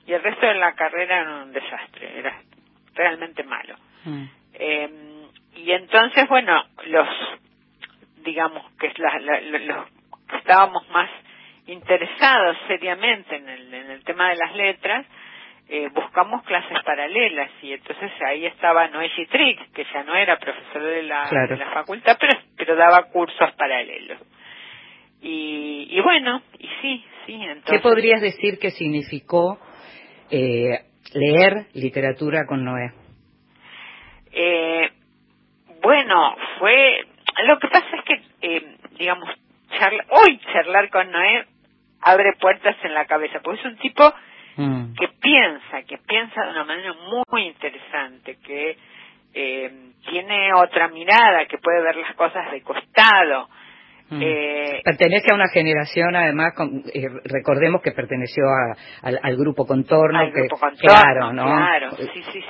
y 0.08 0.14
el 0.14 0.24
resto 0.24 0.48
de 0.48 0.56
la 0.56 0.74
carrera 0.74 1.22
era 1.22 1.44
un 1.44 1.52
desastre, 1.52 2.20
era 2.20 2.42
realmente 2.96 3.44
malo. 3.44 3.76
Eh, 4.54 4.90
y 5.56 5.72
entonces, 5.72 6.28
bueno, 6.28 6.64
los 6.86 7.08
digamos, 8.26 8.70
que 8.80 8.88
es 8.88 9.00
la, 9.00 9.20
los 9.20 9.88
que 10.28 10.38
estábamos 10.38 10.88
más 10.90 11.10
interesados 11.68 12.58
seriamente 12.68 13.36
en 13.36 13.48
el, 13.48 13.74
en 13.74 13.92
el 13.92 14.04
tema 14.04 14.30
de 14.30 14.36
las 14.36 14.56
letras, 14.56 15.06
eh, 15.68 15.90
buscamos 15.94 16.44
clases 16.44 16.78
paralelas 16.84 17.50
y 17.64 17.74
entonces 17.74 18.12
ahí 18.28 18.46
estaba 18.46 18.88
Noé 18.88 19.10
Trick, 19.30 19.72
que 19.72 19.86
ya 19.92 20.04
no 20.04 20.16
era 20.16 20.38
profesor 20.38 20.84
de 20.84 21.04
la, 21.04 21.28
de 21.50 21.58
la 21.58 21.72
facultad, 21.72 22.18
pero, 22.20 22.40
pero 22.56 22.76
daba 22.76 23.04
cursos 23.12 23.52
paralelos. 23.58 24.20
Y, 25.22 25.88
y 25.90 26.02
bueno, 26.02 26.42
y 26.60 26.68
sí, 26.82 27.06
sí, 27.26 27.34
entonces... 27.34 27.72
¿Qué 27.72 27.80
podrías 27.80 28.22
decir 28.22 28.60
que 28.60 28.70
significó 28.72 29.60
eh, 30.30 30.82
leer 31.14 31.68
literatura 31.74 32.46
con 32.48 32.64
Noé? 32.64 32.92
Eh, 34.32 34.90
bueno, 35.82 36.36
fue 36.60 37.06
lo 37.44 37.60
que 37.60 37.68
pasa 37.68 37.88
es 37.98 38.04
que, 38.04 38.22
eh, 38.42 38.78
digamos, 38.98 39.30
hoy 40.10 40.40
charlar 40.54 40.90
con 40.90 41.12
Noé 41.12 41.46
abre 42.02 42.34
puertas 42.40 42.76
en 42.84 42.94
la 42.94 43.06
cabeza, 43.06 43.40
porque 43.44 43.60
es 43.60 43.66
un 43.66 43.78
tipo 43.78 44.14
mm. 44.58 44.94
que 44.94 45.08
piensa, 45.20 45.84
que 45.84 45.98
piensa 45.98 46.44
de 46.44 46.52
una 46.52 46.64
manera 46.64 46.94
muy 47.32 47.48
interesante, 47.48 48.38
que 48.46 48.78
eh, 49.34 49.72
tiene 50.08 50.54
otra 50.54 50.88
mirada, 50.88 51.46
que 51.46 51.58
puede 51.58 51.82
ver 51.82 51.98
las 51.98 52.16
cosas 52.16 52.52
de 52.52 52.62
costado. 52.62 53.50
Eh, 54.12 54.82
pertenece 54.84 55.32
a 55.32 55.36
una 55.36 55.48
generación, 55.48 56.16
además, 56.16 56.54
eh, 56.94 57.08
recordemos 57.24 57.82
que 57.82 57.92
perteneció 57.92 58.44
al, 59.02 59.36
grupo 59.36 59.66
Contorno, 59.66 60.20
que, 60.32 60.48
claro, 60.80 61.34
¿no? 61.34 61.44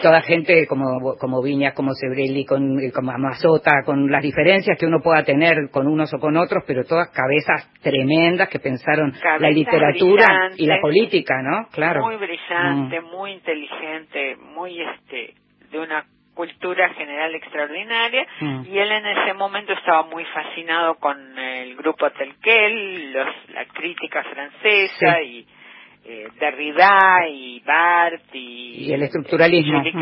Toda 0.01 0.21
gente 0.21 0.67
como, 0.67 1.15
como 1.17 1.41
Viñas, 1.41 1.73
como 1.73 1.93
Sebrelli, 1.93 2.45
con, 2.45 2.79
eh, 2.79 2.91
como 2.93 3.11
Amazota, 3.11 3.83
con 3.85 4.11
las 4.11 4.21
diferencias 4.21 4.77
que 4.77 4.85
uno 4.85 4.99
pueda 5.01 5.23
tener 5.23 5.69
con 5.71 5.87
unos 5.87 6.13
o 6.13 6.19
con 6.19 6.35
otros, 6.35 6.63
pero 6.67 6.83
todas 6.83 7.09
cabezas 7.11 7.71
tremendas 7.81 8.49
que 8.49 8.59
pensaron 8.59 9.13
la 9.39 9.49
literatura 9.49 10.49
y 10.57 10.65
la 10.65 10.81
política, 10.81 11.41
¿no? 11.41 11.69
Claro. 11.71 12.01
Muy 12.01 12.17
brillante, 12.17 12.99
mm. 12.99 13.05
muy 13.05 13.31
inteligente, 13.31 14.35
muy 14.35 14.81
este 14.81 15.35
de 15.71 15.79
una 15.79 16.05
cultura 16.35 16.93
general 16.93 17.33
extraordinaria 17.33 18.27
mm. 18.39 18.65
y 18.67 18.77
él 18.77 18.91
en 18.91 19.05
ese 19.07 19.33
momento 19.33 19.73
estaba 19.73 20.03
muy 20.03 20.23
fascinado 20.25 20.95
con 20.95 21.17
el 21.39 21.75
grupo 21.75 22.11
Telquel, 22.11 23.13
los, 23.13 23.49
la 23.49 23.65
crítica 23.65 24.23
francesa 24.23 25.21
y 25.21 25.47
eh, 26.03 26.27
Derrida 26.39 27.27
y 27.27 27.61
Barthes 27.61 28.29
y, 28.33 28.93
el 28.93 29.03
estructuralismo 29.03 29.81
y 29.83 29.87
el, 29.87 29.97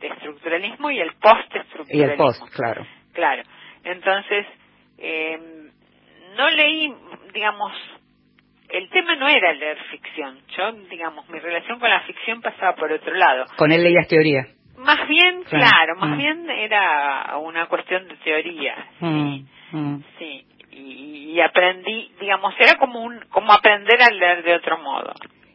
estructuralismo 0.00 0.90
y 0.90 1.00
el 1.00 1.12
postestructuralismo 1.20 1.86
y 1.92 2.02
el 2.02 2.16
post 2.16 2.42
claro 2.52 2.84
claro 3.12 3.42
entonces 3.84 4.46
eh, 4.98 5.38
no 6.36 6.50
leí 6.50 6.92
digamos 7.32 7.72
el 8.72 8.88
tema 8.88 9.14
no 9.16 9.28
era 9.28 9.52
leer 9.52 9.76
ficción. 9.90 10.38
Yo, 10.56 10.72
digamos, 10.88 11.28
mi 11.28 11.38
relación 11.38 11.78
con 11.78 11.90
la 11.90 12.00
ficción 12.00 12.40
pasaba 12.40 12.74
por 12.74 12.90
otro 12.90 13.14
lado. 13.14 13.44
Con 13.58 13.70
él 13.70 13.82
leías 13.82 14.08
teoría. 14.08 14.46
Más 14.76 15.06
bien, 15.06 15.44
claro, 15.44 15.96
más 15.96 16.10
mm. 16.10 16.18
bien 16.18 16.50
era 16.50 17.36
una 17.38 17.66
cuestión 17.66 18.08
de 18.08 18.16
teoría. 18.16 18.74
Sí, 18.98 19.04
mm, 19.04 19.46
mm. 19.72 20.04
sí. 20.18 20.46
Y, 20.70 21.40
aprendí, 21.40 22.12
digamos, 22.20 22.54
era 22.58 22.78
como 22.78 23.02
un 23.02 23.20
como 23.30 23.52
aprender 23.52 24.00
a 24.00 24.10
leer 24.10 24.42
de 24.42 24.54
otro 24.54 24.78
modo. 24.78 25.12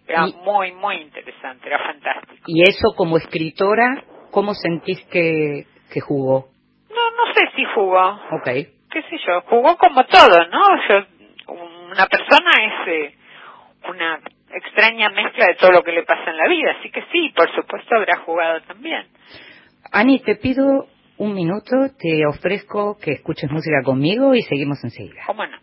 Era 0.07 0.25
muy, 0.27 0.71
muy 0.71 0.97
interesante, 0.97 1.67
era 1.67 1.79
fantástico. 1.79 2.43
¿Y 2.47 2.63
eso 2.63 2.93
como 2.95 3.17
escritora, 3.17 4.03
cómo 4.31 4.53
sentís 4.53 5.03
que, 5.11 5.65
que 5.91 5.99
jugó? 5.99 6.47
No, 6.89 7.11
no 7.11 7.33
sé 7.33 7.49
si 7.55 7.65
jugó. 7.65 8.11
Ok. 8.31 8.45
Qué 8.89 9.01
sé 9.09 9.17
yo, 9.27 9.41
jugó 9.41 9.77
como 9.77 10.05
todo, 10.05 10.47
¿no? 10.49 10.87
Yo, 10.87 11.05
una 11.91 12.05
persona 12.05 12.51
es 12.61 12.87
eh, 12.87 13.15
una 13.89 14.19
extraña 14.57 15.09
mezcla 15.09 15.47
de 15.47 15.55
todo 15.55 15.71
lo 15.71 15.83
que 15.83 15.91
le 15.91 16.03
pasa 16.03 16.29
en 16.31 16.37
la 16.37 16.47
vida, 16.47 16.75
así 16.79 16.89
que 16.89 17.01
sí, 17.11 17.33
por 17.35 17.53
supuesto 17.53 17.95
habrá 17.95 18.17
jugado 18.19 18.61
también. 18.61 19.05
Ani, 19.91 20.19
te 20.19 20.35
pido 20.35 20.87
un 21.17 21.33
minuto, 21.33 21.89
te 21.97 22.25
ofrezco 22.27 22.97
que 22.97 23.13
escuches 23.13 23.49
música 23.51 23.81
conmigo 23.83 24.35
y 24.35 24.41
seguimos 24.43 24.83
enseguida. 24.83 25.21
¿Cómo 25.25 25.45
no? 25.45 25.57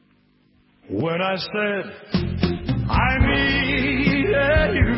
When 0.88 1.20
I 1.20 1.36
said 1.36 1.84
I 2.90 3.18
needed 3.18 4.74
you, 4.74 4.92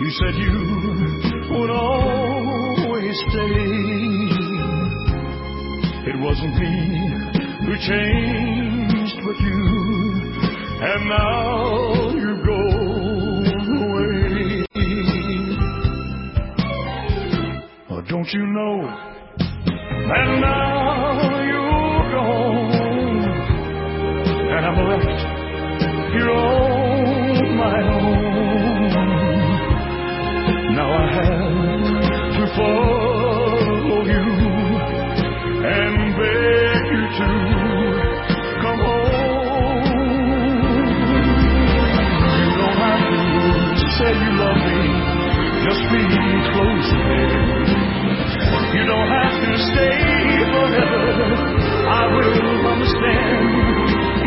you 0.00 0.10
said 0.10 0.34
you 0.34 1.56
would 1.56 1.70
always 1.70 3.16
stay. 3.30 3.98
It 6.10 6.16
wasn't 6.20 6.54
me 6.58 6.74
who 7.64 7.76
changed 7.78 9.16
but 9.24 9.40
you. 9.40 9.77
And 10.80 11.08
now 11.08 12.10
you 12.14 12.36
go 12.46 12.60
away. 13.84 14.66
Oh, 17.90 18.00
don't 18.08 18.28
you 18.32 18.46
know 18.46 18.86
that 20.08 20.26
now 20.40 21.42
you're 21.42 22.10
gone, 22.12 22.72
and 24.54 24.66
I'm 24.66 24.78
left 24.88 25.20
here 26.12 26.30
on 26.30 27.56
my 27.56 27.78
own. 27.82 28.22
Now 30.76 30.90
I 30.92 30.94
have 31.14 32.32
to 32.34 32.44
follow 32.56 32.97
just 45.68 45.84
be 45.92 46.00
close 46.48 46.90
me. 47.08 47.20
You 48.72 48.84
don't 48.88 49.10
have 49.20 49.36
to 49.44 49.52
stay 49.68 50.00
forever. 50.52 51.28
I 51.88 52.02
will 52.14 52.66
understand. 52.72 53.40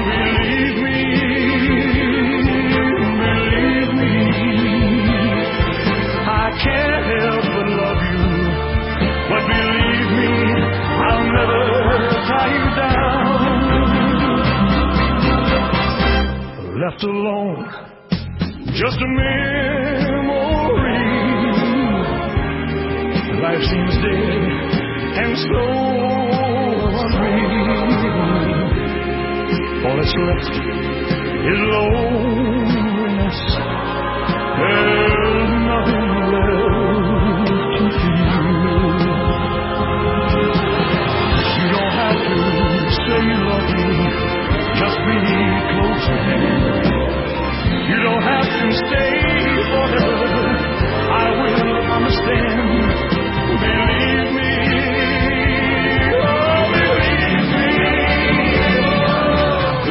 Believe 0.06 0.78
me, 0.86 1.02
believe 3.26 3.92
me. 4.02 4.16
I 6.30 6.46
can't 6.62 7.06
help 7.10 7.44
but 7.56 7.68
love 7.82 8.02
you, 8.12 8.26
but 9.30 9.44
believe 9.50 10.10
me, 10.18 10.32
I'll 11.10 11.26
never 11.38 11.64
tie 12.30 12.54
you 12.58 12.68
down. 12.86 13.26
Left 16.82 17.02
alone 17.04 17.62
just 18.74 18.98
a 19.02 19.08
memory. 19.08 19.61
Life 23.52 23.68
seems 23.68 23.96
dead 24.00 24.48
and 25.20 25.36
unreal. 27.44 28.32
All 29.84 29.96
that's 30.00 30.16
left 30.24 30.56
is 31.52 31.60
loneliness. 31.76 33.40
There's 34.56 35.52
nothing 35.68 36.08
left 36.32 37.76
to 37.76 37.86
feel. 37.92 38.40
You 41.60 41.68
don't 41.76 41.92
have 41.92 42.20
to 42.24 42.36
say 43.04 43.20
you 43.20 43.40
love 43.52 43.68
me, 43.76 43.92
just 44.80 44.98
be 45.04 45.18
close 45.76 46.08
to 46.08 46.16
me. 46.24 46.40
You 47.92 48.00
don't 48.00 48.24
have 48.24 48.48
to 48.48 48.64
stay 48.80 49.12
forever. 49.68 50.40
I 51.12 51.28
will 51.36 51.92
understand. 51.92 52.61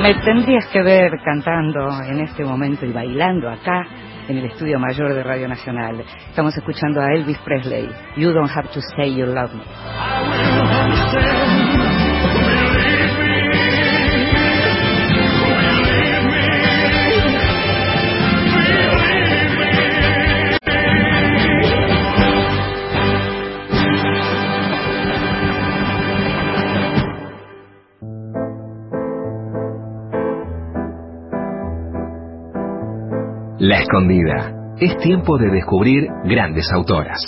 Me 0.02 0.14
tendrías 0.24 0.66
que 0.72 0.82
ver 0.82 1.12
cantando 1.24 1.88
en 2.08 2.20
este 2.20 2.42
momento 2.42 2.86
y 2.86 2.92
bailando 2.92 3.50
acá 3.50 3.86
en 4.28 4.38
el 4.38 4.46
estudio 4.46 4.78
mayor 4.78 5.14
de 5.14 5.22
Radio 5.22 5.46
Nacional. 5.46 6.02
Estamos 6.28 6.56
escuchando 6.56 7.00
a 7.00 7.12
Elvis 7.12 7.38
Presley. 7.38 7.88
You 8.16 8.32
don't 8.32 8.50
have 8.50 8.70
to 8.72 8.80
say 8.96 9.14
you 9.14 9.26
love 9.26 9.52
me. 9.54 11.39
La 33.70 33.78
Escondida. 33.82 34.74
Es 34.80 34.96
tiempo 34.96 35.38
de 35.38 35.48
descubrir 35.48 36.08
grandes 36.24 36.66
autoras. 36.72 37.20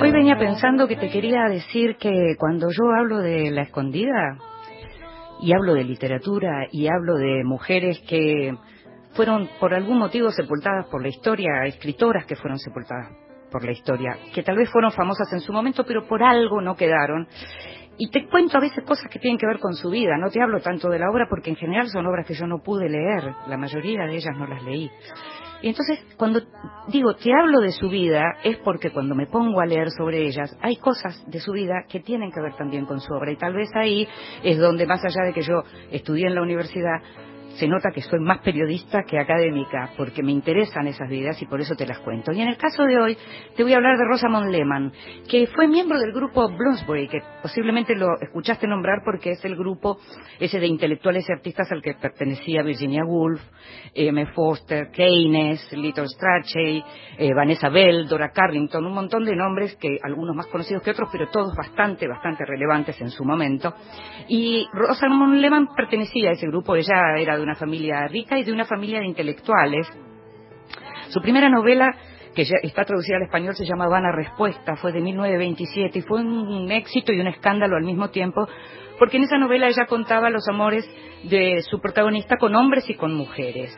Hoy 0.00 0.12
venía 0.12 0.36
pensando 0.38 0.86
que 0.86 0.94
te 0.94 1.10
quería 1.10 1.48
decir 1.48 1.96
que 1.96 2.36
cuando 2.38 2.68
yo 2.70 2.92
hablo 2.96 3.18
de 3.18 3.50
La 3.50 3.62
Escondida 3.62 4.38
y 5.40 5.52
hablo 5.52 5.74
de 5.74 5.82
literatura 5.82 6.68
y 6.70 6.86
hablo 6.86 7.16
de 7.16 7.42
mujeres 7.42 8.00
que 8.08 8.56
fueron 9.14 9.48
por 9.58 9.74
algún 9.74 9.98
motivo 9.98 10.30
sepultadas 10.30 10.86
por 10.86 11.02
la 11.02 11.08
historia, 11.08 11.64
escritoras 11.64 12.26
que 12.26 12.36
fueron 12.36 12.60
sepultadas 12.60 13.08
por 13.50 13.64
la 13.64 13.72
historia, 13.72 14.16
que 14.32 14.44
tal 14.44 14.54
vez 14.54 14.70
fueron 14.70 14.92
famosas 14.92 15.32
en 15.32 15.40
su 15.40 15.52
momento, 15.52 15.82
pero 15.84 16.06
por 16.06 16.22
algo 16.22 16.60
no 16.60 16.76
quedaron. 16.76 17.26
Y 17.98 18.10
te 18.10 18.28
cuento 18.28 18.56
a 18.56 18.60
veces 18.60 18.84
cosas 18.84 19.10
que 19.10 19.18
tienen 19.18 19.38
que 19.38 19.46
ver 19.46 19.58
con 19.58 19.74
su 19.74 19.90
vida. 19.90 20.16
No 20.16 20.30
te 20.30 20.40
hablo 20.40 20.60
tanto 20.60 20.88
de 20.88 21.00
la 21.00 21.10
obra 21.10 21.26
porque 21.28 21.50
en 21.50 21.56
general 21.56 21.88
son 21.88 22.06
obras 22.06 22.26
que 22.26 22.34
yo 22.34 22.46
no 22.46 22.62
pude 22.62 22.88
leer. 22.88 23.34
La 23.48 23.56
mayoría 23.56 24.04
de 24.04 24.14
ellas 24.14 24.36
no 24.38 24.46
las 24.46 24.62
leí. 24.62 24.88
Y 25.60 25.68
entonces, 25.68 25.98
cuando 26.16 26.40
digo 26.86 27.14
te 27.16 27.32
hablo 27.32 27.60
de 27.60 27.72
su 27.72 27.88
vida, 27.88 28.22
es 28.44 28.58
porque 28.58 28.92
cuando 28.92 29.16
me 29.16 29.26
pongo 29.26 29.60
a 29.60 29.66
leer 29.66 29.90
sobre 29.90 30.24
ellas, 30.24 30.56
hay 30.60 30.76
cosas 30.76 31.24
de 31.26 31.40
su 31.40 31.50
vida 31.50 31.84
que 31.88 31.98
tienen 31.98 32.30
que 32.30 32.40
ver 32.40 32.54
también 32.54 32.86
con 32.86 33.00
su 33.00 33.12
obra. 33.12 33.32
Y 33.32 33.36
tal 33.36 33.54
vez 33.54 33.68
ahí 33.74 34.06
es 34.44 34.58
donde, 34.58 34.86
más 34.86 35.04
allá 35.04 35.26
de 35.26 35.32
que 35.32 35.42
yo 35.42 35.64
estudié 35.90 36.28
en 36.28 36.36
la 36.36 36.42
universidad, 36.42 37.02
se 37.58 37.66
nota 37.66 37.90
que 37.92 38.02
soy 38.02 38.20
más 38.20 38.38
periodista 38.38 39.02
que 39.02 39.18
académica, 39.18 39.90
porque 39.96 40.22
me 40.22 40.30
interesan 40.30 40.86
esas 40.86 41.08
vidas 41.08 41.40
y 41.42 41.46
por 41.46 41.60
eso 41.60 41.74
te 41.74 41.86
las 41.86 41.98
cuento. 42.00 42.32
Y 42.32 42.40
en 42.40 42.48
el 42.48 42.56
caso 42.56 42.84
de 42.84 42.98
hoy, 42.98 43.18
te 43.56 43.64
voy 43.64 43.72
a 43.72 43.76
hablar 43.76 43.98
de 43.98 44.04
Rosamond 44.04 44.50
Lehman, 44.50 44.92
que 45.28 45.48
fue 45.48 45.66
miembro 45.66 45.98
del 45.98 46.12
grupo 46.12 46.48
Bloomsbury, 46.48 47.08
que 47.08 47.18
posiblemente 47.42 47.96
lo 47.96 48.06
escuchaste 48.20 48.68
nombrar 48.68 49.02
porque 49.04 49.32
es 49.32 49.44
el 49.44 49.56
grupo 49.56 49.98
ese 50.38 50.60
de 50.60 50.66
intelectuales 50.66 51.28
y 51.28 51.32
artistas 51.32 51.70
al 51.72 51.82
que 51.82 51.94
pertenecía 51.94 52.62
Virginia 52.62 53.04
Woolf, 53.04 53.40
M. 53.92 54.26
Foster, 54.34 54.90
Keynes, 54.92 55.72
Little 55.72 56.06
Strachey, 56.06 56.84
eh, 57.18 57.34
Vanessa 57.34 57.68
Bell, 57.68 58.06
Dora 58.06 58.30
Carrington, 58.30 58.86
un 58.86 58.94
montón 58.94 59.24
de 59.24 59.34
nombres 59.34 59.76
que 59.76 59.98
algunos 60.02 60.36
más 60.36 60.46
conocidos 60.46 60.82
que 60.82 60.92
otros, 60.92 61.08
pero 61.10 61.28
todos 61.28 61.56
bastante, 61.56 62.06
bastante 62.06 62.44
relevantes 62.44 63.00
en 63.00 63.10
su 63.10 63.24
momento. 63.24 63.74
Y 64.28 64.66
Rosamond 64.72 65.40
Lehman 65.40 65.68
pertenecía 65.74 66.30
a 66.30 66.32
ese 66.34 66.46
grupo, 66.46 66.76
ella 66.76 67.16
era 67.18 67.36
de 67.36 67.47
una 67.48 67.56
familia 67.56 68.06
rica 68.08 68.38
y 68.38 68.44
de 68.44 68.52
una 68.52 68.66
familia 68.66 69.00
de 69.00 69.06
intelectuales. 69.06 69.88
Su 71.08 71.20
primera 71.22 71.48
novela, 71.48 71.86
que 72.34 72.44
ya 72.44 72.56
está 72.62 72.84
traducida 72.84 73.16
al 73.16 73.22
español, 73.22 73.56
se 73.56 73.64
llama 73.64 73.88
Vana 73.88 74.12
Respuesta, 74.12 74.76
fue 74.76 74.92
de 74.92 75.00
1927 75.00 75.98
y 75.98 76.02
fue 76.02 76.20
un 76.20 76.70
éxito 76.70 77.10
y 77.10 77.20
un 77.20 77.26
escándalo 77.26 77.76
al 77.76 77.84
mismo 77.84 78.10
tiempo, 78.10 78.46
porque 78.98 79.16
en 79.16 79.22
esa 79.22 79.38
novela 79.38 79.66
ella 79.66 79.86
contaba 79.86 80.28
los 80.28 80.46
amores 80.48 80.86
de 81.24 81.62
su 81.62 81.80
protagonista 81.80 82.36
con 82.36 82.54
hombres 82.54 82.84
y 82.90 82.94
con 82.94 83.14
mujeres. 83.14 83.74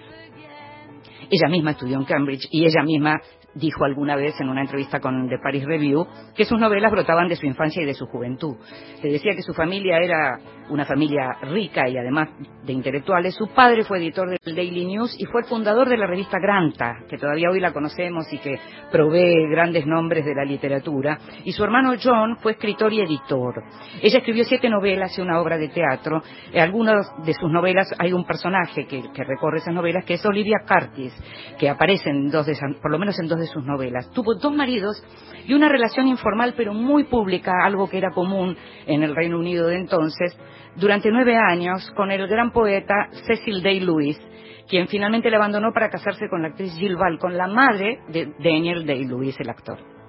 Ella 1.30 1.48
misma 1.48 1.70
estudió 1.70 1.96
en 1.96 2.04
Cambridge 2.04 2.48
y 2.50 2.64
ella 2.64 2.83
misma 2.83 3.20
dijo 3.54 3.84
alguna 3.84 4.16
vez 4.16 4.40
en 4.40 4.48
una 4.48 4.62
entrevista 4.62 5.00
con 5.00 5.28
The 5.28 5.38
Paris 5.38 5.64
Review 5.64 6.06
que 6.34 6.44
sus 6.44 6.58
novelas 6.58 6.92
brotaban 6.92 7.28
de 7.28 7.36
su 7.36 7.46
infancia 7.46 7.82
y 7.82 7.86
de 7.86 7.94
su 7.94 8.06
juventud. 8.06 8.56
Se 9.00 9.08
decía 9.08 9.34
que 9.34 9.42
su 9.42 9.52
familia 9.52 9.98
era 9.98 10.38
una 10.70 10.84
familia 10.84 11.36
rica 11.42 11.88
y 11.88 11.96
además 11.96 12.28
de 12.64 12.72
intelectuales. 12.72 13.34
Su 13.34 13.48
padre 13.48 13.84
fue 13.84 13.98
editor 13.98 14.28
del 14.30 14.54
Daily 14.54 14.86
News 14.86 15.16
y 15.18 15.24
fue 15.26 15.42
el 15.42 15.48
fundador 15.48 15.88
de 15.88 15.96
la 15.96 16.06
revista 16.06 16.38
Granta, 16.40 16.98
que 17.08 17.18
todavía 17.18 17.50
hoy 17.50 17.60
la 17.60 17.72
conocemos 17.72 18.32
y 18.32 18.38
que 18.38 18.58
provee 18.90 19.48
grandes 19.50 19.84
nombres 19.86 20.24
de 20.24 20.34
la 20.34 20.44
literatura. 20.44 21.18
Y 21.44 21.52
su 21.52 21.64
hermano 21.64 21.94
John 22.02 22.36
fue 22.36 22.52
escritor 22.52 22.92
y 22.92 23.00
editor. 23.00 23.62
Ella 24.00 24.18
escribió 24.18 24.44
siete 24.44 24.70
novelas 24.70 25.16
y 25.18 25.22
una 25.22 25.40
obra 25.40 25.58
de 25.58 25.68
teatro. 25.68 26.22
En 26.52 26.62
algunas 26.62 27.06
de 27.24 27.34
sus 27.34 27.50
novelas 27.50 27.92
hay 27.98 28.12
un 28.12 28.24
personaje 28.24 28.86
que, 28.86 29.02
recorre 29.24 29.58
esas 29.58 29.74
novelas 29.74 30.04
que 30.04 30.14
es 30.14 30.24
Olivia 30.24 30.58
Curtis, 30.66 31.12
que 31.58 31.68
aparece 31.68 32.10
en 32.10 32.30
dos 32.30 32.46
de 32.46 32.56
por 32.80 32.90
lo 32.90 32.98
menos 32.98 33.18
en 33.18 33.26
dos 33.26 33.39
de 33.40 33.46
sus 33.46 33.64
novelas. 33.64 34.11
Tuvo 34.12 34.35
dos 34.35 34.55
maridos 34.55 35.03
y 35.46 35.55
una 35.55 35.68
relación 35.68 36.07
informal 36.07 36.55
pero 36.57 36.72
muy 36.72 37.05
pública, 37.05 37.53
algo 37.64 37.88
que 37.88 37.98
era 37.98 38.11
común 38.12 38.57
en 38.87 39.03
el 39.03 39.16
Reino 39.16 39.38
Unido 39.38 39.66
de 39.66 39.79
entonces, 39.79 40.38
durante 40.76 41.11
nueve 41.11 41.37
años 41.37 41.90
con 41.96 42.11
el 42.11 42.26
gran 42.29 42.53
poeta 42.53 43.09
Cecil 43.26 43.62
Day-Lewis, 43.62 44.20
quien 44.68 44.87
finalmente 44.87 45.31
le 45.31 45.37
abandonó 45.37 45.72
para 45.72 45.90
casarse 45.90 46.29
con 46.29 46.42
la 46.42 46.48
actriz 46.48 46.72
Jill 46.76 46.96
con 47.18 47.37
la 47.37 47.48
madre 47.48 47.98
de 48.09 48.33
Daniel 48.38 48.87
Day-Lewis, 48.87 49.38
el 49.40 49.50
actor. 49.50 49.99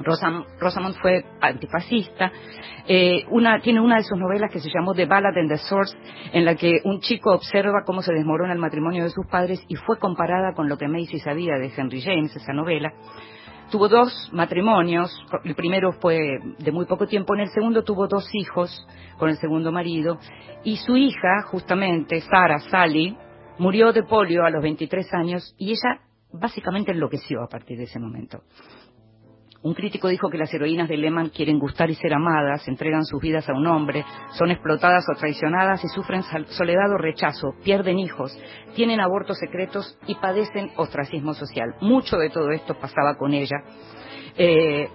Rosamond 0.00 0.96
fue 1.00 1.24
antifascista. 1.40 2.32
Eh, 2.86 3.24
una, 3.30 3.60
tiene 3.60 3.80
una 3.80 3.96
de 3.96 4.02
sus 4.02 4.18
novelas 4.18 4.50
que 4.52 4.60
se 4.60 4.70
llamó 4.70 4.94
The 4.94 5.06
Ballad 5.06 5.36
and 5.36 5.48
the 5.48 5.58
Source, 5.58 5.96
en 6.32 6.44
la 6.44 6.54
que 6.54 6.80
un 6.84 7.00
chico 7.00 7.32
observa 7.32 7.82
cómo 7.84 8.02
se 8.02 8.12
desmorona 8.12 8.52
el 8.52 8.58
matrimonio 8.58 9.04
de 9.04 9.10
sus 9.10 9.26
padres 9.26 9.64
y 9.68 9.76
fue 9.76 9.98
comparada 9.98 10.52
con 10.54 10.68
lo 10.68 10.76
que 10.76 10.88
Macy 10.88 11.18
sabía 11.18 11.54
de 11.58 11.72
Henry 11.76 12.00
James, 12.00 12.34
esa 12.36 12.52
novela. 12.52 12.92
Tuvo 13.70 13.88
dos 13.88 14.30
matrimonios, 14.32 15.10
el 15.42 15.56
primero 15.56 15.92
fue 15.92 16.38
de 16.58 16.70
muy 16.70 16.86
poco 16.86 17.08
tiempo, 17.08 17.34
en 17.34 17.40
el 17.40 17.48
segundo 17.48 17.82
tuvo 17.82 18.06
dos 18.06 18.28
hijos 18.32 18.86
con 19.18 19.28
el 19.28 19.36
segundo 19.38 19.72
marido, 19.72 20.18
y 20.62 20.76
su 20.76 20.96
hija, 20.96 21.42
justamente, 21.50 22.20
Sara 22.20 22.60
Sally, 22.60 23.16
murió 23.58 23.92
de 23.92 24.04
polio 24.04 24.44
a 24.44 24.50
los 24.50 24.62
23 24.62 25.12
años 25.14 25.54
y 25.58 25.70
ella 25.70 26.00
básicamente 26.32 26.92
enloqueció 26.92 27.42
a 27.42 27.48
partir 27.48 27.78
de 27.78 27.84
ese 27.84 27.98
momento. 27.98 28.42
Un 29.66 29.74
crítico 29.74 30.06
dijo 30.06 30.30
que 30.30 30.38
las 30.38 30.54
heroínas 30.54 30.88
de 30.88 30.96
Lehman 30.96 31.30
quieren 31.30 31.58
gustar 31.58 31.90
y 31.90 31.96
ser 31.96 32.14
amadas, 32.14 32.68
entregan 32.68 33.04
sus 33.04 33.20
vidas 33.20 33.48
a 33.48 33.52
un 33.52 33.66
hombre, 33.66 34.04
son 34.38 34.52
explotadas 34.52 35.04
o 35.12 35.18
traicionadas 35.18 35.82
y 35.82 35.88
sufren 35.88 36.22
soledad 36.22 36.92
o 36.94 36.98
rechazo, 36.98 37.52
pierden 37.64 37.98
hijos, 37.98 38.30
tienen 38.76 39.00
abortos 39.00 39.38
secretos 39.38 39.98
y 40.06 40.14
padecen 40.14 40.70
ostracismo 40.76 41.34
social. 41.34 41.74
Mucho 41.80 42.16
de 42.16 42.30
todo 42.30 42.52
esto 42.52 42.78
pasaba 42.78 43.16
con 43.16 43.34
ella. 43.34 43.56
Eh, 44.36 44.88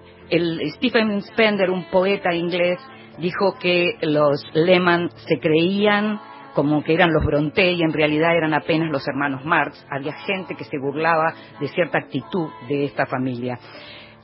Stephen 0.78 1.22
Spender, 1.22 1.70
un 1.70 1.90
poeta 1.92 2.34
inglés, 2.34 2.80
dijo 3.20 3.58
que 3.60 3.98
los 4.04 4.42
Lehman 4.54 5.10
se 5.28 5.38
creían 5.42 6.18
como 6.56 6.82
que 6.82 6.94
eran 6.94 7.12
los 7.12 7.26
Bronte 7.26 7.74
y 7.74 7.82
en 7.82 7.92
realidad 7.92 8.38
eran 8.38 8.54
apenas 8.54 8.90
los 8.90 9.06
hermanos 9.06 9.44
Marx. 9.44 9.86
Había 9.90 10.14
gente 10.14 10.56
que 10.56 10.64
se 10.64 10.78
burlaba 10.78 11.34
de 11.60 11.68
cierta 11.68 11.98
actitud 11.98 12.48
de 12.70 12.86
esta 12.86 13.06
familia. 13.06 13.60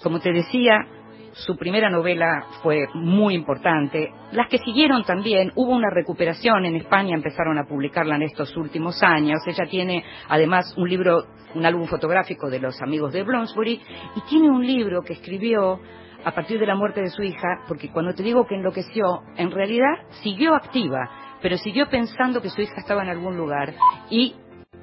Como 0.01 0.19
te 0.19 0.31
decía, 0.31 0.85
su 1.33 1.55
primera 1.55 1.89
novela 1.89 2.45
fue 2.63 2.87
muy 2.93 3.35
importante. 3.35 4.11
Las 4.31 4.47
que 4.47 4.57
siguieron 4.57 5.03
también, 5.03 5.51
hubo 5.55 5.71
una 5.71 5.89
recuperación 5.89 6.65
en 6.65 6.75
España, 6.75 7.15
empezaron 7.15 7.57
a 7.57 7.65
publicarla 7.65 8.15
en 8.15 8.23
estos 8.23 8.55
últimos 8.57 9.01
años. 9.03 9.39
Ella 9.45 9.65
tiene 9.69 10.03
además 10.29 10.73
un 10.77 10.89
libro, 10.89 11.25
un 11.55 11.65
álbum 11.65 11.85
fotográfico 11.85 12.49
de 12.49 12.59
los 12.59 12.81
amigos 12.81 13.13
de 13.13 13.23
Bloomsbury 13.23 13.81
y 14.15 14.21
tiene 14.29 14.49
un 14.49 14.65
libro 14.65 15.01
que 15.01 15.13
escribió 15.13 15.79
a 16.23 16.31
partir 16.31 16.59
de 16.59 16.65
la 16.65 16.75
muerte 16.75 17.01
de 17.01 17.09
su 17.09 17.21
hija, 17.21 17.63
porque 17.67 17.91
cuando 17.91 18.13
te 18.13 18.23
digo 18.23 18.45
que 18.47 18.55
enloqueció, 18.55 19.21
en 19.37 19.51
realidad 19.51 20.07
siguió 20.23 20.55
activa, 20.55 21.09
pero 21.41 21.57
siguió 21.57 21.87
pensando 21.87 22.41
que 22.41 22.49
su 22.49 22.61
hija 22.61 22.73
estaba 22.77 23.03
en 23.03 23.09
algún 23.09 23.37
lugar 23.37 23.73
y 24.09 24.35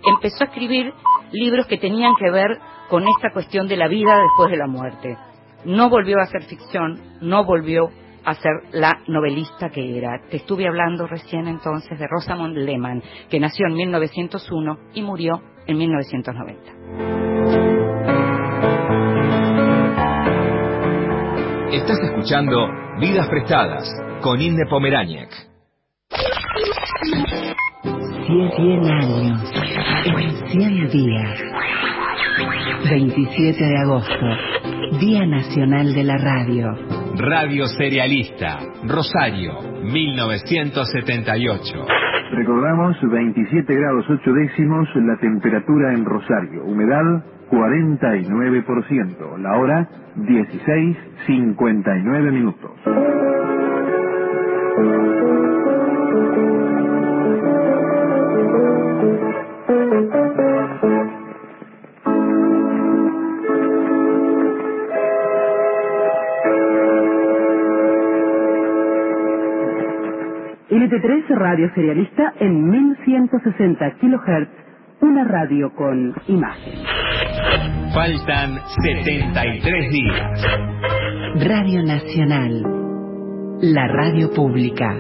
empezó 0.06 0.44
a 0.44 0.46
escribir 0.46 0.92
libros 1.32 1.66
que 1.66 1.78
tenían 1.78 2.14
que 2.18 2.30
ver 2.30 2.58
con 2.88 3.04
esta 3.08 3.30
cuestión 3.32 3.66
de 3.68 3.76
la 3.76 3.88
vida 3.88 4.16
después 4.18 4.50
de 4.50 4.56
la 4.56 4.66
muerte. 4.66 5.16
No 5.64 5.88
volvió 5.88 6.18
a 6.18 6.24
hacer 6.24 6.42
ficción, 6.42 7.00
no 7.20 7.44
volvió 7.44 7.88
a 8.24 8.34
ser 8.34 8.52
la 8.72 9.00
novelista 9.06 9.70
que 9.70 9.98
era. 9.98 10.20
Te 10.30 10.38
estuve 10.38 10.66
hablando 10.66 11.06
recién 11.06 11.46
entonces 11.46 11.98
de 11.98 12.06
Rosamond 12.06 12.56
Lehman, 12.56 13.02
que 13.28 13.40
nació 13.40 13.66
en 13.66 13.74
1901 13.74 14.78
y 14.94 15.02
murió 15.02 15.40
en 15.66 15.78
1990. 15.78 17.54
Estás 21.72 21.98
escuchando 22.02 22.68
Vidas 23.00 23.28
Prestadas 23.28 23.88
con 24.22 24.40
Inde 24.40 24.64
Pomeráñez. 24.70 25.28
100 28.56 28.84
años, 28.90 29.52
en 30.06 30.48
100 30.48 30.88
días. 30.88 31.43
27 32.84 33.64
de 33.64 33.78
agosto, 33.78 34.26
Día 35.00 35.26
Nacional 35.26 35.92
de 35.94 36.04
la 36.04 36.18
Radio. 36.18 36.76
Radio 37.16 37.66
Serialista, 37.66 38.58
Rosario, 38.86 39.54
1978. 39.82 41.86
Recordamos 42.32 42.96
27 43.00 43.74
grados 43.74 44.04
8 44.10 44.32
décimos 44.32 44.86
la 44.96 45.16
temperatura 45.16 45.94
en 45.94 46.04
Rosario, 46.04 46.62
humedad 46.64 47.24
49%, 47.50 49.38
la 49.38 49.56
hora 49.56 49.88
16.59 50.16 52.32
minutos. 52.32 52.72
Radio 71.34 71.68
Serialista 71.74 72.32
en 72.38 72.70
1160 72.70 73.90
kHz, 74.00 74.48
una 75.00 75.24
radio 75.24 75.72
con 75.74 76.14
imagen. 76.28 76.74
Faltan 77.92 78.58
73 78.82 79.90
días. 79.90 80.44
Radio 81.46 81.82
Nacional, 81.82 82.62
la 83.62 83.88
radio 83.88 84.30
pública. 84.30 84.90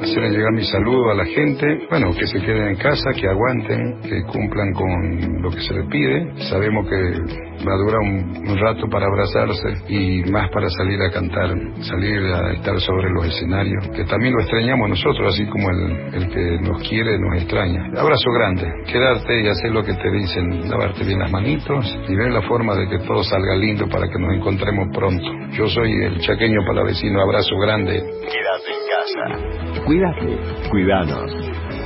Hacerle 0.00 0.30
llegar 0.30 0.52
mi 0.52 0.64
saludo 0.64 1.10
a 1.10 1.14
la 1.14 1.24
gente, 1.24 1.86
bueno, 1.90 2.10
que 2.16 2.26
se 2.26 2.38
queden 2.40 2.68
en 2.68 2.76
casa, 2.76 3.10
que 3.18 3.28
aguanten, 3.28 4.00
que 4.02 4.22
cumplan 4.24 4.72
con 4.72 5.42
lo 5.42 5.50
que 5.50 5.60
se 5.60 5.74
les 5.74 5.86
pide. 5.86 6.32
Sabemos 6.48 6.86
que 6.88 7.45
va 7.64 7.74
a 7.74 7.78
durar 7.78 8.00
un, 8.00 8.56
rato 8.56 8.88
para 8.88 9.06
abrazarse 9.06 9.84
y 9.88 10.22
más 10.30 10.50
para 10.50 10.68
salir 10.70 11.00
a 11.02 11.10
cantar, 11.10 11.50
salir 11.82 12.18
a 12.32 12.52
estar 12.52 12.80
sobre 12.80 13.10
los 13.10 13.26
escenarios, 13.26 13.88
que 13.94 14.04
también 14.04 14.32
lo 14.32 14.40
extrañamos 14.40 14.88
nosotros, 14.88 15.34
así 15.34 15.46
como 15.46 15.70
el, 15.70 16.14
el 16.14 16.28
que 16.30 16.58
nos 16.62 16.82
quiere 16.88 17.18
nos 17.18 17.42
extraña. 17.42 17.84
Abrazo 17.96 18.30
grande, 18.32 18.66
quedarte 18.90 19.42
y 19.42 19.48
hacer 19.48 19.72
lo 19.72 19.82
que 19.84 19.94
te 19.94 20.10
dicen, 20.10 20.68
lavarte 20.70 21.04
bien 21.04 21.18
las 21.18 21.30
manitos 21.30 21.98
y 22.08 22.14
ver 22.14 22.32
la 22.32 22.42
forma 22.42 22.74
de 22.74 22.88
que 22.88 22.98
todo 23.06 23.22
salga 23.22 23.56
lindo 23.56 23.88
para 23.88 24.08
que 24.08 24.18
nos 24.18 24.34
encontremos 24.34 24.88
pronto. 24.94 25.26
Yo 25.52 25.66
soy 25.66 25.92
el 26.04 26.18
chaqueño 26.20 26.60
palavecino, 26.66 27.20
abrazo 27.20 27.56
grande. 27.58 28.00
Quédate 28.00 28.70
en 28.72 28.86
casa. 28.90 29.84
Cuídate, 29.84 30.68
cuidanos. 30.70 31.32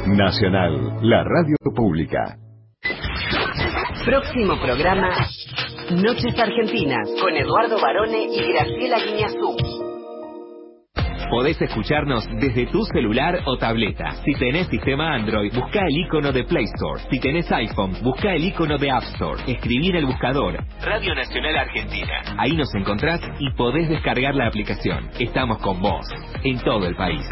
Nacional, 0.06 0.98
la 1.02 1.24
radio 1.24 1.56
pública. 1.74 2.36
Próximo 4.04 4.58
programa 4.60 5.10
Noches 5.90 6.38
Argentinas 6.38 7.08
con 7.20 7.36
Eduardo 7.36 7.80
Barone 7.80 8.28
y 8.30 8.52
Graciela 8.52 8.98
Guiñazú. 9.00 9.56
Podés 11.28 11.60
escucharnos 11.60 12.24
desde 12.40 12.66
tu 12.66 12.84
celular 12.84 13.40
o 13.44 13.56
tableta. 13.56 14.12
Si 14.24 14.32
tenés 14.34 14.68
sistema 14.68 15.14
Android, 15.14 15.52
busca 15.52 15.80
el 15.80 15.96
icono 16.06 16.30
de 16.30 16.44
Play 16.44 16.64
Store. 16.76 17.02
Si 17.10 17.18
tenés 17.18 17.50
iPhone, 17.50 17.96
busca 18.04 18.32
el 18.32 18.44
icono 18.44 18.78
de 18.78 18.88
App 18.88 19.02
Store. 19.14 19.42
Escribir 19.48 19.96
el 19.96 20.06
buscador 20.06 20.58
Radio 20.80 21.14
Nacional 21.14 21.56
Argentina. 21.56 22.22
Ahí 22.38 22.52
nos 22.52 22.72
encontrás 22.76 23.20
y 23.40 23.50
podés 23.56 23.88
descargar 23.88 24.36
la 24.36 24.46
aplicación. 24.46 25.10
Estamos 25.18 25.58
con 25.58 25.80
vos, 25.80 26.06
en 26.44 26.60
todo 26.60 26.86
el 26.86 26.94
país. 26.94 27.26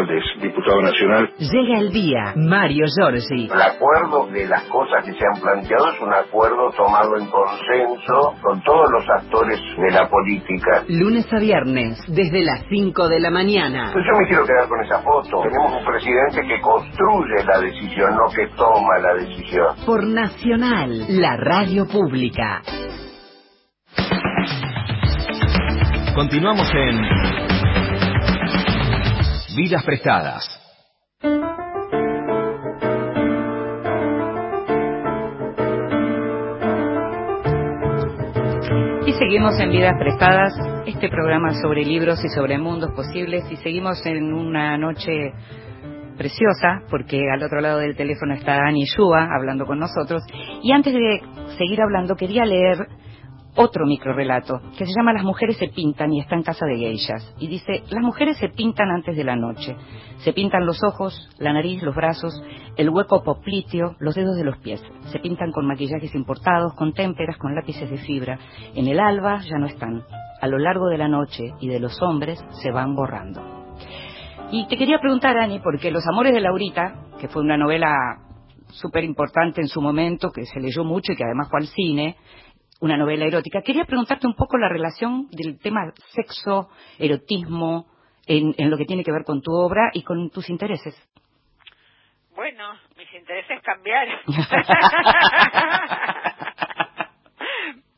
Valdés, 0.00 0.24
diputado 0.40 0.80
nacional. 0.80 1.30
Llega 1.38 1.78
el 1.78 1.92
día, 1.92 2.32
Mario 2.36 2.86
Giorgi. 2.86 3.50
El 3.52 3.60
acuerdo 3.60 4.26
de 4.32 4.46
las 4.46 4.62
cosas 4.64 5.04
que 5.04 5.12
se 5.12 5.24
han 5.26 5.40
planteado 5.42 5.92
es 5.92 6.00
un 6.00 6.12
acuerdo 6.12 6.70
tomado 6.72 7.18
en 7.18 7.26
consenso 7.26 8.34
con 8.42 8.62
todos 8.62 8.90
los 8.90 9.04
actores 9.10 9.60
de 9.76 9.90
la 9.90 10.08
política. 10.08 10.84
Lunes 10.88 11.30
a 11.32 11.38
viernes, 11.38 11.98
desde 12.08 12.42
las 12.42 12.64
5 12.70 13.08
de 13.08 13.20
la 13.20 13.30
mañana. 13.30 13.90
Pues 13.92 14.04
yo 14.06 14.18
me 14.18 14.26
quiero 14.26 14.46
quedar 14.46 14.68
con 14.68 14.80
esa 14.84 15.02
foto. 15.02 15.42
Tenemos 15.42 15.72
un 15.78 15.84
presidente 15.84 16.48
que 16.48 16.60
construye 16.62 17.44
la 17.44 17.60
decisión, 17.60 18.16
no 18.16 18.32
que 18.34 18.46
toma 18.56 18.98
la 19.02 19.14
decisión. 19.14 19.76
Por 19.84 20.04
Nacional, 20.04 21.20
la 21.20 21.36
radio 21.36 21.86
pública. 21.86 22.62
Continuamos 26.14 26.68
en 26.74 27.29
Vidas 29.56 29.82
prestadas. 29.84 30.44
Y 39.06 39.12
seguimos 39.12 39.58
en 39.58 39.70
Vidas 39.70 39.94
Prestadas, 39.98 40.52
este 40.86 41.08
programa 41.08 41.52
sobre 41.60 41.84
libros 41.84 42.24
y 42.24 42.28
sobre 42.28 42.58
mundos 42.58 42.92
posibles, 42.92 43.44
y 43.50 43.56
seguimos 43.56 44.04
en 44.06 44.32
una 44.32 44.78
noche 44.78 45.32
preciosa, 46.16 46.82
porque 46.88 47.20
al 47.32 47.42
otro 47.42 47.60
lado 47.60 47.78
del 47.78 47.96
teléfono 47.96 48.34
está 48.34 48.58
Ani 48.66 48.84
Shua 48.84 49.28
hablando 49.36 49.66
con 49.66 49.80
nosotros. 49.80 50.22
Y 50.62 50.70
antes 50.70 50.92
de 50.92 51.22
seguir 51.58 51.80
hablando, 51.82 52.14
quería 52.14 52.44
leer 52.44 52.86
otro 53.60 53.84
microrelato 53.86 54.60
que 54.76 54.86
se 54.86 54.92
llama 54.96 55.12
Las 55.12 55.22
mujeres 55.22 55.58
se 55.58 55.68
pintan 55.68 56.12
y 56.12 56.20
está 56.20 56.34
en 56.34 56.42
casa 56.42 56.64
de 56.64 56.78
geishas. 56.78 57.34
Y 57.38 57.46
dice, 57.46 57.82
las 57.90 58.02
mujeres 58.02 58.38
se 58.38 58.48
pintan 58.48 58.90
antes 58.90 59.14
de 59.16 59.24
la 59.24 59.36
noche. 59.36 59.76
Se 60.18 60.32
pintan 60.32 60.64
los 60.64 60.82
ojos, 60.82 61.28
la 61.38 61.52
nariz, 61.52 61.82
los 61.82 61.94
brazos, 61.94 62.42
el 62.76 62.88
hueco 62.88 63.22
popliteo, 63.22 63.96
los 63.98 64.14
dedos 64.14 64.36
de 64.36 64.44
los 64.44 64.56
pies. 64.58 64.82
Se 65.12 65.18
pintan 65.18 65.52
con 65.52 65.66
maquillajes 65.66 66.14
importados, 66.14 66.72
con 66.74 66.94
témperas, 66.94 67.36
con 67.36 67.54
lápices 67.54 67.90
de 67.90 67.98
fibra. 67.98 68.38
En 68.74 68.86
el 68.86 68.98
alba 68.98 69.40
ya 69.42 69.58
no 69.58 69.66
están. 69.66 70.02
A 70.40 70.46
lo 70.46 70.58
largo 70.58 70.88
de 70.88 70.98
la 70.98 71.08
noche 71.08 71.52
y 71.60 71.68
de 71.68 71.80
los 71.80 72.00
hombres 72.00 72.42
se 72.62 72.70
van 72.70 72.94
borrando. 72.94 73.42
Y 74.50 74.66
te 74.68 74.76
quería 74.76 74.98
preguntar, 74.98 75.36
Ani, 75.36 75.60
porque 75.60 75.90
Los 75.90 76.06
Amores 76.08 76.32
de 76.32 76.40
Laurita, 76.40 76.94
que 77.20 77.28
fue 77.28 77.42
una 77.42 77.56
novela 77.56 77.92
súper 78.68 79.04
importante 79.04 79.60
en 79.60 79.68
su 79.68 79.80
momento, 79.80 80.30
que 80.30 80.44
se 80.46 80.60
leyó 80.60 80.82
mucho 80.82 81.12
y 81.12 81.16
que 81.16 81.24
además 81.24 81.48
fue 81.50 81.60
al 81.60 81.66
cine, 81.66 82.16
una 82.80 82.96
novela 82.96 83.26
erótica. 83.26 83.62
Quería 83.62 83.84
preguntarte 83.84 84.26
un 84.26 84.34
poco 84.34 84.58
la 84.58 84.68
relación 84.68 85.28
del 85.30 85.58
tema 85.60 85.92
sexo, 86.14 86.70
erotismo, 86.98 87.86
en, 88.26 88.54
en, 88.58 88.70
lo 88.70 88.76
que 88.76 88.84
tiene 88.84 89.04
que 89.04 89.12
ver 89.12 89.24
con 89.24 89.40
tu 89.42 89.52
obra 89.52 89.90
y 89.92 90.02
con 90.02 90.30
tus 90.30 90.48
intereses. 90.50 90.94
Bueno, 92.34 92.72
mis 92.96 93.12
intereses 93.12 93.60
cambiaron. 93.62 94.18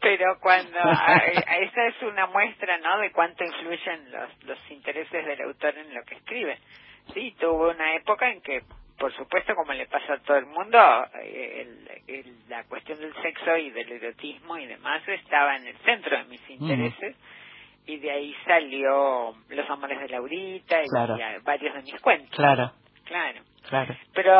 Pero 0.00 0.38
cuando 0.40 0.78
a, 0.80 1.16
esa 1.16 1.86
es 1.86 2.02
una 2.02 2.26
muestra, 2.26 2.76
¿no? 2.78 2.98
De 2.98 3.12
cuánto 3.12 3.44
influyen 3.44 4.10
los, 4.10 4.44
los 4.44 4.58
intereses 4.70 5.24
del 5.26 5.42
autor 5.42 5.78
en 5.78 5.94
lo 5.94 6.02
que 6.02 6.16
escribe. 6.16 6.58
Sí, 7.14 7.36
tuvo 7.38 7.70
una 7.70 7.94
época 7.94 8.28
en 8.30 8.40
que 8.40 8.62
por 9.02 9.12
supuesto, 9.16 9.56
como 9.56 9.72
le 9.72 9.86
pasa 9.86 10.14
a 10.14 10.18
todo 10.18 10.36
el 10.36 10.46
mundo, 10.46 10.78
eh, 11.24 12.24
la 12.48 12.62
cuestión 12.68 13.00
del 13.00 13.12
sexo 13.20 13.56
y 13.56 13.70
del 13.70 13.90
erotismo 13.90 14.56
y 14.56 14.66
demás 14.66 15.02
estaba 15.08 15.56
en 15.56 15.66
el 15.66 15.76
centro 15.78 16.18
de 16.18 16.24
mis 16.26 16.50
intereses. 16.50 17.16
Y 17.84 17.96
de 17.96 18.12
ahí 18.12 18.32
salió 18.46 19.34
Los 19.48 19.70
Amores 19.70 19.98
de 19.98 20.08
Laurita 20.08 20.80
y, 20.80 20.86
varios 21.42 21.74
de 21.74 21.82
mis 21.82 22.00
cuentos. 22.00 22.30
Claro. 22.30 22.70
Claro. 23.02 23.40
Claro. 23.68 23.96
Pero 24.14 24.38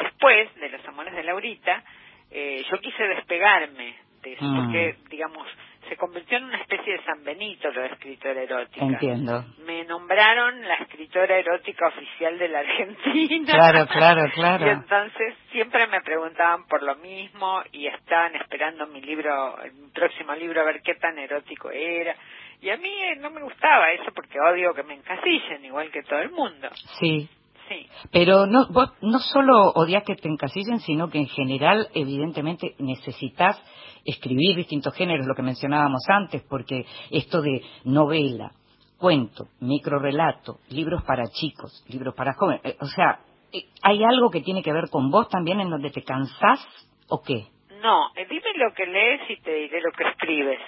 después 0.00 0.54
de 0.54 0.68
Los 0.68 0.86
Amores 0.86 1.16
de 1.16 1.24
Laurita, 1.24 1.82
eh, 2.30 2.64
yo 2.70 2.78
quise 2.78 3.02
despegarme 3.02 3.96
de 4.22 4.32
eso, 4.34 4.44
mm. 4.44 4.64
porque, 4.64 4.96
digamos, 5.10 5.48
se 5.88 5.96
convirtió 5.96 6.38
en 6.38 6.44
una 6.44 6.58
especie 6.58 6.94
de 6.94 7.04
San 7.04 7.24
Benito 7.24 7.70
la 7.70 7.86
escritora 7.86 8.42
erótica. 8.42 8.84
Entiendo. 8.84 9.44
Me 9.66 9.84
nombraron 9.84 10.62
la 10.62 10.74
escritora 10.76 11.36
erótica 11.36 11.88
oficial 11.88 12.38
de 12.38 12.48
la 12.48 12.60
Argentina. 12.60 13.52
Claro, 13.52 13.86
claro, 13.88 14.22
claro. 14.34 14.66
Y 14.66 14.70
entonces 14.70 15.34
siempre 15.50 15.86
me 15.88 16.00
preguntaban 16.00 16.66
por 16.66 16.82
lo 16.82 16.96
mismo 16.96 17.62
y 17.72 17.86
estaban 17.86 18.36
esperando 18.36 18.86
mi 18.86 19.00
libro, 19.00 19.56
mi 19.74 19.90
próximo 19.90 20.34
libro 20.34 20.60
a 20.60 20.64
ver 20.64 20.82
qué 20.82 20.94
tan 20.94 21.18
erótico 21.18 21.70
era. 21.70 22.14
Y 22.60 22.70
a 22.70 22.76
mí 22.76 22.88
eh, 22.88 23.16
no 23.16 23.30
me 23.30 23.42
gustaba 23.42 23.90
eso 23.90 24.12
porque 24.14 24.38
odio 24.40 24.72
que 24.74 24.84
me 24.84 24.94
encasillen 24.94 25.64
igual 25.64 25.90
que 25.90 26.02
todo 26.02 26.20
el 26.20 26.30
mundo. 26.30 26.68
Sí. 27.00 27.28
Sí. 27.68 27.86
Pero 28.10 28.46
no, 28.46 28.66
vos 28.70 28.92
no 29.02 29.18
solo 29.18 29.70
odias 29.74 30.02
que 30.04 30.16
te 30.16 30.28
encasillen, 30.28 30.80
sino 30.80 31.08
que 31.10 31.18
en 31.18 31.28
general, 31.28 31.88
evidentemente, 31.94 32.74
necesitas 32.78 33.60
escribir 34.04 34.56
distintos 34.56 34.94
géneros, 34.94 35.26
lo 35.26 35.34
que 35.34 35.42
mencionábamos 35.42 36.02
antes, 36.08 36.42
porque 36.48 36.84
esto 37.10 37.40
de 37.40 37.62
novela, 37.84 38.52
cuento, 38.98 39.48
microrelato, 39.60 40.58
libros 40.70 41.02
para 41.04 41.24
chicos, 41.28 41.84
libros 41.88 42.14
para 42.14 42.34
jóvenes, 42.34 42.62
eh, 42.64 42.76
o 42.80 42.86
sea, 42.86 43.20
eh, 43.52 43.64
¿hay 43.82 44.02
algo 44.04 44.30
que 44.30 44.40
tiene 44.40 44.62
que 44.62 44.72
ver 44.72 44.88
con 44.90 45.10
vos 45.10 45.28
también 45.28 45.60
en 45.60 45.70
donde 45.70 45.90
te 45.90 46.02
cansás 46.02 46.66
o 47.08 47.22
qué? 47.22 47.46
No, 47.82 48.10
eh, 48.14 48.26
dime 48.28 48.52
lo 48.56 48.72
que 48.72 48.86
lees 48.86 49.28
y 49.28 49.36
te 49.42 49.52
diré 49.54 49.80
lo 49.80 49.90
que 49.92 50.04
escribes. 50.08 50.60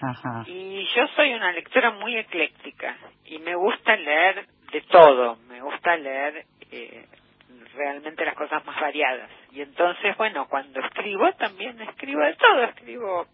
Ajá. 0.00 0.44
Y 0.46 0.86
yo 0.96 1.06
soy 1.14 1.34
una 1.34 1.52
lectora 1.52 1.90
muy 1.90 2.16
ecléctica 2.16 2.96
y 3.26 3.38
me 3.38 3.54
gusta 3.54 3.96
leer 3.96 4.46
de 4.72 4.80
todo, 4.82 5.36
me 5.48 5.60
gusta 5.60 5.96
leer 5.96 6.46
eh, 6.70 7.06
realmente 7.74 8.24
las 8.24 8.34
cosas 8.34 8.64
más 8.64 8.80
variadas. 8.80 9.30
Y 9.52 9.62
entonces, 9.62 10.16
bueno, 10.16 10.46
cuando 10.48 10.80
escribo 10.80 11.32
también 11.32 11.80
escribo 11.82 12.22
de 12.22 12.34
todo, 12.34 12.64
escribo 12.64 13.26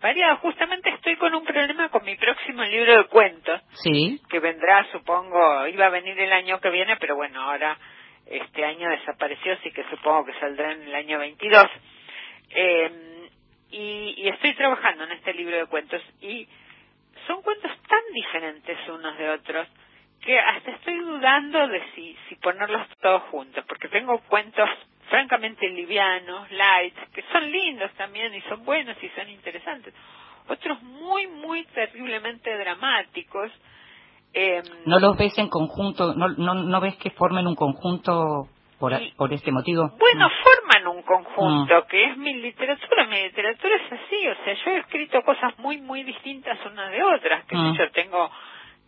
variado. 0.00 0.36
Justamente 0.38 0.90
estoy 0.90 1.16
con 1.16 1.34
un 1.34 1.44
problema 1.44 1.88
con 1.88 2.04
mi 2.04 2.16
próximo 2.16 2.62
libro 2.64 2.98
de 2.98 3.04
cuentos. 3.04 3.60
Sí. 3.82 4.20
Que 4.28 4.40
vendrá, 4.40 4.86
supongo, 4.92 5.66
iba 5.66 5.86
a 5.86 5.90
venir 5.90 6.18
el 6.18 6.32
año 6.32 6.60
que 6.60 6.70
viene, 6.70 6.96
pero 6.96 7.16
bueno, 7.16 7.40
ahora 7.40 7.76
este 8.26 8.64
año 8.64 8.90
desapareció, 8.90 9.54
así 9.54 9.70
que 9.70 9.84
supongo 9.84 10.26
que 10.26 10.38
saldrá 10.38 10.72
en 10.72 10.82
el 10.82 10.94
año 10.94 11.18
22. 11.18 11.64
Eh, 12.50 12.90
y, 13.70 14.14
y 14.16 14.28
estoy 14.28 14.54
trabajando 14.54 15.04
en 15.04 15.12
este 15.12 15.34
libro 15.34 15.56
de 15.56 15.66
cuentos 15.66 16.02
y 16.20 16.48
son 17.26 17.42
cuentos 17.42 17.70
tan 17.88 18.00
diferentes 18.14 18.78
unos 18.88 19.18
de 19.18 19.30
otros 19.30 19.68
que 20.20 20.38
hasta 20.38 20.70
estoy 20.72 20.98
dudando 20.98 21.68
de 21.68 21.82
si, 21.94 22.16
si 22.28 22.34
ponerlos 22.36 22.86
todos 23.00 23.22
juntos, 23.30 23.64
porque 23.68 23.88
tengo 23.88 24.18
cuentos 24.28 24.68
francamente 25.08 25.68
livianos, 25.68 26.50
light, 26.50 26.94
que 27.12 27.22
son 27.32 27.50
lindos 27.50 27.90
también 27.92 28.34
y 28.34 28.40
son 28.42 28.64
buenos 28.64 28.96
y 29.02 29.08
son 29.10 29.28
interesantes. 29.28 29.94
Otros 30.48 30.82
muy, 30.82 31.26
muy 31.26 31.64
terriblemente 31.66 32.56
dramáticos. 32.56 33.50
Eh, 34.32 34.62
¿No 34.86 34.98
los 34.98 35.16
ves 35.16 35.36
en 35.38 35.48
conjunto? 35.48 36.14
¿No, 36.14 36.28
no, 36.28 36.54
no 36.54 36.80
ves 36.80 36.96
que 36.96 37.10
formen 37.10 37.46
un 37.46 37.54
conjunto 37.54 38.48
por, 38.78 38.92
por 39.16 39.32
este 39.32 39.52
motivo? 39.52 39.90
Bueno, 39.98 40.28
forman 40.42 40.86
un 40.96 41.02
conjunto, 41.02 41.86
que 41.86 42.04
es 42.04 42.16
mi 42.16 42.34
literatura. 42.34 43.06
Mi 43.06 43.22
literatura 43.22 43.76
es 43.76 43.92
así, 43.92 44.28
o 44.28 44.44
sea, 44.44 44.54
yo 44.54 44.70
he 44.70 44.78
escrito 44.78 45.22
cosas 45.22 45.58
muy, 45.58 45.78
muy 45.78 46.02
distintas 46.02 46.58
unas 46.66 46.90
de 46.90 47.02
otras. 47.02 47.44
Que 47.46 47.56
yo 47.56 47.90
tengo 47.92 48.30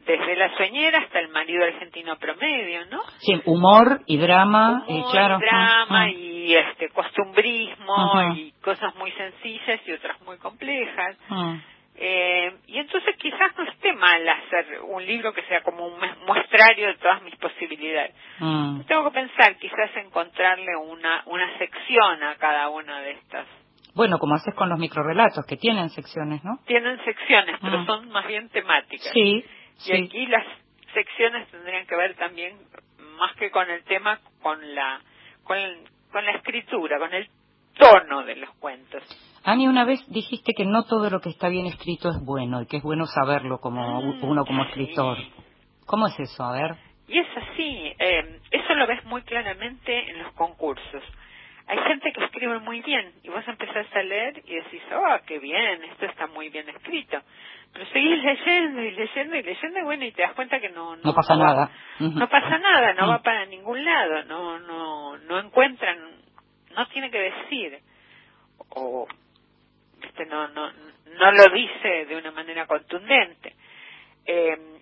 desde 0.06 0.36
la 0.36 0.54
sueñera 0.56 0.98
hasta 0.98 1.20
el 1.20 1.28
marido 1.28 1.64
argentino 1.64 2.16
promedio, 2.18 2.86
¿no? 2.86 3.00
Sí, 3.18 3.40
humor 3.44 4.00
y 4.06 4.16
drama, 4.16 4.84
humor, 4.86 5.08
y 5.08 5.12
claro. 5.12 5.38
drama 5.38 6.10
y 6.10 6.54
este 6.54 6.88
costumbrismo 6.88 8.34
y 8.34 8.52
cosas 8.62 8.94
muy 8.96 9.12
sencillas 9.12 9.80
y 9.86 9.92
otras 9.92 10.20
muy 10.22 10.38
complejas. 10.38 11.16
Eh, 12.02 12.50
y 12.66 12.78
entonces 12.78 13.14
quizás 13.16 13.54
no 13.58 13.64
esté 13.64 13.92
mal 13.92 14.26
hacer 14.26 14.80
un 14.88 15.04
libro 15.04 15.34
que 15.34 15.42
sea 15.42 15.62
como 15.62 15.86
un 15.86 16.00
muestrario 16.26 16.86
de 16.86 16.94
todas 16.94 17.22
mis 17.22 17.36
posibilidades. 17.36 18.14
Tengo 18.86 19.04
que 19.04 19.10
pensar 19.10 19.56
quizás 19.58 19.94
encontrarle 19.96 20.76
una, 20.76 21.22
una 21.26 21.58
sección 21.58 22.22
a 22.22 22.36
cada 22.36 22.70
una 22.70 23.00
de 23.02 23.12
estas. 23.12 23.46
Bueno, 23.94 24.18
como 24.18 24.34
haces 24.36 24.54
con 24.54 24.68
los 24.68 24.78
microrelatos, 24.78 25.44
que 25.46 25.56
tienen 25.56 25.90
secciones, 25.90 26.42
¿no? 26.44 26.58
Tienen 26.64 27.04
secciones, 27.04 27.58
pero 27.60 27.84
son 27.84 28.08
más 28.10 28.26
bien 28.26 28.48
temáticas. 28.48 29.10
Sí, 29.12 29.44
y 29.86 29.92
aquí 29.92 30.26
las 30.26 30.44
secciones 30.94 31.48
tendrían 31.50 31.86
que 31.86 31.96
ver 31.96 32.14
también, 32.16 32.56
más 33.18 33.34
que 33.36 33.50
con 33.50 33.68
el 33.70 33.82
tema, 33.84 34.20
con 34.42 34.74
la, 34.74 35.00
con, 35.44 35.58
con 36.12 36.24
la 36.24 36.32
escritura, 36.32 36.98
con 36.98 37.12
el 37.14 37.28
tono 37.78 38.24
de 38.24 38.36
los 38.36 38.50
cuentos. 38.56 39.02
Ani, 39.44 39.66
una 39.66 39.84
vez 39.84 40.00
dijiste 40.08 40.52
que 40.52 40.66
no 40.66 40.84
todo 40.84 41.08
lo 41.08 41.20
que 41.20 41.30
está 41.30 41.48
bien 41.48 41.66
escrito 41.66 42.10
es 42.10 42.22
bueno 42.24 42.60
y 42.60 42.66
que 42.66 42.76
es 42.78 42.82
bueno 42.82 43.06
saberlo 43.06 43.58
como 43.58 44.02
Mm, 44.02 44.24
uno 44.24 44.44
como 44.44 44.64
escritor. 44.64 45.16
¿Cómo 45.86 46.06
es 46.08 46.18
eso? 46.20 46.44
A 46.44 46.52
ver. 46.52 46.76
Y 47.08 47.18
es 47.18 47.26
así, 47.36 47.92
eh, 47.98 48.40
eso 48.50 48.74
lo 48.74 48.86
ves 48.86 49.04
muy 49.06 49.22
claramente 49.22 50.10
en 50.10 50.22
los 50.22 50.32
concursos. 50.34 51.02
Hay 51.70 51.78
gente 51.84 52.12
que 52.12 52.24
escribe 52.24 52.58
muy 52.58 52.80
bien 52.80 53.12
y 53.22 53.28
vos 53.28 53.46
empezás 53.46 53.86
a 53.94 54.02
leer 54.02 54.42
y 54.44 54.56
decís, 54.56 54.82
oh, 54.92 55.16
qué 55.24 55.38
bien, 55.38 55.84
esto 55.84 56.06
está 56.06 56.26
muy 56.26 56.48
bien 56.48 56.68
escrito. 56.68 57.22
Pero 57.72 57.86
seguís 57.86 58.20
leyendo 58.24 58.82
y 58.82 58.90
leyendo 58.90 59.36
y 59.36 59.42
leyendo 59.44 59.78
y 59.78 59.82
bueno, 59.82 60.04
y 60.04 60.10
te 60.10 60.22
das 60.22 60.32
cuenta 60.32 60.58
que 60.58 60.70
no... 60.70 60.96
No, 60.96 61.14
pasa 61.14 61.36
nada. 61.36 61.70
No 62.00 62.28
pasa 62.28 62.58
nada, 62.58 62.92
no 62.94 63.06
va 63.06 63.22
para 63.22 63.46
ningún 63.46 63.84
lado, 63.84 64.24
no, 64.24 64.58
no, 64.58 65.16
no 65.18 65.38
encuentran, 65.38 65.96
no 66.74 66.88
tiene 66.88 67.08
que 67.08 67.20
decir. 67.20 67.78
O, 68.70 69.06
este, 70.02 70.26
no, 70.26 70.48
no, 70.48 70.72
no 70.72 71.32
lo 71.32 71.54
dice 71.54 72.06
de 72.06 72.16
una 72.16 72.32
manera 72.32 72.66
contundente. 72.66 73.54
Eh, 74.26 74.79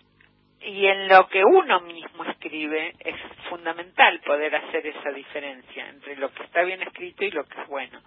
y 0.60 0.86
en 0.86 1.08
lo 1.08 1.28
que 1.28 1.42
uno 1.44 1.80
mismo 1.80 2.24
escribe 2.24 2.94
es 2.98 3.16
fundamental 3.48 4.20
poder 4.20 4.54
hacer 4.56 4.86
esa 4.86 5.10
diferencia 5.10 5.88
entre 5.88 6.16
lo 6.16 6.32
que 6.32 6.42
está 6.42 6.62
bien 6.62 6.82
escrito 6.82 7.24
y 7.24 7.30
lo 7.30 7.44
que 7.44 7.60
es 7.60 7.66
bueno. 7.68 8.00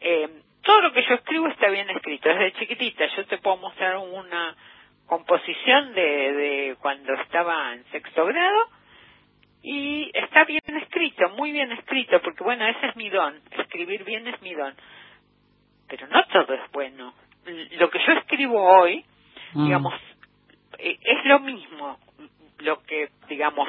Eh, 0.00 0.28
todo 0.62 0.80
lo 0.80 0.92
que 0.92 1.02
yo 1.02 1.14
escribo 1.14 1.48
está 1.48 1.68
bien 1.68 1.88
escrito. 1.90 2.28
Desde 2.28 2.52
chiquitita 2.52 3.06
yo 3.16 3.26
te 3.26 3.38
puedo 3.38 3.58
mostrar 3.58 3.96
una 3.98 4.56
composición 5.06 5.94
de, 5.94 6.32
de 6.32 6.76
cuando 6.80 7.12
estaba 7.14 7.74
en 7.74 7.84
sexto 7.86 8.24
grado 8.24 8.68
y 9.62 10.10
está 10.12 10.44
bien 10.44 10.60
escrito, 10.82 11.30
muy 11.30 11.50
bien 11.50 11.72
escrito, 11.72 12.20
porque 12.22 12.44
bueno, 12.44 12.66
ese 12.66 12.86
es 12.86 12.96
mi 12.96 13.08
don. 13.08 13.40
Escribir 13.50 14.04
bien 14.04 14.26
es 14.28 14.40
mi 14.42 14.54
don. 14.54 14.74
Pero 15.88 16.06
no 16.08 16.22
todo 16.26 16.52
es 16.54 16.70
bueno. 16.70 17.14
Lo 17.78 17.90
que 17.90 17.98
yo 18.06 18.12
escribo 18.12 18.62
hoy, 18.62 19.04
digamos, 19.54 19.94
es 21.04 21.24
lo 21.26 21.40
mismo 21.40 21.98
lo 22.58 22.82
que 22.82 23.10
digamos 23.28 23.68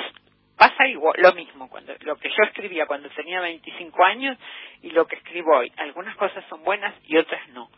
pasa 0.58 0.88
igual 0.88 1.16
lo 1.18 1.34
mismo 1.34 1.70
cuando 1.70 1.94
lo 2.02 2.16
que 2.16 2.30
yo 2.30 2.44
escribía 2.44 2.86
cuando 2.86 3.10
tenía 3.10 3.42
25 3.42 4.04
años 4.06 4.38
y 4.82 4.92
lo 4.92 5.06
que 5.06 5.16
escribo 5.16 5.58
hoy. 5.58 5.72
Algunas 5.78 6.16
cosas 6.16 6.44
son 6.50 6.64
buenas 6.64 6.94
y 7.08 7.18
otras 7.18 7.48
no. 7.50 7.70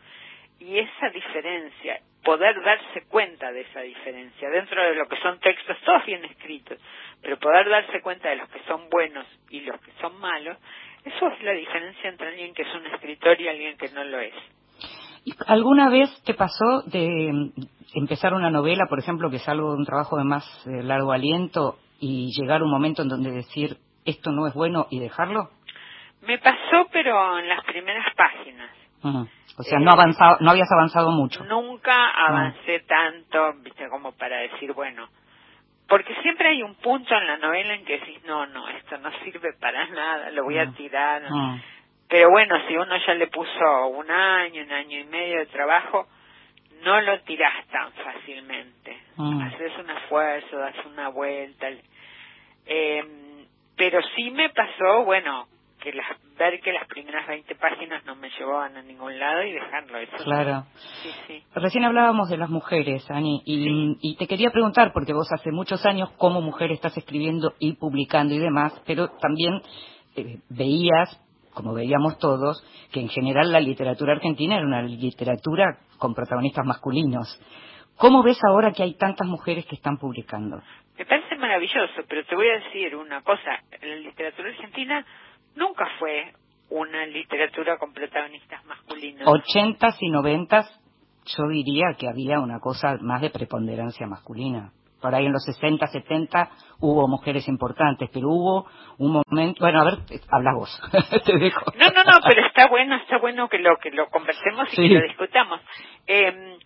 Y 0.60 0.78
esa 0.78 1.10
diferencia 1.10 2.00
poder 2.24 2.60
darse 2.62 3.02
cuenta 3.08 3.52
de 3.52 3.62
esa 3.62 3.80
diferencia 3.80 4.50
dentro 4.50 4.82
de 4.82 4.94
lo 4.94 5.06
que 5.08 5.16
son 5.20 5.38
textos 5.40 5.76
todos 5.84 6.04
bien 6.04 6.24
escritos 6.24 6.78
pero 7.22 7.38
poder 7.38 7.68
darse 7.68 8.00
cuenta 8.00 8.28
de 8.28 8.36
los 8.36 8.48
que 8.50 8.60
son 8.66 8.88
buenos 8.90 9.26
y 9.50 9.60
los 9.60 9.80
que 9.80 9.92
son 10.00 10.18
malos 10.20 10.58
eso 11.04 11.28
es 11.28 11.42
la 11.42 11.52
diferencia 11.52 12.10
entre 12.10 12.28
alguien 12.28 12.54
que 12.54 12.62
es 12.62 12.74
un 12.74 12.86
escritor 12.86 13.40
y 13.40 13.48
alguien 13.48 13.78
que 13.78 13.88
no 13.90 14.04
lo 14.04 14.20
es 14.20 14.34
¿Alguna 15.46 15.88
vez 15.90 16.10
te 16.24 16.34
pasó 16.34 16.82
de 16.86 17.52
empezar 17.94 18.34
una 18.34 18.50
novela, 18.50 18.86
por 18.88 18.98
ejemplo, 18.98 19.30
que 19.30 19.36
es 19.36 19.48
algo 19.48 19.72
de 19.72 19.78
un 19.78 19.84
trabajo 19.84 20.16
de 20.16 20.24
más 20.24 20.44
eh, 20.66 20.82
largo 20.82 21.12
aliento 21.12 21.78
y 22.00 22.30
llegar 22.38 22.62
un 22.62 22.70
momento 22.70 23.02
en 23.02 23.08
donde 23.08 23.30
decir 23.30 23.76
esto 24.04 24.32
no 24.32 24.46
es 24.46 24.54
bueno 24.54 24.86
y 24.90 25.00
dejarlo? 25.00 25.50
Me 26.22 26.38
pasó, 26.38 26.88
pero 26.92 27.38
en 27.38 27.48
las 27.48 27.64
primeras 27.64 28.06
páginas. 28.16 28.70
Uh 29.02 29.08
-huh. 29.08 29.28
O 29.58 29.62
sea, 29.62 29.78
no, 29.80 29.90
avanzado, 29.90 30.38
no 30.40 30.50
habías 30.50 30.70
avanzado 30.70 31.10
mucho. 31.10 31.44
Nunca 31.44 32.10
avancé 32.10 32.76
uh 32.76 32.80
-huh. 32.80 32.86
tanto, 32.86 33.52
viste, 33.62 33.88
como 33.88 34.12
para 34.12 34.38
decir, 34.38 34.72
bueno, 34.72 35.08
porque 35.88 36.14
siempre 36.22 36.50
hay 36.50 36.62
un 36.62 36.74
punto 36.76 37.14
en 37.14 37.26
la 37.26 37.38
novela 37.38 37.74
en 37.74 37.84
que 37.84 37.98
decís, 37.98 38.22
no, 38.24 38.46
no, 38.46 38.68
esto 38.68 38.98
no 38.98 39.10
sirve 39.24 39.54
para 39.60 39.88
nada, 39.88 40.30
lo 40.30 40.44
voy 40.44 40.56
uh 40.58 40.62
-huh. 40.62 40.68
a 40.68 40.76
tirar. 40.76 41.22
Pero 42.08 42.30
bueno, 42.30 42.56
si 42.66 42.76
uno 42.76 42.96
ya 43.06 43.14
le 43.14 43.26
puso 43.26 43.86
un 43.88 44.10
año, 44.10 44.62
un 44.62 44.72
año 44.72 44.98
y 45.00 45.04
medio 45.04 45.40
de 45.40 45.46
trabajo, 45.46 46.06
no 46.82 47.00
lo 47.00 47.20
tirás 47.20 47.66
tan 47.68 47.92
fácilmente. 47.92 48.96
Mm. 49.16 49.40
Haces 49.42 49.72
un 49.78 49.90
esfuerzo, 49.90 50.56
das 50.58 50.76
una 50.86 51.08
vuelta. 51.08 51.68
Eh, 52.66 53.02
pero 53.76 54.00
sí 54.16 54.30
me 54.30 54.48
pasó, 54.50 55.04
bueno, 55.04 55.46
que 55.80 55.92
las, 55.92 56.06
ver 56.38 56.60
que 56.60 56.72
las 56.72 56.86
primeras 56.88 57.26
20 57.26 57.54
páginas 57.56 58.04
no 58.04 58.16
me 58.16 58.30
llevaban 58.30 58.76
a 58.76 58.82
ningún 58.82 59.18
lado 59.18 59.42
y 59.42 59.52
dejarlo. 59.52 59.98
Eso 59.98 60.16
claro. 60.24 60.64
Sí, 61.02 61.10
sí. 61.26 61.44
Recién 61.54 61.84
hablábamos 61.84 62.28
de 62.28 62.36
las 62.36 62.50
mujeres, 62.50 63.08
Ani, 63.10 63.42
y, 63.44 63.64
Sí. 63.64 63.98
y 64.02 64.16
te 64.16 64.26
quería 64.26 64.50
preguntar, 64.50 64.92
porque 64.92 65.12
vos 65.12 65.28
hace 65.32 65.50
muchos 65.52 65.84
años 65.86 66.10
como 66.16 66.40
mujer 66.40 66.72
estás 66.72 66.96
escribiendo 66.96 67.54
y 67.58 67.74
publicando 67.74 68.34
y 68.34 68.38
demás, 68.38 68.80
pero 68.86 69.08
también 69.20 69.60
eh, 70.16 70.38
veías 70.48 71.20
como 71.58 71.74
veíamos 71.74 72.16
todos, 72.18 72.62
que 72.92 73.00
en 73.00 73.08
general 73.08 73.50
la 73.50 73.58
literatura 73.58 74.12
argentina 74.12 74.54
era 74.54 74.64
una 74.64 74.80
literatura 74.80 75.80
con 75.98 76.14
protagonistas 76.14 76.64
masculinos. 76.64 77.26
¿Cómo 77.96 78.22
ves 78.22 78.38
ahora 78.48 78.70
que 78.70 78.84
hay 78.84 78.94
tantas 78.94 79.26
mujeres 79.26 79.66
que 79.66 79.74
están 79.74 79.98
publicando? 79.98 80.62
Me 80.96 81.04
parece 81.04 81.34
maravilloso, 81.34 82.02
pero 82.08 82.24
te 82.26 82.36
voy 82.36 82.46
a 82.48 82.60
decir 82.60 82.94
una 82.94 83.22
cosa. 83.22 83.60
La 83.82 83.96
literatura 83.96 84.50
argentina 84.50 85.04
nunca 85.56 85.84
fue 85.98 86.32
una 86.70 87.04
literatura 87.06 87.76
con 87.76 87.92
protagonistas 87.92 88.64
masculinos. 88.64 89.26
Ochentas 89.26 89.96
y 90.00 90.10
noventas, 90.10 90.64
yo 91.24 91.48
diría 91.48 91.96
que 91.98 92.08
había 92.08 92.38
una 92.38 92.60
cosa 92.60 92.98
más 93.00 93.20
de 93.20 93.30
preponderancia 93.30 94.06
masculina. 94.06 94.70
Por 95.00 95.14
ahí 95.14 95.26
en 95.26 95.32
los 95.32 95.44
60, 95.44 95.86
70 95.86 96.50
hubo 96.80 97.06
mujeres 97.08 97.46
importantes, 97.48 98.08
pero 98.12 98.28
hubo 98.28 98.66
un 98.98 99.22
momento, 99.28 99.60
bueno, 99.60 99.80
a 99.80 99.84
ver, 99.84 99.94
habla 100.30 100.54
vos, 100.54 100.80
te 101.24 101.38
dejo. 101.38 101.64
No, 101.76 101.86
no, 101.90 102.04
no, 102.04 102.18
pero 102.26 102.46
está 102.46 102.66
bueno, 102.68 102.96
está 102.96 103.18
bueno 103.18 103.48
que 103.48 103.58
lo 103.58 103.76
que 103.78 103.90
lo 103.90 104.08
conversemos 104.10 104.68
y 104.72 104.76
Sí. 104.76 104.88
que 104.88 104.94
lo 104.94 105.02
discutamos. 105.02 105.60
Eh, 106.06 106.58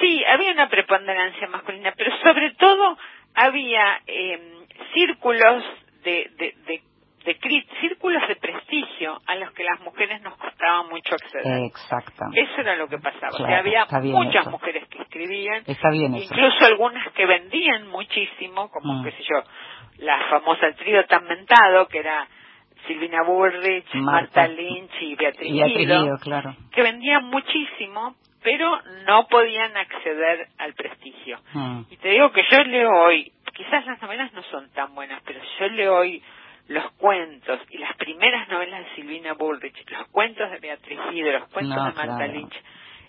sí, 0.00 0.24
había 0.24 0.52
una 0.52 0.68
preponderancia 0.68 1.48
masculina, 1.48 1.92
pero 1.96 2.16
sobre 2.22 2.52
todo 2.54 2.96
había 3.34 4.00
eh, 4.06 4.40
círculos 4.94 5.64
de, 6.04 6.30
de, 6.38 6.54
de, 6.66 6.82
de 7.24 7.34
círculos 7.80 8.26
de 8.28 8.36
prestigio 8.36 9.18
a 9.26 9.34
los 9.36 9.52
que 9.52 9.62
las 9.64 9.78
mujeres 9.80 10.22
nos 10.22 10.36
costaba 10.36 10.84
mucho 10.84 11.14
acceder. 11.14 11.64
Exacto. 11.66 12.24
Eso 12.34 12.60
era 12.60 12.76
lo 12.76 12.88
que 12.88 12.98
pasaba. 12.98 13.28
o 13.28 13.36
sea, 13.36 13.46
Claro, 13.62 13.86
había 13.90 14.14
muchas 14.14 14.42
eso. 14.42 14.50
mujeres 14.50 14.88
que 14.88 15.02
escribían, 15.02 15.62
Está 15.66 15.90
bien 15.90 16.14
eso. 16.14 16.24
incluso 16.32 16.64
algunas 16.64 17.12
que 17.12 17.26
vendían 17.26 17.88
muchísimo, 17.88 18.70
como, 18.70 18.94
Mm. 18.94 19.04
qué 19.04 19.10
sé 19.12 19.22
yo, 19.24 19.42
la 19.98 20.18
famosa 20.30 20.72
trío 20.72 21.04
tan 21.06 21.24
mentado, 21.26 21.86
que 21.88 21.98
era 21.98 22.26
Silvina 22.86 23.22
Burrich, 23.24 23.94
Marta. 23.94 24.40
Marta, 24.42 24.48
Lynch 24.48 25.02
y 25.02 25.14
Beatriz, 25.14 25.50
Y 25.50 25.52
Guido, 25.52 25.66
atrevido, 25.66 26.16
claro. 26.22 26.56
que 26.72 26.82
vendían 26.82 27.24
muchísimo 27.26 28.14
pero 28.42 28.80
no 29.06 29.26
podían 29.28 29.76
acceder 29.76 30.46
al 30.56 30.72
prestigio. 30.72 31.38
Mm. 31.52 31.82
Y 31.90 31.96
te 31.98 32.08
digo 32.08 32.32
que 32.32 32.42
yo 32.50 32.64
leo 32.64 32.90
hoy, 32.90 33.30
quizás 33.52 33.84
las 33.84 34.00
novelas 34.00 34.32
no 34.32 34.42
son 34.44 34.70
tan 34.72 34.94
buenas, 34.94 35.20
pero 35.26 35.40
yo 35.58 35.68
leo 35.68 35.94
hoy 35.96 36.22
los 36.70 36.88
cuentos 36.92 37.58
y 37.70 37.78
las 37.78 37.96
primeras 37.96 38.48
novelas 38.48 38.84
de 38.84 38.94
Silvina 38.94 39.32
Bullrich, 39.34 39.74
los 39.90 40.06
cuentos 40.08 40.48
de 40.52 40.58
Beatriz 40.60 41.00
Hidro, 41.12 41.40
los 41.40 41.48
cuentos 41.48 41.76
No, 41.76 41.84
de 41.86 41.92
Marta 41.92 42.16
claro. 42.16 42.32
Lynch, 42.32 42.54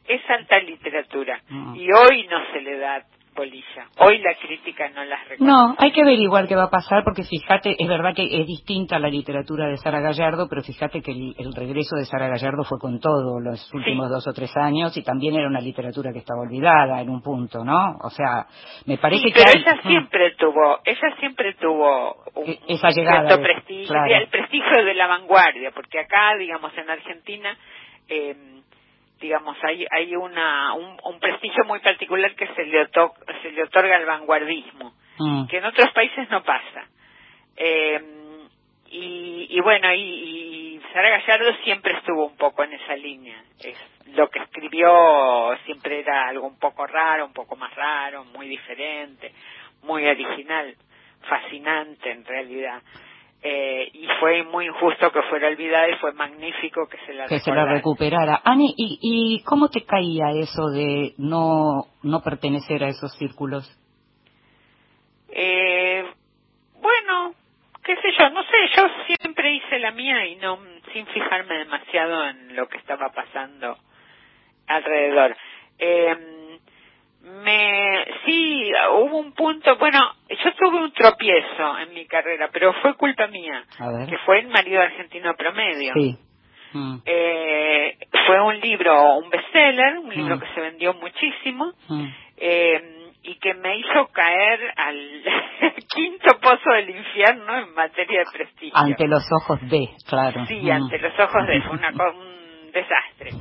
es 0.08 0.30
alta 0.32 0.58
literatura. 0.60 1.40
Y 1.76 1.88
hoy 1.94 2.28
no 2.28 2.44
se 2.52 2.62
le 2.62 2.78
da 2.80 3.04
bolilla. 3.36 3.88
Hoy 4.00 4.18
la 4.20 4.36
crítica 4.36 4.90
no 4.90 5.04
las 5.06 5.28
reconoce. 5.28 5.44
No, 5.52 5.76
hay 5.78 5.92
que 5.92 6.02
averiguar 6.02 6.48
qué 6.48 6.56
va 6.56 6.64
a 6.64 6.70
pasar 6.70 7.04
porque 7.04 7.24
fíjate, 7.24 7.76
es 7.80 7.88
verdad 7.88 8.14
que 8.16 8.24
es 8.24 8.46
distinta 8.46 9.00
la 9.00 9.08
literatura 9.10 9.68
de 9.68 9.78
Sara 9.78 10.00
Gallardo, 10.02 10.48
pero 10.50 10.62
fíjate 10.62 11.02
que 11.02 11.12
el, 11.12 11.36
el 11.38 11.54
regreso 11.56 11.96
de 11.96 12.06
Sara 12.06 12.28
Gallardo 12.28 12.64
fue 12.64 12.78
con 12.80 13.00
todo 13.00 13.40
los 13.40 13.74
últimos 13.74 14.10
dos 14.10 14.28
o 14.28 14.34
tres 14.34 14.52
años 14.58 14.96
y 14.98 15.04
también 15.04 15.36
era 15.36 15.48
una 15.48 15.62
literatura 15.62 16.12
que 16.12 16.20
estaba 16.20 16.42
olvidada 16.42 17.02
en 17.02 17.10
un 17.10 17.22
punto, 17.22 17.64
¿no? 17.64 17.98
O 18.04 18.10
sea, 18.10 18.46
me 18.86 18.98
parece 18.98 19.24
Sí, 19.24 19.32
que 19.32 19.40
pero 19.40 19.52
hay- 19.56 19.62
ella 19.62 19.76
Mm. 19.84 19.88
siempre 19.88 20.36
tuvo, 20.38 20.80
ella 20.84 21.16
siempre 21.20 21.54
tuvo 21.56 22.24
un, 22.36 22.50
E- 22.50 22.60
esa 22.68 22.90
llegada 22.90 23.28
cierto 23.28 23.38
de- 23.38 23.44
prestigio, 23.44 23.88
claro. 23.88 24.16
el 24.16 24.28
prestigio 24.28 24.86
de 24.86 24.94
la 24.94 25.08
vanguardia, 25.08 25.72
porque 25.72 26.00
acá, 26.00 26.36
digamos, 26.38 26.72
en 26.78 26.90
Argentina, 26.90 27.58
eh, 28.10 28.36
digamos, 29.22 29.56
hay 29.64 29.86
hay 29.92 30.16
una 30.16 30.74
un, 30.74 30.98
un 31.04 31.20
prestigio 31.20 31.64
muy 31.66 31.80
particular 31.80 32.34
que 32.36 32.48
se 32.56 32.66
le, 32.66 32.82
oto- 32.82 33.14
se 33.42 33.52
le 33.52 33.64
otorga 33.64 33.96
al 33.96 34.06
vanguardismo, 34.06 34.94
Mm. 35.20 35.48
que 35.48 35.58
en 35.58 35.66
otros 35.66 35.92
países 35.94 36.28
no 36.32 36.42
pasa. 36.44 36.88
Eh, 37.56 38.02
y, 38.90 39.48
y 39.50 39.60
bueno, 39.62 39.94
y, 39.94 40.00
y 40.02 40.82
Sara 40.92 41.10
Gallardo 41.10 41.54
siempre 41.64 41.94
estuvo 41.94 42.26
un 42.26 42.36
poco 42.38 42.64
en 42.64 42.74
esa 42.74 42.96
línea. 42.96 43.42
Es, 43.64 43.78
lo 44.16 44.30
que 44.30 44.40
escribió 44.40 45.56
siempre 45.66 46.00
era 46.00 46.28
algo 46.28 46.48
un 46.48 46.58
poco 46.60 46.86
raro, 46.88 47.26
un 47.26 47.34
poco 47.34 47.56
más 47.56 47.74
raro, 47.76 48.26
muy 48.26 48.48
diferente, 48.48 49.32
muy 49.84 50.06
original, 50.08 50.76
fascinante 51.22 52.12
en 52.12 52.26
realidad. 52.26 52.82
Eh, 53.44 53.90
y 53.94 54.08
fue 54.20 54.44
muy 54.44 54.68
injusto 54.68 55.12
que 55.12 55.24
fuera 55.24 55.48
olvidada 55.48 55.90
y 55.90 55.96
fue 55.96 56.14
magnífico 56.14 56.88
que 56.88 56.98
se 57.08 57.14
la 57.14 57.26
que 57.26 57.40
se 57.40 57.52
la 57.52 57.66
recuperara. 57.66 58.40
Ani, 58.44 58.72
¿y, 58.78 59.00
¿y 59.02 59.44
cómo 59.44 59.70
te 59.70 59.84
caía 59.84 60.30
eso 60.32 60.70
de 60.70 61.16
no, 61.18 61.88
no 62.04 62.22
pertenecer 62.22 62.84
a 62.84 62.90
esos 62.90 63.12
círculos? 63.18 63.66
Eh, 65.30 66.06
bueno, 66.80 67.34
qué 67.84 67.96
sé 67.96 68.12
yo, 68.20 68.30
no 68.30 68.44
sé, 68.44 68.58
yo 68.76 68.88
siempre 69.08 69.56
hice 69.56 69.80
la 69.80 69.92
mía 69.92 70.28
y 70.28 70.36
no 70.36 70.60
sin 70.94 71.08
fijarme 71.08 71.56
demasiado 71.58 72.28
en 72.28 72.56
lo 72.56 72.68
que 72.68 72.78
estaba 72.78 73.10
pasando 73.10 73.76
alrededor. 74.68 75.36
Eh, 75.80 76.41
me 77.24 78.06
sí 78.26 78.72
hubo 78.94 79.18
un 79.20 79.34
punto, 79.34 79.78
bueno, 79.78 80.00
yo 80.30 80.54
tuve 80.56 80.80
un 80.84 80.92
tropiezo 80.92 81.78
en 81.80 81.94
mi 81.94 82.06
carrera, 82.08 82.50
pero 82.52 82.74
fue 82.82 82.96
culpa 82.96 83.28
mía, 83.28 83.64
que 84.10 84.18
fue 84.26 84.40
el 84.40 84.48
marido 84.48 84.82
argentino 84.82 85.36
promedio. 85.36 85.94
Sí. 85.94 86.18
Mm, 86.74 86.98
Eh, 87.06 87.98
fue 88.26 88.42
un 88.42 88.60
libro, 88.60 89.18
un 89.18 89.30
bestseller, 89.30 89.98
un 90.00 90.10
libro 90.10 90.38
Mm. 90.38 90.40
que 90.40 90.48
se 90.54 90.62
vendió 90.62 90.94
muchísimo 90.94 91.74
mm. 91.90 92.06
eh, 92.38 92.98
y 93.24 93.36
que 93.36 93.54
me 93.56 93.78
hizo 93.78 94.08
caer 94.14 94.60
al 94.78 95.24
quinto 95.94 96.40
pozo 96.42 96.72
del 96.72 96.90
infierno 96.92 97.58
en 97.60 97.74
materia 97.74 98.20
de 98.20 98.26
prestigio. 98.32 98.74
Ante 98.78 99.06
los 99.08 99.24
ojos 99.42 99.60
de, 99.70 99.90
claro. 100.08 100.46
Sí, 100.48 100.62
Mm. 100.62 100.72
ante 100.72 100.98
los 101.00 101.20
ojos 101.20 101.46
de 101.48 101.62
fue 101.62 101.72
una, 101.78 101.90
un 102.16 102.72
desastre. 102.72 103.32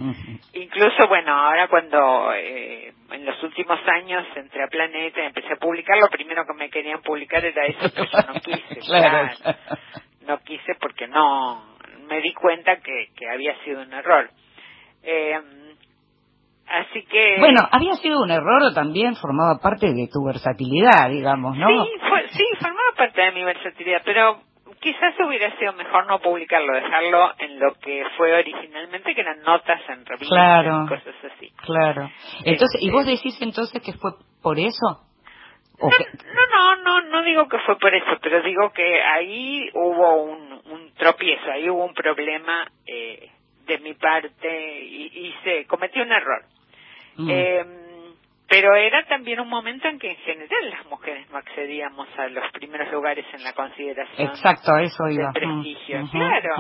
Incluso, 0.53 1.07
bueno, 1.09 1.33
ahora 1.33 1.69
cuando 1.69 2.33
eh, 2.35 2.93
en 3.13 3.25
los 3.25 3.41
últimos 3.43 3.79
años 3.87 4.27
entré 4.35 4.65
a 4.65 4.69
Planeta 4.69 5.21
y 5.23 5.27
empecé 5.27 5.53
a 5.53 5.57
publicar, 5.57 5.97
lo 5.99 6.09
primero 6.09 6.45
que 6.45 6.55
me 6.55 6.71
querían 6.71 7.03
publicar 7.03 7.45
era 7.45 7.67
eso, 7.67 7.79
pero 7.95 8.05
yo 8.11 8.33
no 8.35 8.41
quise. 8.41 8.81
Claro. 8.87 9.31
claro. 9.43 9.59
No 10.27 10.39
quise 10.41 10.75
porque 10.81 11.07
no, 11.09 11.77
me 12.09 12.21
di 12.21 12.33
cuenta 12.35 12.77
que, 12.81 13.09
que 13.17 13.29
había 13.31 13.57
sido 13.65 13.83
un 13.83 13.93
error. 13.93 14.31
Eh, 15.03 15.41
así 16.69 17.03
que... 17.05 17.37
Bueno, 17.39 17.61
había 17.71 17.95
sido 17.97 18.21
un 18.21 18.31
error 18.31 18.63
o 18.65 18.75
también 18.75 19.17
formaba 19.17 19.59
parte 19.61 19.87
de 19.87 20.09
tu 20.13 20.25
versatilidad, 20.25 21.09
digamos, 21.11 21.57
¿no? 21.57 21.69
Sí, 21.85 21.91
fue- 22.09 22.29
sí, 22.31 22.45
formaba 22.61 22.91
parte 22.97 23.21
de 23.23 23.33
mi 23.33 23.45
versatilidad, 23.45 24.03
pero 24.05 24.41
quizás 24.81 25.15
hubiera 25.27 25.57
sido 25.59 25.73
mejor 25.75 26.07
no 26.07 26.19
publicarlo, 26.21 26.73
dejarlo 26.75 27.33
en 27.39 27.59
lo 27.59 27.75
que 27.75 28.05
fue 28.17 28.33
originalmente, 28.35 29.15
que 29.15 29.21
eran 29.21 29.41
notas 29.43 29.81
en 29.89 30.05
revistas 30.07 30.29
Claro. 30.29 30.85
y 30.85 30.89
cosas 30.89 31.15
así. 31.33 31.51
Claro. 31.65 32.11
Entonces, 32.45 32.81
¿y 32.83 32.87
Este- 32.87 32.91
vos 32.93 33.07
decís 33.07 33.41
entonces 33.43 33.83
que 33.83 33.93
fue 33.95 34.13
por 34.43 34.59
eso? 34.59 35.07
¿O 35.83 35.89
No, 35.89 35.97
que- 35.97 36.05
no, 36.35 36.47
no, 36.47 36.83
no, 36.83 37.01
no 37.09 37.23
digo 37.23 37.49
que 37.49 37.59
fue 37.61 37.79
por 37.79 37.95
eso, 37.95 38.19
pero 38.23 38.43
digo 38.43 38.71
que 38.73 39.01
ahí 39.03 39.71
hubo 39.75 40.23
un, 40.25 40.61
un 40.67 40.93
tropiezo, 40.95 41.51
ahí 41.51 41.71
hubo 41.71 41.85
un 41.85 41.95
problema 41.95 42.71
eh, 42.87 43.31
de 43.67 43.79
mi 43.79 43.95
parte 43.95 44.83
y, 44.83 45.07
y 45.29 45.35
se 45.45 45.67
cometió 45.67 46.03
un 46.03 46.13
error. 46.13 46.45
Mm. 47.17 47.31
Eh, 47.31 47.65
pero 48.51 48.75
era 48.75 49.07
también 49.07 49.39
un 49.39 49.49
momento 49.49 49.87
en 49.87 49.97
que 50.01 50.11
en 50.11 50.17
general 50.17 50.71
las 50.71 50.85
mujeres 50.87 51.31
no 51.31 51.39
accedíamos 51.39 52.09
a 52.19 52.27
los 52.27 52.51
primeros 52.51 52.91
lugares 52.91 53.25
en 53.33 53.45
la 53.45 53.53
consideración. 53.53 54.27
Exacto, 54.27 54.73
de 54.75 55.33
prestigio, 55.33 55.99
Mm, 56.01 56.03
ujú, 56.03 56.11
claro. 56.19 56.57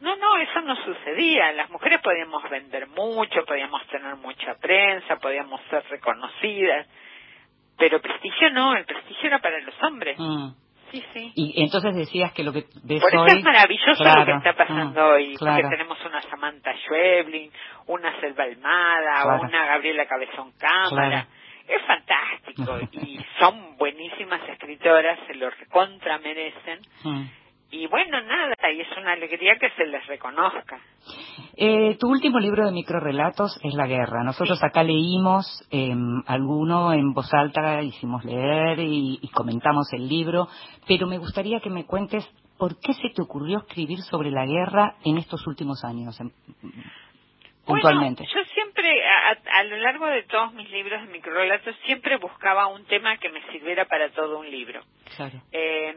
No, 0.00 0.16
no, 0.16 0.38
eso 0.38 0.62
no 0.62 0.74
sucedía. 0.76 1.52
Las 1.52 1.68
mujeres 1.68 2.00
podíamos 2.00 2.42
vender 2.48 2.88
mucho, 2.88 3.44
podíamos 3.44 3.86
tener 3.88 4.16
mucha 4.16 4.54
prensa, 4.54 5.16
podíamos 5.16 5.60
ser 5.68 5.84
reconocidas, 5.90 6.88
pero 7.76 8.00
prestigio 8.00 8.50
no, 8.52 8.74
el 8.74 8.86
prestigio 8.86 9.26
era 9.26 9.40
para 9.40 9.60
los 9.60 9.74
hombres. 9.82 10.18
Mm. 10.18 10.52
Sí, 10.90 11.04
sí. 11.12 11.32
Y 11.36 11.62
entonces 11.62 11.94
decías 11.94 12.32
que 12.32 12.42
lo 12.42 12.52
que 12.52 12.64
ves 12.84 13.00
Por 13.00 13.10
eso 13.14 13.22
hoy... 13.22 13.38
es 13.38 13.44
maravilloso 13.44 14.02
lo 14.04 14.24
que 14.24 14.32
está 14.32 14.54
pasando 14.54 15.00
mm, 15.00 15.12
hoy, 15.12 15.36
claro. 15.36 15.62
porque 15.62 15.76
tenemos 15.76 15.98
una 16.04 16.20
Samantha 16.22 16.74
Schweblin, 16.78 17.50
una 17.86 18.20
Selva 18.20 18.44
Almada, 18.44 19.22
Claro. 19.22 19.42
una 19.42 19.66
Gabriela 19.66 20.06
Cabezón 20.06 20.52
Cámara. 20.58 21.26
Es 21.68 21.82
fantástico 21.86 22.78
y 22.92 23.24
son 23.38 23.76
buenísimas 23.76 24.40
escritoras, 24.48 25.18
se 25.28 25.34
lo 25.34 25.50
recontra 25.50 26.18
merecen. 26.18 26.80
Mm. 27.04 27.24
Y 27.72 27.86
bueno, 27.86 28.20
nada, 28.22 28.54
y 28.72 28.80
es 28.80 28.88
una 28.96 29.12
alegría 29.12 29.56
que 29.56 29.70
se 29.70 29.86
les 29.86 30.04
reconozca. 30.06 30.80
Eh, 31.56 31.96
tu 32.00 32.08
último 32.08 32.40
libro 32.40 32.66
de 32.66 32.72
microrelatos 32.72 33.60
es 33.62 33.74
La 33.74 33.86
Guerra. 33.86 34.24
Nosotros 34.24 34.62
acá 34.62 34.82
leímos 34.82 35.46
eh, 35.70 35.94
alguno 36.26 36.92
en 36.92 37.12
voz 37.12 37.32
alta, 37.32 37.82
hicimos 37.82 38.24
leer 38.24 38.80
y, 38.80 39.20
y 39.22 39.28
comentamos 39.28 39.92
el 39.92 40.08
libro, 40.08 40.48
pero 40.88 41.06
me 41.06 41.18
gustaría 41.18 41.60
que 41.60 41.70
me 41.70 41.86
cuentes 41.86 42.28
por 42.58 42.78
qué 42.80 42.92
se 42.94 43.10
te 43.14 43.22
ocurrió 43.22 43.58
escribir 43.58 44.00
sobre 44.00 44.30
la 44.30 44.44
guerra 44.46 44.96
en 45.04 45.18
estos 45.18 45.46
últimos 45.46 45.82
años, 45.84 46.20
em, 46.20 46.30
puntualmente. 47.64 48.24
Bueno, 48.24 48.44
yo 48.44 48.52
siempre, 48.52 49.02
a, 49.06 49.58
a 49.60 49.64
lo 49.64 49.76
largo 49.76 50.06
de 50.06 50.24
todos 50.24 50.52
mis 50.54 50.70
libros 50.70 51.00
de 51.02 51.12
microrelatos, 51.12 51.74
siempre 51.86 52.16
buscaba 52.18 52.66
un 52.66 52.84
tema 52.86 53.16
que 53.16 53.30
me 53.30 53.40
sirviera 53.50 53.86
para 53.86 54.10
todo 54.10 54.40
un 54.40 54.50
libro. 54.50 54.82
Claro. 55.16 55.40
Eh, 55.52 55.94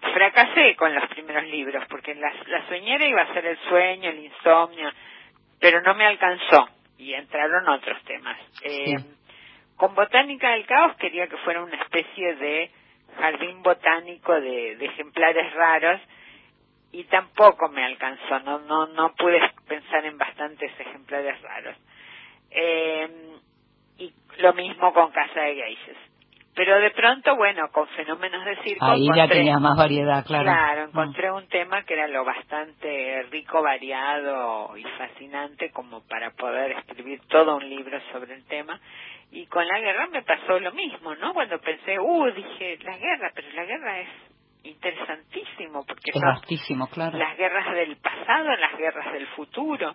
fracasé 0.00 0.76
con 0.76 0.94
los 0.94 1.06
primeros 1.08 1.44
libros, 1.44 1.84
porque 1.88 2.14
la, 2.14 2.32
la 2.46 2.66
soñera 2.68 3.04
iba 3.06 3.22
a 3.22 3.32
ser 3.34 3.46
el 3.46 3.58
sueño, 3.68 4.10
el 4.10 4.24
insomnio, 4.24 4.90
pero 5.60 5.80
no 5.82 5.94
me 5.94 6.06
alcanzó 6.06 6.68
y 6.98 7.14
entraron 7.14 7.68
otros 7.68 8.02
temas. 8.04 8.38
Eh, 8.62 8.96
Sí. 8.98 9.04
Con 9.76 9.94
Botánica 9.94 10.50
del 10.50 10.66
Caos 10.66 10.96
quería 10.96 11.28
que 11.28 11.36
fuera 11.38 11.62
una 11.62 11.76
especie 11.80 12.34
de 12.34 12.70
jardín 13.16 13.62
botánico 13.62 14.32
de, 14.40 14.74
de 14.74 14.86
ejemplares 14.86 15.54
raros 15.54 16.00
y 16.90 17.04
tampoco 17.04 17.68
me 17.68 17.84
alcanzó, 17.84 18.40
no, 18.40 18.58
no, 18.60 18.86
no 18.86 19.14
pude 19.14 19.40
pensar 19.68 20.04
en 20.04 20.18
bastantes 20.18 20.72
ejemplares 20.80 21.40
raros. 21.42 21.76
Eh, 22.50 23.08
y 23.98 24.12
lo 24.38 24.52
mismo 24.54 24.92
con 24.92 25.12
Casa 25.12 25.42
de 25.42 25.54
Geishas. 25.54 25.96
Pero 26.54 26.80
de 26.80 26.90
pronto, 26.90 27.36
bueno, 27.36 27.68
con 27.70 27.86
fenómenos 27.88 28.44
de 28.44 28.56
circo. 28.62 28.84
Ahí 28.84 29.06
ya 29.14 29.28
tenías 29.28 29.60
más 29.60 29.76
variedad, 29.76 30.24
claro. 30.26 30.44
Claro, 30.44 30.86
Mm. 30.86 30.88
encontré 30.88 31.30
un 31.30 31.46
tema 31.48 31.84
que 31.84 31.94
era 31.94 32.08
lo 32.08 32.24
bastante 32.24 33.22
rico, 33.30 33.62
variado 33.62 34.76
y 34.76 34.82
fascinante 34.98 35.70
como 35.70 36.02
para 36.08 36.32
poder 36.32 36.72
escribir 36.72 37.20
todo 37.28 37.56
un 37.56 37.68
libro 37.68 38.00
sobre 38.12 38.34
el 38.34 38.44
tema. 38.46 38.80
Y 39.30 39.46
con 39.46 39.66
la 39.68 39.78
guerra 39.78 40.08
me 40.08 40.22
pasó 40.22 40.58
lo 40.58 40.72
mismo, 40.72 41.14
¿no? 41.14 41.32
Cuando 41.34 41.60
pensé, 41.60 41.98
uh, 42.00 42.30
dije, 42.32 42.78
la 42.82 42.96
guerra, 42.96 43.30
pero 43.34 43.48
la 43.52 43.64
guerra 43.64 44.00
es 44.00 44.08
interesantísimo 44.64 45.84
porque 45.86 46.10
Es 46.10 46.14
son 46.20 46.22
vastísimo, 46.32 46.86
claro. 46.88 47.16
las 47.18 47.36
guerras 47.36 47.74
del 47.74 47.96
pasado, 47.98 48.56
las 48.56 48.76
guerras 48.76 49.12
del 49.12 49.26
futuro, 49.28 49.94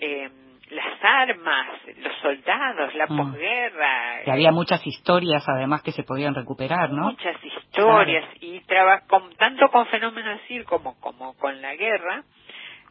eh, 0.00 0.28
las 0.70 0.98
armas, 1.02 1.66
los 1.98 2.14
soldados, 2.22 2.94
la 2.94 3.06
Mm. 3.08 3.16
posguerra. 3.16 4.22
Que 4.24 4.32
había 4.32 4.50
muchas 4.52 4.84
historias 4.86 5.44
además 5.48 5.82
que 5.82 5.92
se 5.92 6.02
podían 6.02 6.34
recuperar, 6.34 6.90
¿no? 6.90 7.04
muchas 7.10 7.36
historias 7.44 8.24
y 8.40 8.60
traba- 8.60 9.02
con, 9.08 9.34
tanto 9.36 9.68
con 9.70 9.86
fenómenos 9.86 10.40
circo 10.48 10.76
como, 10.78 10.98
como 11.00 11.34
con 11.38 11.60
la 11.62 11.74
guerra 11.76 12.22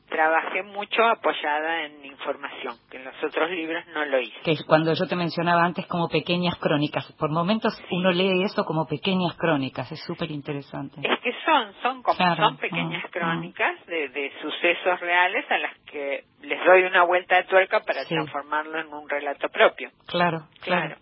trabajé 0.10 0.64
mucho 0.64 1.04
apoyada 1.04 1.86
en 1.86 2.06
información, 2.06 2.76
que 2.90 2.98
en 2.98 3.06
los 3.06 3.16
otros 3.24 3.50
libros 3.50 3.84
no 3.94 4.06
lo 4.06 4.20
hice. 4.20 4.40
Que 4.44 4.52
es 4.52 4.64
cuando 4.66 4.94
yo 4.94 5.08
te 5.08 5.16
mencionaba 5.16 5.64
antes 5.64 5.86
como 5.88 6.08
pequeñas 6.08 6.56
crónicas. 6.60 7.12
Por 7.20 7.32
momentos 7.32 7.74
uno 7.92 8.12
lee 8.12 8.44
eso 8.44 8.64
como 8.64 8.86
pequeñas 8.86 9.36
crónicas, 9.38 9.92
es 9.92 10.04
súper 10.04 10.32
interesante. 10.32 11.02
Es 11.04 11.20
que 11.22 11.34
son, 11.46 11.74
son 11.82 12.04
como 12.04 12.18
son 12.36 12.58
pequeñas 12.58 13.04
ah, 13.04 13.08
ah. 13.08 13.12
crónicas 13.12 13.86
de, 13.88 14.10
de, 14.10 14.32
sucesos 14.42 15.00
reales 15.00 15.46
a 15.50 15.58
las 15.58 15.78
que 15.86 16.24
les 16.42 16.64
doy 16.66 16.84
una 16.84 17.04
vuelta 17.04 17.38
de 17.38 17.44
tuerca 17.44 17.82
para 17.82 18.06
transformarlo 18.06 18.80
en 18.80 18.94
un 18.94 19.10
relato 19.10 19.50
propio. 19.50 19.90
Claro, 20.08 20.48
claro. 20.62 20.96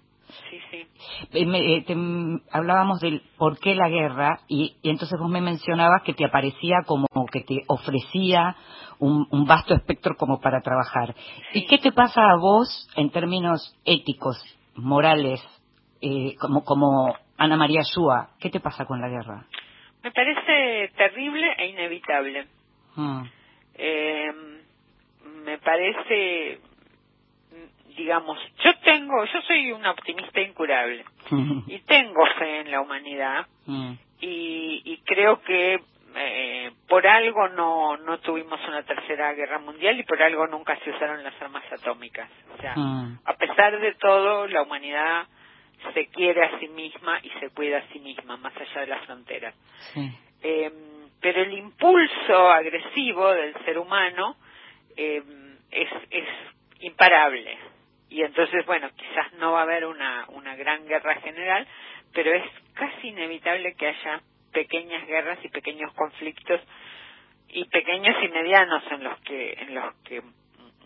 Sí, 0.49 0.59
sí. 0.71 0.88
Eh, 1.34 1.84
eh, 1.88 1.95
hablábamos 2.51 2.99
del 2.99 3.21
por 3.38 3.59
qué 3.59 3.75
la 3.75 3.89
guerra 3.89 4.39
y, 4.47 4.75
entonces 4.84 5.19
vos 5.19 5.29
me 5.29 5.41
mencionabas 5.41 6.03
que 6.03 6.13
te 6.13 6.25
aparecía 6.25 6.77
como 6.86 7.07
que 7.31 7.41
te 7.41 7.61
ofrecía 7.67 8.55
un, 8.99 9.45
vasto 9.45 9.73
espectro 9.73 10.15
como 10.15 10.39
para 10.39 10.61
trabajar. 10.61 11.15
¿Y 11.53 11.65
qué 11.65 11.77
te 11.77 11.91
pasa 11.91 12.21
a 12.21 12.38
vos 12.38 12.89
en 12.95 13.09
términos 13.11 13.75
éticos, 13.86 14.38
morales, 14.75 15.41
eh, 16.01 16.36
como, 16.39 16.63
como 16.63 17.15
Ana 17.38 17.57
María 17.57 17.81
Shua? 17.84 18.29
¿Qué 18.39 18.49
te 18.49 18.59
pasa 18.59 18.86
con 18.86 19.01
la 19.01 19.09
guerra? 19.09 19.45
Me 20.03 20.11
parece 20.11 20.93
terrible 20.95 21.53
e 21.57 21.67
inevitable. 21.67 22.47
Mm. 22.95 23.23
me 25.45 25.57
parece 25.57 26.59
digamos, 27.95 28.39
yo 28.63 28.71
tengo, 28.79 29.25
yo 29.25 29.41
soy 29.41 29.71
una 29.71 29.91
optimista 29.91 30.41
incurable 30.41 31.03
y 31.67 31.79
tengo 31.79 32.25
fe 32.37 32.61
en 32.61 32.71
la 32.71 32.81
humanidad 32.81 33.47
mm. 33.65 33.93
y, 34.21 34.81
y, 34.85 34.97
creo 35.05 35.41
que 35.41 35.79
eh, 36.15 36.71
por 36.87 37.07
algo 37.07 37.47
no, 37.49 37.97
no 37.97 38.19
tuvimos 38.19 38.59
una 38.67 38.83
tercera 38.83 39.33
guerra 39.33 39.59
mundial 39.59 39.99
y 39.99 40.03
por 40.03 40.21
algo 40.21 40.45
nunca 40.47 40.77
se 40.83 40.91
usaron 40.91 41.23
las 41.23 41.39
armas 41.41 41.63
atómicas. 41.71 42.29
O 42.55 42.61
sea, 42.61 42.75
mm. 42.75 43.19
a 43.25 43.33
pesar 43.33 43.79
de 43.79 43.93
todo, 43.95 44.47
la 44.47 44.61
humanidad 44.61 45.27
se 45.93 46.07
quiere 46.07 46.43
a 46.45 46.59
sí 46.59 46.67
misma 46.67 47.19
y 47.23 47.29
se 47.39 47.49
cuida 47.49 47.79
a 47.79 47.87
sí 47.91 47.99
misma, 47.99 48.37
más 48.37 48.53
allá 48.55 48.81
de 48.81 48.87
las 48.87 49.05
fronteras. 49.05 49.55
Eh, 50.41 50.71
pero 51.19 51.41
el 51.41 51.53
impulso 51.53 52.51
agresivo 52.51 53.31
del 53.31 53.53
ser 53.65 53.77
humano 53.77 54.35
eh, 54.95 55.23
es, 55.71 55.89
es 56.11 56.27
imparable 56.79 57.57
y 58.14 58.22
entonces, 58.22 58.64
bueno, 58.68 58.91
quizás 58.95 59.34
no 59.39 59.53
va 59.53 59.61
a 59.61 59.64
haber 59.64 59.86
una, 59.88 60.26
una 60.30 60.55
gran 60.55 60.86
guerra 60.86 61.16
general, 61.22 61.68
pero 62.14 62.32
es 62.32 62.43
casi 62.76 63.07
inevitable 63.07 63.74
que 63.74 63.88
haya 63.88 64.22
pequeñas 64.51 65.07
guerras 65.07 65.39
y 65.43 65.49
pequeños 65.49 65.91
conflictos 65.95 66.61
y 67.49 67.66
pequeños 67.66 68.16
y 68.24 68.28
medianos 68.28 68.84
en 68.91 69.03
los 69.03 69.20
que 69.22 69.53
en 69.53 69.74
los 69.74 69.95
que 70.03 70.22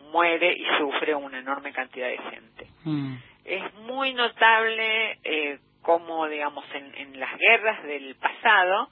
muere 0.09 0.53
y 0.53 0.65
sufre 0.78 1.15
una 1.15 1.39
enorme 1.39 1.73
cantidad 1.73 2.07
de 2.07 2.17
gente. 2.17 2.67
Mm. 2.86 3.15
Es 3.43 3.73
muy 3.73 4.13
notable 4.13 5.19
eh, 5.25 5.59
cómo, 5.82 6.30
digamos, 6.30 6.63
en, 6.73 6.95
en 6.95 7.19
las 7.19 7.38
guerras 7.38 7.84
del 7.84 8.15
pasado, 8.15 8.89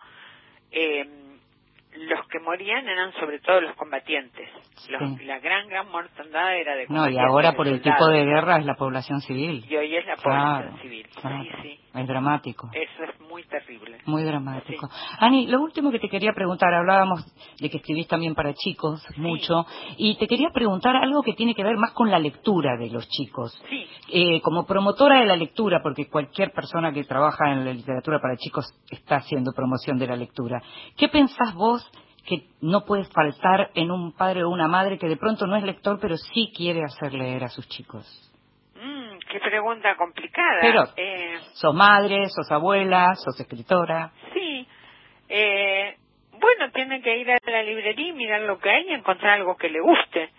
eh, 0.72 1.06
los 1.98 2.28
que 2.28 2.40
morían 2.40 2.88
eran 2.88 3.14
sobre 3.14 3.40
todo 3.40 3.62
los 3.62 3.76
combatientes. 3.76 4.50
La 5.26 5.40
gran, 5.40 5.68
gran 5.68 5.90
mortandad 5.90 6.58
era 6.58 6.76
de 6.76 6.88
No, 6.90 7.10
y 7.10 7.18
ahora 7.18 7.54
por 7.54 7.68
el 7.68 7.82
tipo 7.82 8.08
de 8.08 8.24
guerra 8.26 8.58
es 8.60 8.66
la 8.66 8.76
población 8.76 9.22
civil. 9.22 9.66
Y 9.68 9.76
hoy 9.76 9.96
es 9.96 10.06
la 10.06 10.16
población 10.16 10.78
civil. 10.80 11.08
Sí, 11.22 11.50
sí. 11.62 11.80
Es 11.94 12.08
dramático. 12.08 12.70
Eso 12.74 13.04
es 13.04 13.15
muy 13.36 13.44
terrible. 13.44 13.98
Muy 14.06 14.24
dramático. 14.24 14.90
Ani, 15.20 15.48
lo 15.48 15.62
último 15.62 15.92
que 15.92 16.00
te 16.00 16.08
quería 16.08 16.32
preguntar, 16.34 16.74
hablábamos 16.74 17.26
de 17.60 17.70
que 17.70 17.78
escribís 17.78 18.08
también 18.08 18.34
para 18.34 18.54
chicos 18.54 19.06
mucho, 19.18 19.66
y 19.98 20.16
te 20.16 20.26
quería 20.26 20.52
preguntar 20.54 20.96
algo 20.96 21.22
que 21.22 21.34
tiene 21.34 21.54
que 21.54 21.62
ver 21.62 21.76
más 21.76 21.92
con 21.92 22.10
la 22.10 22.18
lectura 22.18 22.78
de 22.78 22.90
los 22.90 23.06
chicos. 23.10 23.62
Sí. 23.70 23.86
Eh, 24.10 24.42
como 24.42 24.66
promotora 24.66 25.20
de 25.20 25.26
la 25.26 25.36
lectura, 25.36 25.82
porque 25.84 26.08
cualquier 26.08 26.54
persona 26.54 26.94
que 26.94 27.04
trabaja 27.04 27.52
en 27.52 27.66
la 27.66 27.74
literatura 27.74 28.22
para 28.22 28.38
chicos 28.38 28.66
está 28.90 29.18
haciendo 29.18 29.52
promoción 29.52 29.98
de 29.98 30.08
la 30.08 30.16
lectura, 30.16 30.64
¿qué 30.96 31.10
pensás 31.10 31.54
vos 31.56 31.86
que 32.26 32.48
no 32.62 32.86
puede 32.86 33.04
faltar 33.04 33.70
en 33.76 33.92
un 33.92 34.14
padre 34.14 34.46
o 34.46 34.50
una 34.50 34.70
madre 34.70 34.98
que 34.98 35.10
de 35.10 35.18
pronto 35.18 35.46
no 35.46 35.58
es 35.58 35.64
lector, 35.64 36.00
pero 36.00 36.16
sí 36.16 36.54
quiere 36.56 36.86
hacer 36.86 37.14
leer 37.14 37.44
a 37.44 37.50
sus 37.50 37.68
chicos? 37.68 38.25
Qué 39.36 39.50
pregunta 39.50 39.96
complicada. 39.98 40.62
Pero, 40.62 40.84
eh, 40.96 41.40
sos 41.56 41.76
madre, 41.76 42.30
sos 42.30 42.50
abuela, 42.50 43.16
sos 43.16 43.38
escritora. 43.38 44.12
Sí. 44.34 44.66
Eh, 45.28 45.98
bueno, 46.40 46.72
tiene 46.72 47.02
que 47.02 47.18
ir 47.18 47.30
a 47.30 47.38
la 47.46 47.62
librería 47.64 48.08
y 48.08 48.14
mirar 48.14 48.42
lo 48.44 48.60
que 48.60 48.70
hay 48.70 48.90
y 48.90 48.94
encontrar 48.94 49.34
algo 49.34 49.58
que 49.58 49.68
le 49.68 49.82
guste. 49.82 50.30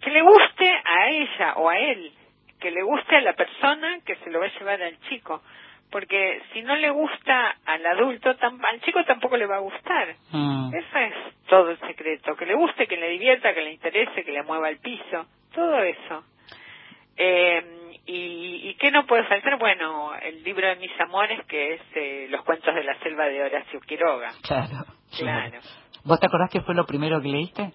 Que 0.00 0.10
le 0.10 0.22
guste 0.22 0.70
a 0.70 1.10
ella 1.10 1.52
o 1.56 1.68
a 1.68 1.78
él. 1.78 2.12
Que 2.58 2.70
le 2.70 2.82
guste 2.82 3.16
a 3.16 3.20
la 3.20 3.34
persona 3.34 3.98
que 4.06 4.16
se 4.16 4.30
lo 4.30 4.40
va 4.40 4.46
a 4.46 4.58
llevar 4.58 4.82
al 4.82 4.98
chico 5.00 5.42
porque 5.90 6.42
si 6.52 6.62
no 6.62 6.74
le 6.74 6.90
gusta 6.90 7.56
al 7.64 7.86
adulto, 7.86 8.30
al 8.30 8.80
chico 8.80 9.04
tampoco 9.04 9.36
le 9.36 9.46
va 9.46 9.56
a 9.56 9.60
gustar. 9.60 10.16
Mm. 10.32 10.74
Eso 10.74 10.98
es 10.98 11.14
todo 11.46 11.70
el 11.70 11.78
secreto, 11.78 12.34
que 12.34 12.44
le 12.44 12.54
guste, 12.54 12.88
que 12.88 12.96
le 12.96 13.10
divierta, 13.10 13.54
que 13.54 13.62
le 13.62 13.72
interese, 13.72 14.24
que 14.24 14.32
le 14.32 14.42
mueva 14.42 14.68
el 14.68 14.78
piso, 14.78 15.26
todo 15.54 15.78
eso. 15.78 16.24
Eh, 17.16 17.85
y, 18.06 18.68
¿Y 18.70 18.74
qué 18.76 18.90
no 18.90 19.04
puede 19.06 19.24
faltar? 19.24 19.58
Bueno, 19.58 20.14
el 20.14 20.42
libro 20.44 20.66
de 20.68 20.76
mis 20.76 20.90
amores, 21.00 21.44
que 21.46 21.74
es 21.74 21.80
eh, 21.94 22.26
Los 22.30 22.42
cuentos 22.44 22.74
de 22.74 22.84
la 22.84 22.98
selva 23.00 23.24
de 23.26 23.42
Horacio 23.42 23.80
Quiroga. 23.80 24.30
Claro, 24.42 24.84
claro. 25.18 25.58
¿Vos 26.04 26.20
te 26.20 26.26
acordás 26.26 26.50
que 26.50 26.60
fue 26.60 26.74
lo 26.74 26.86
primero 26.86 27.20
que 27.20 27.28
leíste? 27.28 27.72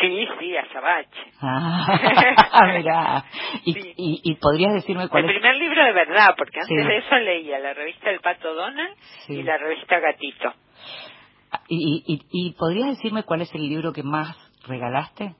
Sí, 0.00 0.28
sí, 0.38 0.56
Azabache. 0.56 1.32
Ah, 1.40 2.66
mira. 2.76 3.24
¿Y, 3.64 4.22
y, 4.22 4.34
podrías 4.36 4.74
decirme 4.74 5.08
cuál 5.08 5.24
El 5.24 5.30
primer 5.30 5.56
libro 5.56 5.84
de 5.84 5.92
verdad, 5.92 6.34
porque 6.36 6.60
antes 6.60 6.86
de 6.86 6.98
eso 6.98 7.16
leía 7.16 7.58
la 7.58 7.74
revista 7.74 8.10
El 8.10 8.20
Pato 8.20 8.54
Donald 8.54 8.94
y 9.28 9.42
la 9.42 9.56
revista 9.56 9.98
Gatito. 9.98 10.52
¿Y, 11.68 12.04
y, 12.06 12.20
y 12.30 12.52
podrías 12.52 12.90
decirme 12.90 13.24
cuál 13.24 13.40
es 13.40 13.52
el 13.54 13.68
libro 13.68 13.92
que 13.92 14.02
más 14.02 14.36
regalaste? 14.68 15.34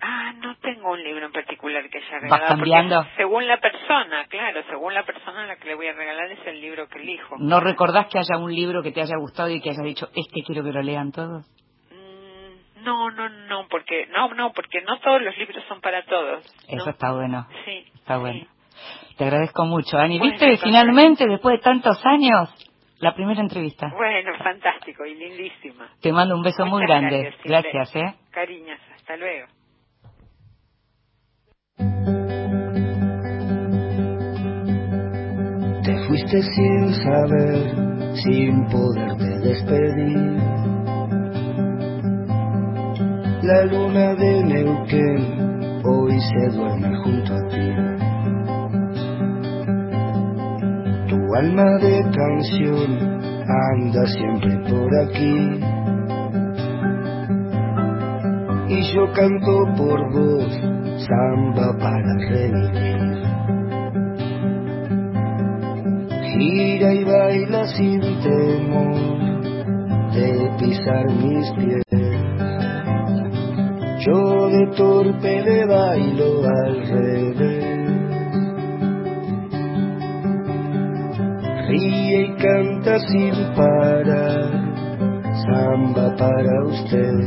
Ah, 0.00 0.32
no 0.38 0.56
tengo 0.56 0.92
un 0.92 1.02
libro 1.02 1.26
en 1.26 1.32
particular 1.32 1.88
que 1.90 1.98
haya 1.98 2.18
regalado. 2.20 2.42
¿Vas 2.42 2.50
cambiando? 2.50 3.06
Según 3.16 3.46
la 3.46 3.58
persona, 3.58 4.24
claro, 4.28 4.62
según 4.68 4.94
la 4.94 5.04
persona 5.04 5.44
a 5.44 5.46
la 5.46 5.56
que 5.56 5.68
le 5.68 5.74
voy 5.74 5.88
a 5.88 5.92
regalar 5.92 6.30
es 6.32 6.46
el 6.46 6.60
libro 6.60 6.88
que 6.88 6.98
elijo. 6.98 7.36
¿No 7.38 7.60
recordás 7.60 8.06
que 8.06 8.18
haya 8.18 8.38
un 8.38 8.54
libro 8.54 8.82
que 8.82 8.92
te 8.92 9.02
haya 9.02 9.16
gustado 9.18 9.50
y 9.50 9.60
que 9.60 9.70
hayas 9.70 9.84
dicho, 9.84 10.08
este 10.14 10.42
quiero 10.42 10.64
que 10.64 10.72
lo 10.72 10.82
lean 10.82 11.12
todos? 11.12 11.46
No, 12.82 13.10
no, 13.10 13.28
no, 13.28 13.66
porque 13.68 14.06
no, 14.06 14.32
no, 14.34 14.52
porque 14.52 14.80
no 14.80 14.98
todos 15.00 15.20
los 15.20 15.36
libros 15.36 15.62
son 15.68 15.82
para 15.82 16.02
todos. 16.06 16.44
Eso 16.66 16.90
está 16.90 17.12
bueno. 17.12 17.46
Sí. 17.66 17.84
Está 17.94 18.16
bueno. 18.16 18.46
Te 19.18 19.24
agradezco 19.24 19.66
mucho, 19.66 19.98
Ani. 19.98 20.18
¿Viste 20.18 20.56
finalmente, 20.56 21.26
después 21.28 21.58
de 21.58 21.62
tantos 21.62 22.00
años, 22.06 22.48
la 23.00 23.14
primera 23.14 23.42
entrevista? 23.42 23.92
Bueno, 23.94 24.32
fantástico 24.42 25.04
y 25.04 25.14
lindísima. 25.14 25.88
Te 26.00 26.10
mando 26.10 26.34
un 26.34 26.42
beso 26.42 26.64
muy 26.64 26.80
grande. 26.86 27.34
Gracias, 27.44 27.94
¿eh? 27.96 28.14
Cariños, 28.30 28.80
hasta 28.94 29.16
luego. 29.18 29.46
Sin 36.30 36.94
saber, 36.94 38.14
sin 38.14 38.64
poderte 38.66 39.38
despedir 39.40 40.60
la 43.42 43.64
luna 43.64 44.14
de 44.14 44.44
Neuquén 44.44 45.82
hoy 45.84 46.20
se 46.20 46.56
duerme 46.56 46.94
junto 47.02 47.34
a 47.34 47.48
ti. 47.48 47.68
Tu 51.08 51.34
alma 51.34 51.78
de 51.78 52.02
canción 52.14 52.90
anda 53.72 54.06
siempre 54.06 54.56
por 54.68 54.90
aquí. 55.00 55.60
Y 58.68 58.94
yo 58.94 59.12
canto 59.14 59.64
por 59.76 60.12
vos 60.12 60.60
samba 61.08 61.76
para 61.78 62.14
revivir. 62.28 63.09
Gira 66.32 66.94
y 66.94 67.04
baila 67.04 67.66
sin 67.76 68.00
temor 68.00 69.20
de 70.12 70.50
pisar 70.58 71.06
mis 71.22 71.50
pies 71.52 71.90
yo 74.00 74.48
de 74.48 74.66
torpe 74.76 75.42
le 75.42 75.66
bailo 75.66 76.42
al 76.48 76.86
revés. 76.88 77.64
Ríe 81.68 82.22
y 82.22 82.32
canta 82.36 82.98
sin 83.00 83.34
parar, 83.54 84.50
samba 85.44 86.16
para 86.16 86.64
usted. 86.64 87.18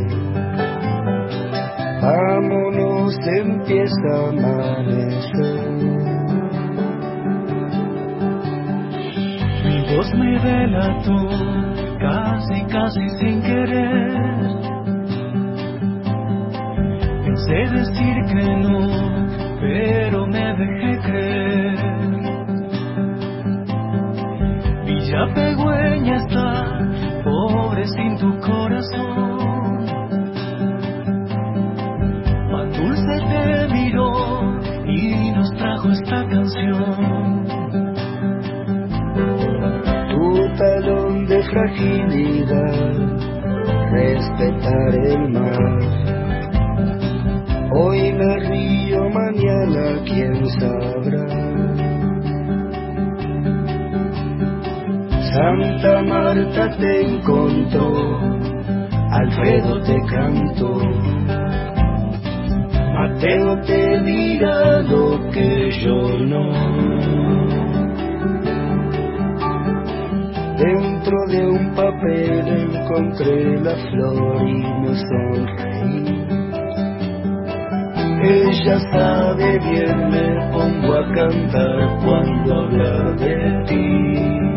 Vámonos, 2.02 3.18
empieza 3.28 4.10
a 4.14 4.30
amanecer. 4.30 5.13
Voz 9.96 10.14
me 10.16 10.40
delató, 10.40 11.28
casi, 12.00 12.64
casi 12.66 13.10
sin 13.20 13.42
querer 13.42 14.54
Sé 17.46 17.56
decir 17.56 18.16
que 18.28 18.56
no, 18.56 18.88
pero 19.60 20.26
me 20.28 20.54
dejé 20.56 21.00
creer. 21.02 21.78
Villa 24.86 25.34
Pegüeña 25.36 26.16
está, 26.18 26.80
pobre 27.24 27.86
sin 27.86 28.18
tu 28.18 28.40
corazón. 28.40 29.33
Fragilidad, 41.54 42.74
respetar 43.92 44.96
el 44.96 45.30
mar 45.30 45.80
Hoy 47.76 48.14
me 48.14 48.40
río, 48.50 49.10
mañana 49.10 50.00
quién 50.06 50.48
sabrá. 50.60 51.28
Santa 55.32 56.04
Marta 56.04 56.78
te 56.78 57.02
encontró, 57.02 58.20
Alfredo 59.10 59.82
te 59.82 59.98
cantó, 60.06 60.78
Mateo 62.94 63.60
te 63.62 64.00
dirá 64.02 64.82
lo 64.82 65.32
que 65.32 65.72
yo 65.84 66.18
no. 66.20 67.33
Dentro 70.58 71.28
de 71.28 71.48
un 71.48 71.74
papel 71.76 72.76
encontré 72.76 73.60
la 73.60 73.76
flor 73.76 74.48
y 74.48 74.54
me 74.82 74.96
sonreí 74.96 76.24
ella 78.24 78.80
sabe 78.92 79.60
bien, 79.60 80.10
me 80.10 80.52
pongo 80.54 80.94
a 80.94 81.12
cantar 81.14 82.00
cuando 82.06 82.56
habla 82.56 83.12
de 83.18 83.64
ti. 83.68 84.53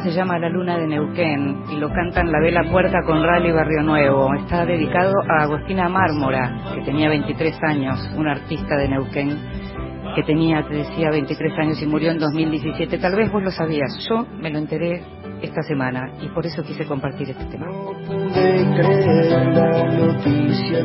Se 0.00 0.10
llama 0.10 0.38
La 0.38 0.48
Luna 0.48 0.78
de 0.78 0.86
Neuquén 0.86 1.64
y 1.70 1.76
lo 1.76 1.88
cantan 1.90 2.30
La 2.30 2.40
Vela 2.40 2.62
Puerta 2.70 2.98
con 3.06 3.22
Rally 3.22 3.50
Barrio 3.52 3.82
Nuevo. 3.82 4.34
Está 4.34 4.66
dedicado 4.66 5.12
a 5.28 5.44
Agostina 5.44 5.88
Mármora, 5.88 6.74
que 6.74 6.82
tenía 6.82 7.08
23 7.08 7.58
años, 7.62 7.98
una 8.16 8.32
artista 8.32 8.76
de 8.76 8.88
Neuquén 8.88 9.38
que 10.14 10.22
tenía, 10.22 10.62
te 10.66 10.74
decía, 10.74 11.10
23 11.10 11.58
años 11.58 11.82
y 11.82 11.86
murió 11.86 12.10
en 12.10 12.18
2017. 12.18 12.98
Tal 12.98 13.16
vez 13.16 13.30
vos 13.30 13.42
lo 13.42 13.50
sabías, 13.50 14.06
yo 14.08 14.26
me 14.38 14.50
lo 14.50 14.58
enteré 14.58 15.02
esta 15.42 15.62
semana 15.62 16.10
y 16.20 16.28
por 16.28 16.46
eso 16.46 16.62
quise 16.62 16.86
compartir 16.86 17.30
este 17.30 17.44
tema. 17.46 17.66
la 19.52 19.84
noticia 19.98 20.84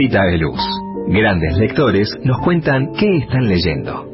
Mesita 0.00 0.24
de 0.24 0.38
Luz. 0.38 0.60
Grandes 1.08 1.58
lectores 1.58 2.08
nos 2.24 2.40
cuentan 2.40 2.90
qué 2.98 3.18
están 3.18 3.46
leyendo. 3.46 4.06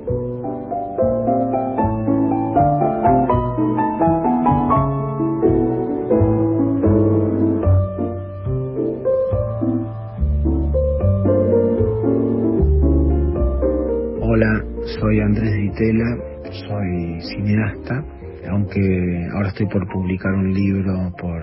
Hola, 14.23 14.65
soy 14.99 15.21
Andrés 15.21 15.55
Ditela, 15.55 16.17
soy 16.51 17.21
cineasta, 17.21 18.05
aunque 18.51 19.29
ahora 19.35 19.49
estoy 19.51 19.67
por 19.67 19.87
publicar 19.93 20.33
un 20.33 20.53
libro 20.53 21.13
por 21.17 21.41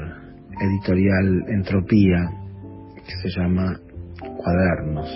editorial 0.60 1.46
Entropía 1.48 2.30
que 3.08 3.30
se 3.30 3.40
llama 3.40 3.80
cuadernos 4.44 5.10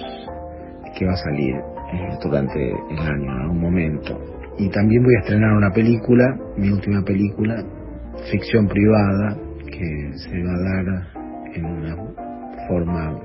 que 0.98 1.06
va 1.06 1.14
a 1.14 1.18
salir 1.18 1.56
eh, 1.56 2.18
durante 2.24 2.72
el 2.72 3.00
año 3.00 3.24
en 3.24 3.42
algún 3.42 3.62
momento. 3.62 4.20
Y 4.58 4.70
también 4.70 5.04
voy 5.04 5.16
a 5.16 5.20
estrenar 5.20 5.54
una 5.54 5.72
película, 5.72 6.36
mi 6.58 6.70
última 6.72 7.04
película, 7.04 7.64
ficción 8.32 8.68
privada, 8.68 9.38
que 9.66 10.12
se 10.18 10.44
va 10.44 10.54
a 10.54 10.62
dar 10.64 11.08
en 11.54 11.66
una 11.66 11.96
forma 12.68 13.20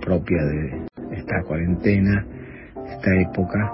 propia 0.00 0.42
de 0.42 0.86
esta 1.16 1.42
cuarentena, 1.46 2.26
esta 2.88 3.14
época, 3.20 3.72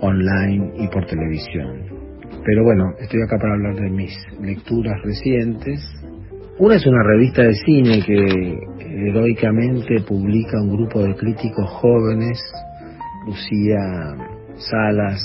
online 0.00 0.72
y 0.78 0.88
por 0.88 1.04
televisión. 1.06 1.96
Pero 2.44 2.64
bueno, 2.64 2.92
estoy 3.00 3.22
acá 3.22 3.38
para 3.38 3.54
hablar 3.54 3.74
de 3.74 3.90
mis 3.90 4.14
lecturas 4.40 5.02
recientes. 5.02 5.80
Una 6.58 6.76
es 6.76 6.86
una 6.86 7.02
revista 7.02 7.42
de 7.42 7.54
cine 7.54 8.02
que 8.06 8.58
heroicamente 8.96 10.00
publica 10.06 10.60
un 10.60 10.70
grupo 10.70 11.00
de 11.00 11.14
críticos 11.14 11.68
jóvenes, 11.68 12.40
Lucía 13.26 13.78
Salas, 14.56 15.22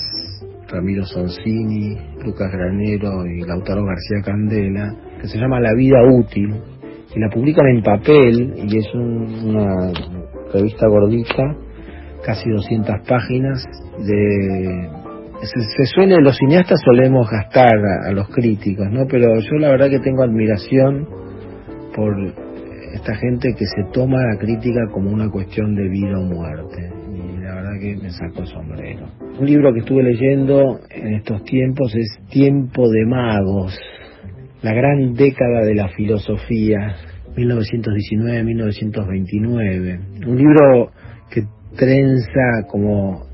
Ramiro 0.67 1.05
Sonsini, 1.05 1.97
Lucas 2.23 2.51
Granero 2.51 3.25
y 3.25 3.41
Lautaro 3.41 3.83
García 3.85 4.21
Candela, 4.23 4.93
que 5.21 5.27
se 5.27 5.37
llama 5.37 5.59
La 5.59 5.73
Vida 5.73 6.03
Útil, 6.03 6.53
y 7.15 7.19
la 7.19 7.29
publican 7.29 7.67
en 7.67 7.83
papel, 7.83 8.53
y 8.57 8.77
es 8.77 8.87
una 8.93 9.91
revista 10.53 10.87
gordita, 10.87 11.55
casi 12.25 12.49
200 12.49 12.95
páginas, 13.07 13.65
de... 13.99 14.89
Se, 15.41 15.85
suele, 15.85 16.21
los 16.21 16.37
cineastas 16.37 16.79
solemos 16.85 17.27
gastar 17.27 17.75
a 18.05 18.11
los 18.11 18.29
críticos, 18.29 18.85
¿no? 18.91 19.07
Pero 19.07 19.39
yo 19.39 19.55
la 19.57 19.69
verdad 19.69 19.89
que 19.89 19.99
tengo 19.99 20.21
admiración 20.21 21.07
por 21.95 22.15
esta 22.93 23.15
gente 23.15 23.55
que 23.57 23.65
se 23.65 23.85
toma 23.93 24.25
la 24.25 24.37
crítica 24.37 24.81
como 24.91 25.09
una 25.11 25.29
cuestión 25.29 25.73
de 25.75 25.87
vida 25.89 26.19
o 26.19 26.23
muerte. 26.23 26.91
Y 27.13 27.37
la 27.41 27.55
verdad 27.55 27.79
que 27.79 27.95
me 27.95 28.09
saco 28.11 28.41
el 28.41 28.47
sombrero. 28.47 29.07
Un 29.39 29.45
libro 29.45 29.71
que 29.73 29.79
estuve 29.79 30.03
leyendo 30.03 30.81
en 30.89 31.13
estos 31.15 31.43
tiempos 31.43 31.95
es 31.95 32.19
Tiempo 32.29 32.89
de 32.89 33.05
Magos, 33.05 33.79
la 34.61 34.73
gran 34.73 35.13
década 35.13 35.63
de 35.65 35.75
la 35.75 35.87
filosofía, 35.89 36.95
1919-1929. 37.35 40.27
Un 40.27 40.37
libro 40.37 40.91
que 41.29 41.43
trenza 41.75 42.65
como 42.67 43.25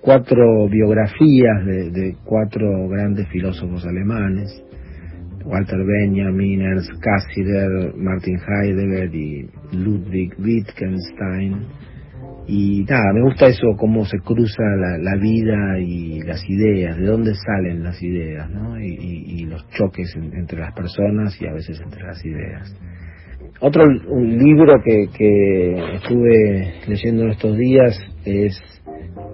cuatro 0.00 0.68
biografías 0.68 1.64
de, 1.64 1.90
de 1.90 2.16
cuatro 2.24 2.88
grandes 2.88 3.28
filósofos 3.28 3.86
alemanes 3.86 4.64
Walter 5.44 5.78
Benjamin, 5.84 6.62
Ernst 6.62 6.90
Cassirer, 7.00 7.94
Martin 7.96 8.38
Heidegger 8.38 9.14
y 9.14 9.50
Ludwig 9.72 10.32
Wittgenstein. 10.38 11.66
Y 12.46 12.84
nada, 12.88 13.12
me 13.14 13.22
gusta 13.22 13.46
eso, 13.46 13.74
cómo 13.78 14.04
se 14.04 14.18
cruza 14.18 14.62
la, 15.00 15.16
vida 15.16 15.78
y 15.78 16.20
las 16.22 16.42
ideas, 16.48 16.98
de 16.98 17.06
dónde 17.06 17.34
salen 17.34 17.82
las 17.82 18.02
ideas, 18.02 18.50
¿no? 18.50 18.78
Y, 18.78 19.46
los 19.46 19.66
choques 19.70 20.14
entre 20.16 20.58
las 20.58 20.72
personas 20.72 21.40
y 21.40 21.46
a 21.46 21.52
veces 21.52 21.80
entre 21.80 22.02
las 22.02 22.24
ideas. 22.24 22.74
Otro 23.60 23.84
un 23.84 24.38
libro 24.38 24.82
que, 24.82 25.08
que 25.16 25.96
estuve 25.96 26.74
leyendo 26.88 27.24
en 27.24 27.30
estos 27.30 27.56
días 27.56 27.98
es 28.24 28.58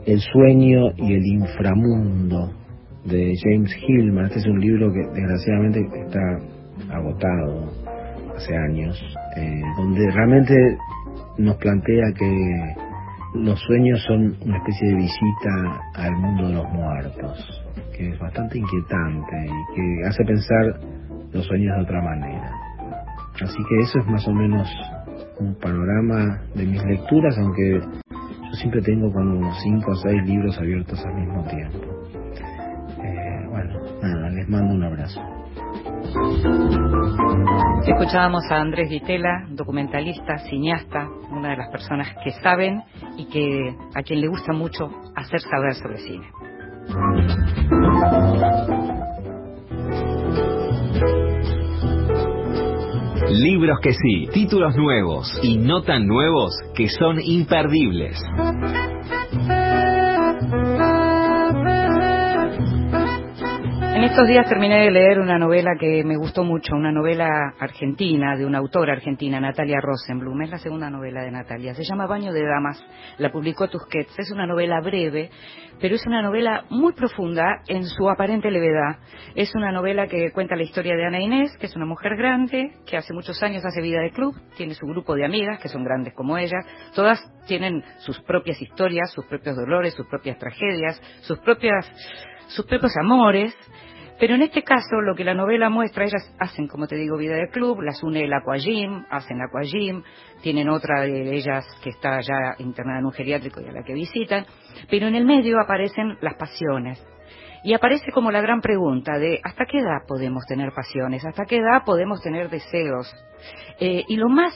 El 0.04 0.20
sueño 0.20 0.92
y 0.96 1.14
el 1.14 1.24
inframundo 1.26 2.59
de 3.04 3.34
James 3.42 3.74
Hillman. 3.86 4.26
Este 4.26 4.40
es 4.40 4.46
un 4.46 4.60
libro 4.60 4.92
que 4.92 5.00
desgraciadamente 5.14 5.80
está 5.80 6.94
agotado 6.94 7.70
hace 8.36 8.56
años, 8.56 9.00
eh, 9.36 9.62
donde 9.76 10.10
realmente 10.10 10.54
nos 11.38 11.56
plantea 11.56 12.12
que 12.18 12.74
los 13.34 13.60
sueños 13.60 14.02
son 14.06 14.36
una 14.44 14.58
especie 14.58 14.88
de 14.88 14.94
visita 14.96 15.80
al 15.94 16.12
mundo 16.16 16.48
de 16.48 16.54
los 16.54 16.72
muertos, 16.72 17.62
que 17.96 18.08
es 18.08 18.18
bastante 18.18 18.58
inquietante 18.58 19.46
y 19.46 19.74
que 19.74 20.08
hace 20.08 20.24
pensar 20.24 20.80
los 21.32 21.46
sueños 21.46 21.76
de 21.76 21.82
otra 21.82 22.02
manera. 22.02 22.50
Así 23.40 23.56
que 23.68 23.78
eso 23.80 23.98
es 24.00 24.06
más 24.06 24.26
o 24.26 24.32
menos 24.32 24.68
un 25.38 25.54
panorama 25.54 26.42
de 26.54 26.66
mis 26.66 26.84
lecturas, 26.84 27.38
aunque 27.38 27.80
yo 28.10 28.52
siempre 28.54 28.82
tengo 28.82 29.10
como 29.12 29.52
cinco 29.62 29.92
o 29.92 29.94
seis 29.94 30.22
libros 30.26 30.58
abiertos 30.58 31.02
al 31.06 31.14
mismo 31.14 31.44
tiempo. 31.44 31.99
Les 34.40 34.48
mando 34.48 34.72
un 34.72 34.82
abrazo. 34.82 35.20
Escuchábamos 37.86 38.42
a 38.50 38.56
Andrés 38.56 38.88
Vitela, 38.88 39.46
documentalista, 39.50 40.38
cineasta, 40.48 41.10
una 41.30 41.50
de 41.50 41.56
las 41.58 41.68
personas 41.68 42.08
que 42.24 42.30
saben 42.42 42.80
y 43.18 43.26
que 43.26 43.76
a 43.94 44.02
quien 44.02 44.22
le 44.22 44.28
gusta 44.28 44.54
mucho 44.54 44.88
hacer 45.14 45.40
saber 45.40 45.74
sobre 45.74 45.98
cine. 45.98 46.26
Libros 53.28 53.78
que 53.82 53.92
sí, 53.92 54.28
títulos 54.32 54.74
nuevos 54.74 55.38
y 55.42 55.58
no 55.58 55.82
tan 55.82 56.06
nuevos 56.06 56.54
que 56.74 56.88
son 56.88 57.20
imperdibles. 57.20 58.18
Estos 64.10 64.26
días 64.26 64.48
terminé 64.48 64.86
de 64.86 64.90
leer 64.90 65.20
una 65.20 65.38
novela 65.38 65.76
que 65.78 66.02
me 66.02 66.16
gustó 66.16 66.42
mucho, 66.42 66.74
una 66.74 66.90
novela 66.90 67.54
argentina, 67.60 68.36
de 68.36 68.44
una 68.44 68.58
autora 68.58 68.94
argentina, 68.94 69.38
Natalia 69.38 69.78
Rosenblum. 69.80 70.42
Es 70.42 70.50
la 70.50 70.58
segunda 70.58 70.90
novela 70.90 71.22
de 71.22 71.30
Natalia. 71.30 71.74
Se 71.74 71.84
llama 71.84 72.08
Baño 72.08 72.32
de 72.32 72.42
Damas. 72.44 72.84
La 73.18 73.30
publicó 73.30 73.68
Tusquets. 73.68 74.18
Es 74.18 74.32
una 74.32 74.48
novela 74.48 74.80
breve, 74.80 75.30
pero 75.80 75.94
es 75.94 76.04
una 76.06 76.22
novela 76.22 76.64
muy 76.70 76.92
profunda 76.92 77.62
en 77.68 77.84
su 77.84 78.10
aparente 78.10 78.50
levedad. 78.50 78.98
Es 79.36 79.54
una 79.54 79.70
novela 79.70 80.08
que 80.08 80.32
cuenta 80.32 80.56
la 80.56 80.64
historia 80.64 80.96
de 80.96 81.06
Ana 81.06 81.20
Inés, 81.20 81.56
que 81.58 81.66
es 81.66 81.76
una 81.76 81.86
mujer 81.86 82.16
grande, 82.16 82.78
que 82.86 82.96
hace 82.96 83.14
muchos 83.14 83.40
años 83.44 83.64
hace 83.64 83.80
vida 83.80 84.00
de 84.00 84.10
club, 84.10 84.34
tiene 84.56 84.74
su 84.74 84.86
grupo 84.86 85.14
de 85.14 85.24
amigas, 85.24 85.60
que 85.60 85.68
son 85.68 85.84
grandes 85.84 86.14
como 86.14 86.36
ella. 86.36 86.58
Todas 86.96 87.22
tienen 87.46 87.84
sus 87.98 88.20
propias 88.22 88.60
historias, 88.60 89.12
sus 89.12 89.24
propios 89.26 89.54
dolores, 89.54 89.94
sus 89.94 90.08
propias 90.08 90.36
tragedias, 90.36 91.00
sus 91.20 91.38
propias 91.38 91.88
sus 92.50 92.66
propios 92.66 92.92
amores, 93.00 93.54
pero 94.20 94.34
en 94.34 94.42
este 94.42 94.62
caso, 94.62 95.00
lo 95.00 95.14
que 95.14 95.24
la 95.24 95.32
novela 95.32 95.70
muestra, 95.70 96.04
ellas 96.04 96.30
hacen, 96.38 96.68
como 96.68 96.86
te 96.86 96.96
digo, 96.96 97.16
vida 97.16 97.36
de 97.36 97.48
club, 97.48 97.80
las 97.80 98.02
une 98.02 98.22
el 98.22 98.32
aquagym, 98.34 99.06
hacen 99.08 99.40
aquagym, 99.40 100.02
tienen 100.42 100.68
otra 100.68 101.00
de 101.00 101.34
ellas 101.34 101.64
que 101.82 101.88
está 101.88 102.20
ya 102.20 102.54
internada 102.58 102.98
en 102.98 103.06
un 103.06 103.12
geriátrico 103.12 103.62
y 103.62 103.68
a 103.68 103.72
la 103.72 103.82
que 103.82 103.94
visitan, 103.94 104.44
pero 104.90 105.06
en 105.06 105.14
el 105.14 105.24
medio 105.24 105.58
aparecen 105.58 106.18
las 106.20 106.34
pasiones. 106.34 107.02
Y 107.64 107.72
aparece 107.72 108.12
como 108.12 108.30
la 108.30 108.42
gran 108.42 108.60
pregunta 108.60 109.18
de 109.18 109.40
¿hasta 109.42 109.64
qué 109.64 109.78
edad 109.78 110.06
podemos 110.06 110.44
tener 110.46 110.72
pasiones? 110.72 111.24
¿Hasta 111.24 111.46
qué 111.46 111.56
edad 111.56 111.84
podemos 111.86 112.20
tener 112.22 112.50
deseos? 112.50 113.10
Eh, 113.78 114.04
y 114.06 114.16
lo 114.16 114.28
más 114.28 114.52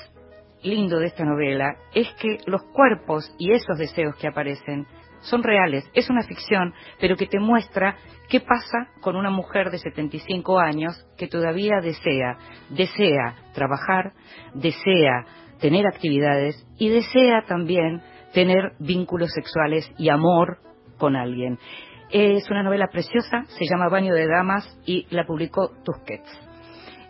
lindo 0.63 0.99
de 0.99 1.07
esta 1.07 1.25
novela 1.25 1.77
es 1.95 2.13
que 2.21 2.39
los 2.47 2.63
cuerpos 2.65 3.35
y 3.39 3.53
esos 3.53 3.79
deseos 3.79 4.15
que 4.17 4.29
aparecen 4.29 4.87
son 5.25 5.43
reales, 5.43 5.91
es 5.95 6.09
una 6.11 6.23
ficción, 6.23 6.75
pero 7.01 7.17
que 7.17 7.27
te 7.27 7.41
muestra 7.41 7.97
qué 8.29 8.41
pasa 8.41 8.89
con 9.01 9.17
una 9.17 9.31
mujer 9.31 9.71
de 9.71 9.79
75 9.79 10.59
años 10.59 11.07
que 11.17 11.29
todavía 11.29 11.81
desea, 11.83 12.39
desea 12.71 13.35
trabajar, 13.55 14.13
desea 14.55 15.25
tener 15.61 15.87
actividades 15.87 16.67
y 16.79 16.89
desea 16.89 17.45
también 17.47 18.03
tener 18.33 18.73
vínculos 18.79 19.31
sexuales 19.33 19.91
y 19.99 20.09
amor 20.09 20.59
con 20.99 21.17
alguien. 21.17 21.59
Es 22.11 22.49
una 22.51 22.63
novela 22.63 22.89
preciosa, 22.89 23.45
se 23.47 23.65
llama 23.65 23.89
Baño 23.89 24.15
de 24.15 24.27
Damas 24.27 24.79
y 24.85 25.07
la 25.11 25.25
publicó 25.25 25.71
Tusquets. 25.85 26.41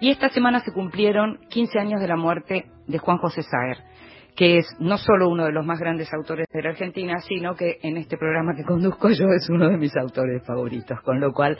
Y 0.00 0.10
esta 0.10 0.28
semana 0.28 0.60
se 0.60 0.72
cumplieron 0.72 1.40
15 1.50 1.78
años 1.78 2.00
de 2.00 2.08
la 2.08 2.16
muerte 2.16 2.66
de 2.86 2.98
Juan 2.98 3.18
José 3.18 3.42
Saer 3.42 3.93
que 4.36 4.58
es 4.58 4.66
no 4.80 4.98
solo 4.98 5.28
uno 5.28 5.44
de 5.44 5.52
los 5.52 5.64
más 5.64 5.78
grandes 5.78 6.12
autores 6.12 6.46
de 6.52 6.62
la 6.62 6.70
Argentina, 6.70 7.18
sino 7.20 7.54
que 7.54 7.78
en 7.82 7.96
este 7.96 8.16
programa 8.16 8.54
que 8.54 8.64
conduzco 8.64 9.10
yo 9.10 9.26
es 9.28 9.48
uno 9.48 9.68
de 9.68 9.76
mis 9.76 9.96
autores 9.96 10.42
favoritos, 10.44 11.00
con 11.02 11.20
lo 11.20 11.32
cual 11.32 11.56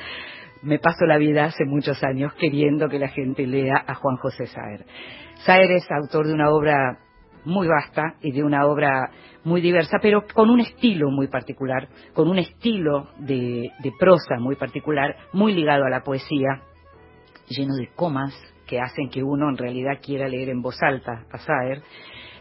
me 0.63 0.79
paso 0.79 1.05
la 1.07 1.19
vida 1.19 1.45
hace 1.45 1.65
muchos 1.65 2.03
años 2.03 2.33
queriendo 2.35 2.89
que 2.89 2.99
la 2.99 3.09
gente 3.09 3.47
lea 3.47 3.85
a 3.87 3.95
Juan 3.95 4.17
José 4.17 4.47
Saer. 4.47 4.85
Saer 5.45 5.71
es 5.73 5.87
autor 5.91 6.27
de 6.27 6.35
una 6.35 6.51
obra 6.51 6.99
muy 7.45 7.69
vasta 7.69 8.15
y 8.23 8.33
de 8.33 8.43
una 8.43 8.67
obra 8.67 9.11
muy 9.45 9.61
diversa, 9.61 9.99
pero 10.01 10.25
con 10.33 10.49
un 10.49 10.61
estilo 10.61 11.11
muy 11.11 11.29
particular, 11.29 11.89
con 12.15 12.29
un 12.29 12.39
estilo 12.39 13.11
de, 13.19 13.71
de 13.83 13.93
prosa 14.01 14.37
muy 14.39 14.57
particular, 14.57 15.15
muy 15.33 15.53
ligado 15.53 15.85
a 15.85 15.91
la 15.91 16.01
poesía, 16.01 16.63
lleno 17.49 17.75
de 17.75 17.91
comas 17.95 18.35
que 18.67 18.81
hacen 18.81 19.11
que 19.11 19.23
uno 19.23 19.51
en 19.51 19.59
realidad 19.59 20.01
quiera 20.03 20.27
leer 20.27 20.49
en 20.49 20.63
voz 20.63 20.83
alta 20.83 21.27
a 21.31 21.39
Saer 21.39 21.83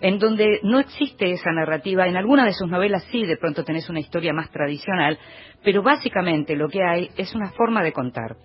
en 0.03 0.19
donde 0.19 0.59
no 0.63 0.79
existe 0.79 1.31
esa 1.31 1.51
narrativa. 1.53 2.05
En 2.07 2.17
alguna 2.17 2.45
de 2.45 2.51
sus 2.51 2.69
novelas 2.69 3.05
sí, 3.09 3.25
de 3.25 3.37
pronto 3.37 3.63
tenés 3.63 3.89
una 3.89 4.01
historia 4.01 4.33
más 4.33 4.51
tradicional, 4.51 5.17
pero 5.63 5.81
básicamente 5.81 6.57
lo 6.57 6.67
que 6.67 6.83
hay 6.83 7.09
es 7.15 7.33
una 7.33 7.51
forma 7.51 7.81
de 7.81 7.93
contar 7.93 8.35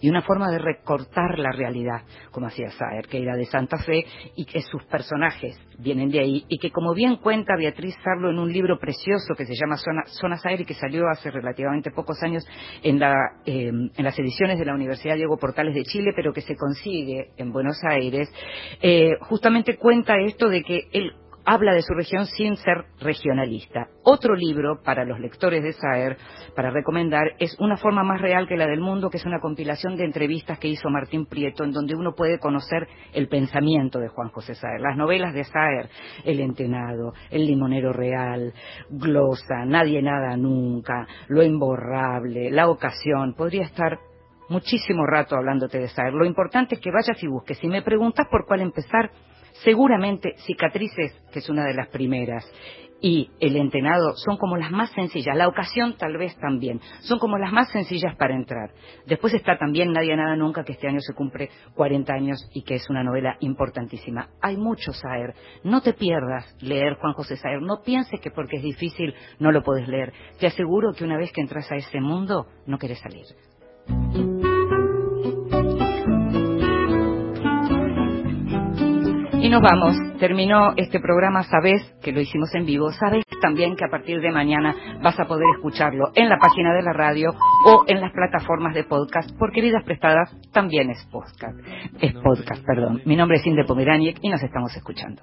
y 0.00 0.08
una 0.08 0.22
forma 0.22 0.50
de 0.50 0.58
recortar 0.58 1.38
la 1.38 1.52
realidad, 1.52 2.02
como 2.30 2.46
hacía 2.46 2.70
Saer, 2.70 3.06
que 3.06 3.22
era 3.22 3.36
de 3.36 3.46
Santa 3.46 3.78
Fe 3.78 4.04
y 4.36 4.44
que 4.44 4.60
sus 4.62 4.84
personajes 4.84 5.58
vienen 5.78 6.10
de 6.10 6.20
ahí 6.20 6.44
y 6.48 6.58
que 6.58 6.70
como 6.70 6.94
bien 6.94 7.16
cuenta 7.16 7.54
Beatriz 7.56 7.94
Sarlo 8.02 8.30
en 8.30 8.38
un 8.38 8.52
libro 8.52 8.78
precioso 8.78 9.34
que 9.36 9.46
se 9.46 9.54
llama 9.54 9.76
Zona, 9.76 10.36
Saer 10.36 10.60
y 10.60 10.64
que 10.64 10.74
salió 10.74 11.04
hace 11.08 11.30
relativamente 11.30 11.90
pocos 11.90 12.22
años 12.22 12.44
en, 12.82 12.98
la, 12.98 13.14
em, 13.44 13.90
en 13.96 14.04
las 14.04 14.18
ediciones 14.18 14.58
de 14.58 14.64
la 14.64 14.74
Universidad 14.74 15.16
Diego 15.16 15.36
Portales 15.36 15.74
de 15.74 15.84
Chile, 15.84 16.12
pero 16.14 16.32
que 16.32 16.40
se 16.40 16.56
consigue 16.56 17.30
en 17.36 17.52
Buenos 17.52 17.78
Aires, 17.88 18.32
eh, 18.80 19.12
justamente 19.20 19.76
cuenta 19.76 20.14
esto 20.16 20.48
de 20.48 20.62
que 20.62 20.88
él 20.92 21.12
habla 21.44 21.74
de 21.74 21.82
su 21.82 21.94
región 21.94 22.26
sin 22.26 22.56
ser 22.56 22.84
regionalista. 23.00 23.88
Otro 24.04 24.34
libro 24.34 24.80
para 24.82 25.04
los 25.04 25.18
lectores 25.18 25.62
de 25.62 25.72
Saer, 25.72 26.16
para 26.54 26.70
recomendar, 26.70 27.34
es 27.38 27.56
Una 27.58 27.76
forma 27.76 28.02
más 28.02 28.20
real 28.20 28.46
que 28.48 28.56
la 28.56 28.66
del 28.66 28.80
mundo, 28.80 29.10
que 29.10 29.18
es 29.18 29.24
una 29.24 29.40
compilación 29.40 29.96
de 29.96 30.04
entrevistas 30.04 30.58
que 30.58 30.68
hizo 30.68 30.88
Martín 30.90 31.26
Prieto, 31.26 31.64
en 31.64 31.72
donde 31.72 31.94
uno 31.94 32.14
puede 32.14 32.38
conocer 32.38 32.88
el 33.12 33.28
pensamiento 33.28 33.98
de 33.98 34.08
Juan 34.08 34.30
José 34.30 34.54
Saer. 34.54 34.80
Las 34.80 34.96
novelas 34.96 35.34
de 35.34 35.44
Saer, 35.44 35.88
El 36.24 36.40
Entenado, 36.40 37.12
El 37.30 37.46
Limonero 37.46 37.92
Real, 37.92 38.52
Glosa, 38.90 39.64
Nadie 39.64 40.02
Nada 40.02 40.36
Nunca, 40.36 41.06
Lo 41.28 41.42
Imborrable, 41.42 42.50
La 42.50 42.68
Ocasión, 42.68 43.34
podría 43.34 43.64
estar 43.64 43.98
muchísimo 44.48 45.06
rato 45.06 45.36
hablándote 45.36 45.78
de 45.78 45.88
Saer. 45.88 46.12
Lo 46.12 46.24
importante 46.24 46.74
es 46.74 46.80
que 46.80 46.90
vayas 46.90 47.22
y 47.22 47.26
busques. 47.26 47.58
Si 47.58 47.68
me 47.68 47.82
preguntas 47.82 48.26
por 48.30 48.46
cuál 48.46 48.60
empezar, 48.60 49.10
Seguramente 49.64 50.34
cicatrices, 50.38 51.12
que 51.32 51.38
es 51.38 51.48
una 51.48 51.64
de 51.64 51.74
las 51.74 51.88
primeras, 51.88 52.44
y 53.02 53.30
el 53.40 53.56
entenado 53.56 54.14
son 54.16 54.36
como 54.36 54.56
las 54.56 54.70
más 54.70 54.90
sencillas, 54.92 55.36
la 55.36 55.48
ocasión 55.48 55.96
tal 55.98 56.16
vez 56.16 56.36
también, 56.38 56.80
son 57.00 57.18
como 57.18 57.36
las 57.36 57.52
más 57.52 57.70
sencillas 57.70 58.16
para 58.16 58.34
entrar. 58.34 58.70
Después 59.06 59.34
está 59.34 59.58
también 59.58 59.92
Nadie 59.92 60.16
Nada 60.16 60.36
Nunca, 60.36 60.64
que 60.64 60.72
este 60.72 60.88
año 60.88 61.00
se 61.00 61.12
cumple 61.12 61.50
40 61.74 62.12
años 62.14 62.48
y 62.54 62.62
que 62.62 62.76
es 62.76 62.88
una 62.88 63.02
novela 63.02 63.36
importantísima. 63.40 64.28
Hay 64.40 64.56
mucho 64.56 64.92
Saer, 64.92 65.34
no 65.64 65.80
te 65.80 65.92
pierdas 65.92 66.56
leer 66.60 66.94
Juan 66.94 67.12
José 67.14 67.36
Saer, 67.36 67.60
no 67.60 67.82
pienses 67.84 68.20
que 68.20 68.30
porque 68.30 68.58
es 68.58 68.62
difícil 68.62 69.14
no 69.40 69.50
lo 69.50 69.62
puedes 69.62 69.88
leer. 69.88 70.12
Te 70.38 70.46
aseguro 70.46 70.92
que 70.92 71.04
una 71.04 71.18
vez 71.18 71.32
que 71.32 71.40
entras 71.40 71.70
a 71.72 71.76
ese 71.76 72.00
mundo, 72.00 72.46
no 72.66 72.78
querés 72.78 73.00
salir. 73.00 73.26
Nos 79.52 79.60
vamos. 79.60 79.94
Terminó 80.18 80.72
este 80.76 80.98
programa. 80.98 81.42
Sabes 81.42 81.82
que 82.02 82.10
lo 82.10 82.22
hicimos 82.22 82.48
en 82.54 82.64
vivo. 82.64 82.90
Sabes 82.92 83.22
también 83.42 83.76
que 83.76 83.84
a 83.84 83.90
partir 83.90 84.18
de 84.22 84.30
mañana 84.30 84.74
vas 85.02 85.20
a 85.20 85.26
poder 85.26 85.46
escucharlo 85.56 86.06
en 86.14 86.30
la 86.30 86.38
página 86.38 86.72
de 86.72 86.82
la 86.82 86.94
radio 86.94 87.34
o 87.66 87.84
en 87.86 88.00
las 88.00 88.12
plataformas 88.12 88.74
de 88.74 88.84
podcast, 88.84 89.30
porque 89.38 89.60
Vidas 89.60 89.84
Prestadas 89.84 90.34
también 90.52 90.88
es 90.88 91.06
podcast. 91.12 91.58
Es 92.00 92.14
podcast, 92.14 92.64
perdón. 92.64 93.02
Mi 93.04 93.14
nombre 93.14 93.36
es 93.36 93.46
Inde 93.46 93.64
Pomeraniec 93.64 94.16
y 94.22 94.30
nos 94.30 94.42
estamos 94.42 94.74
escuchando. 94.74 95.20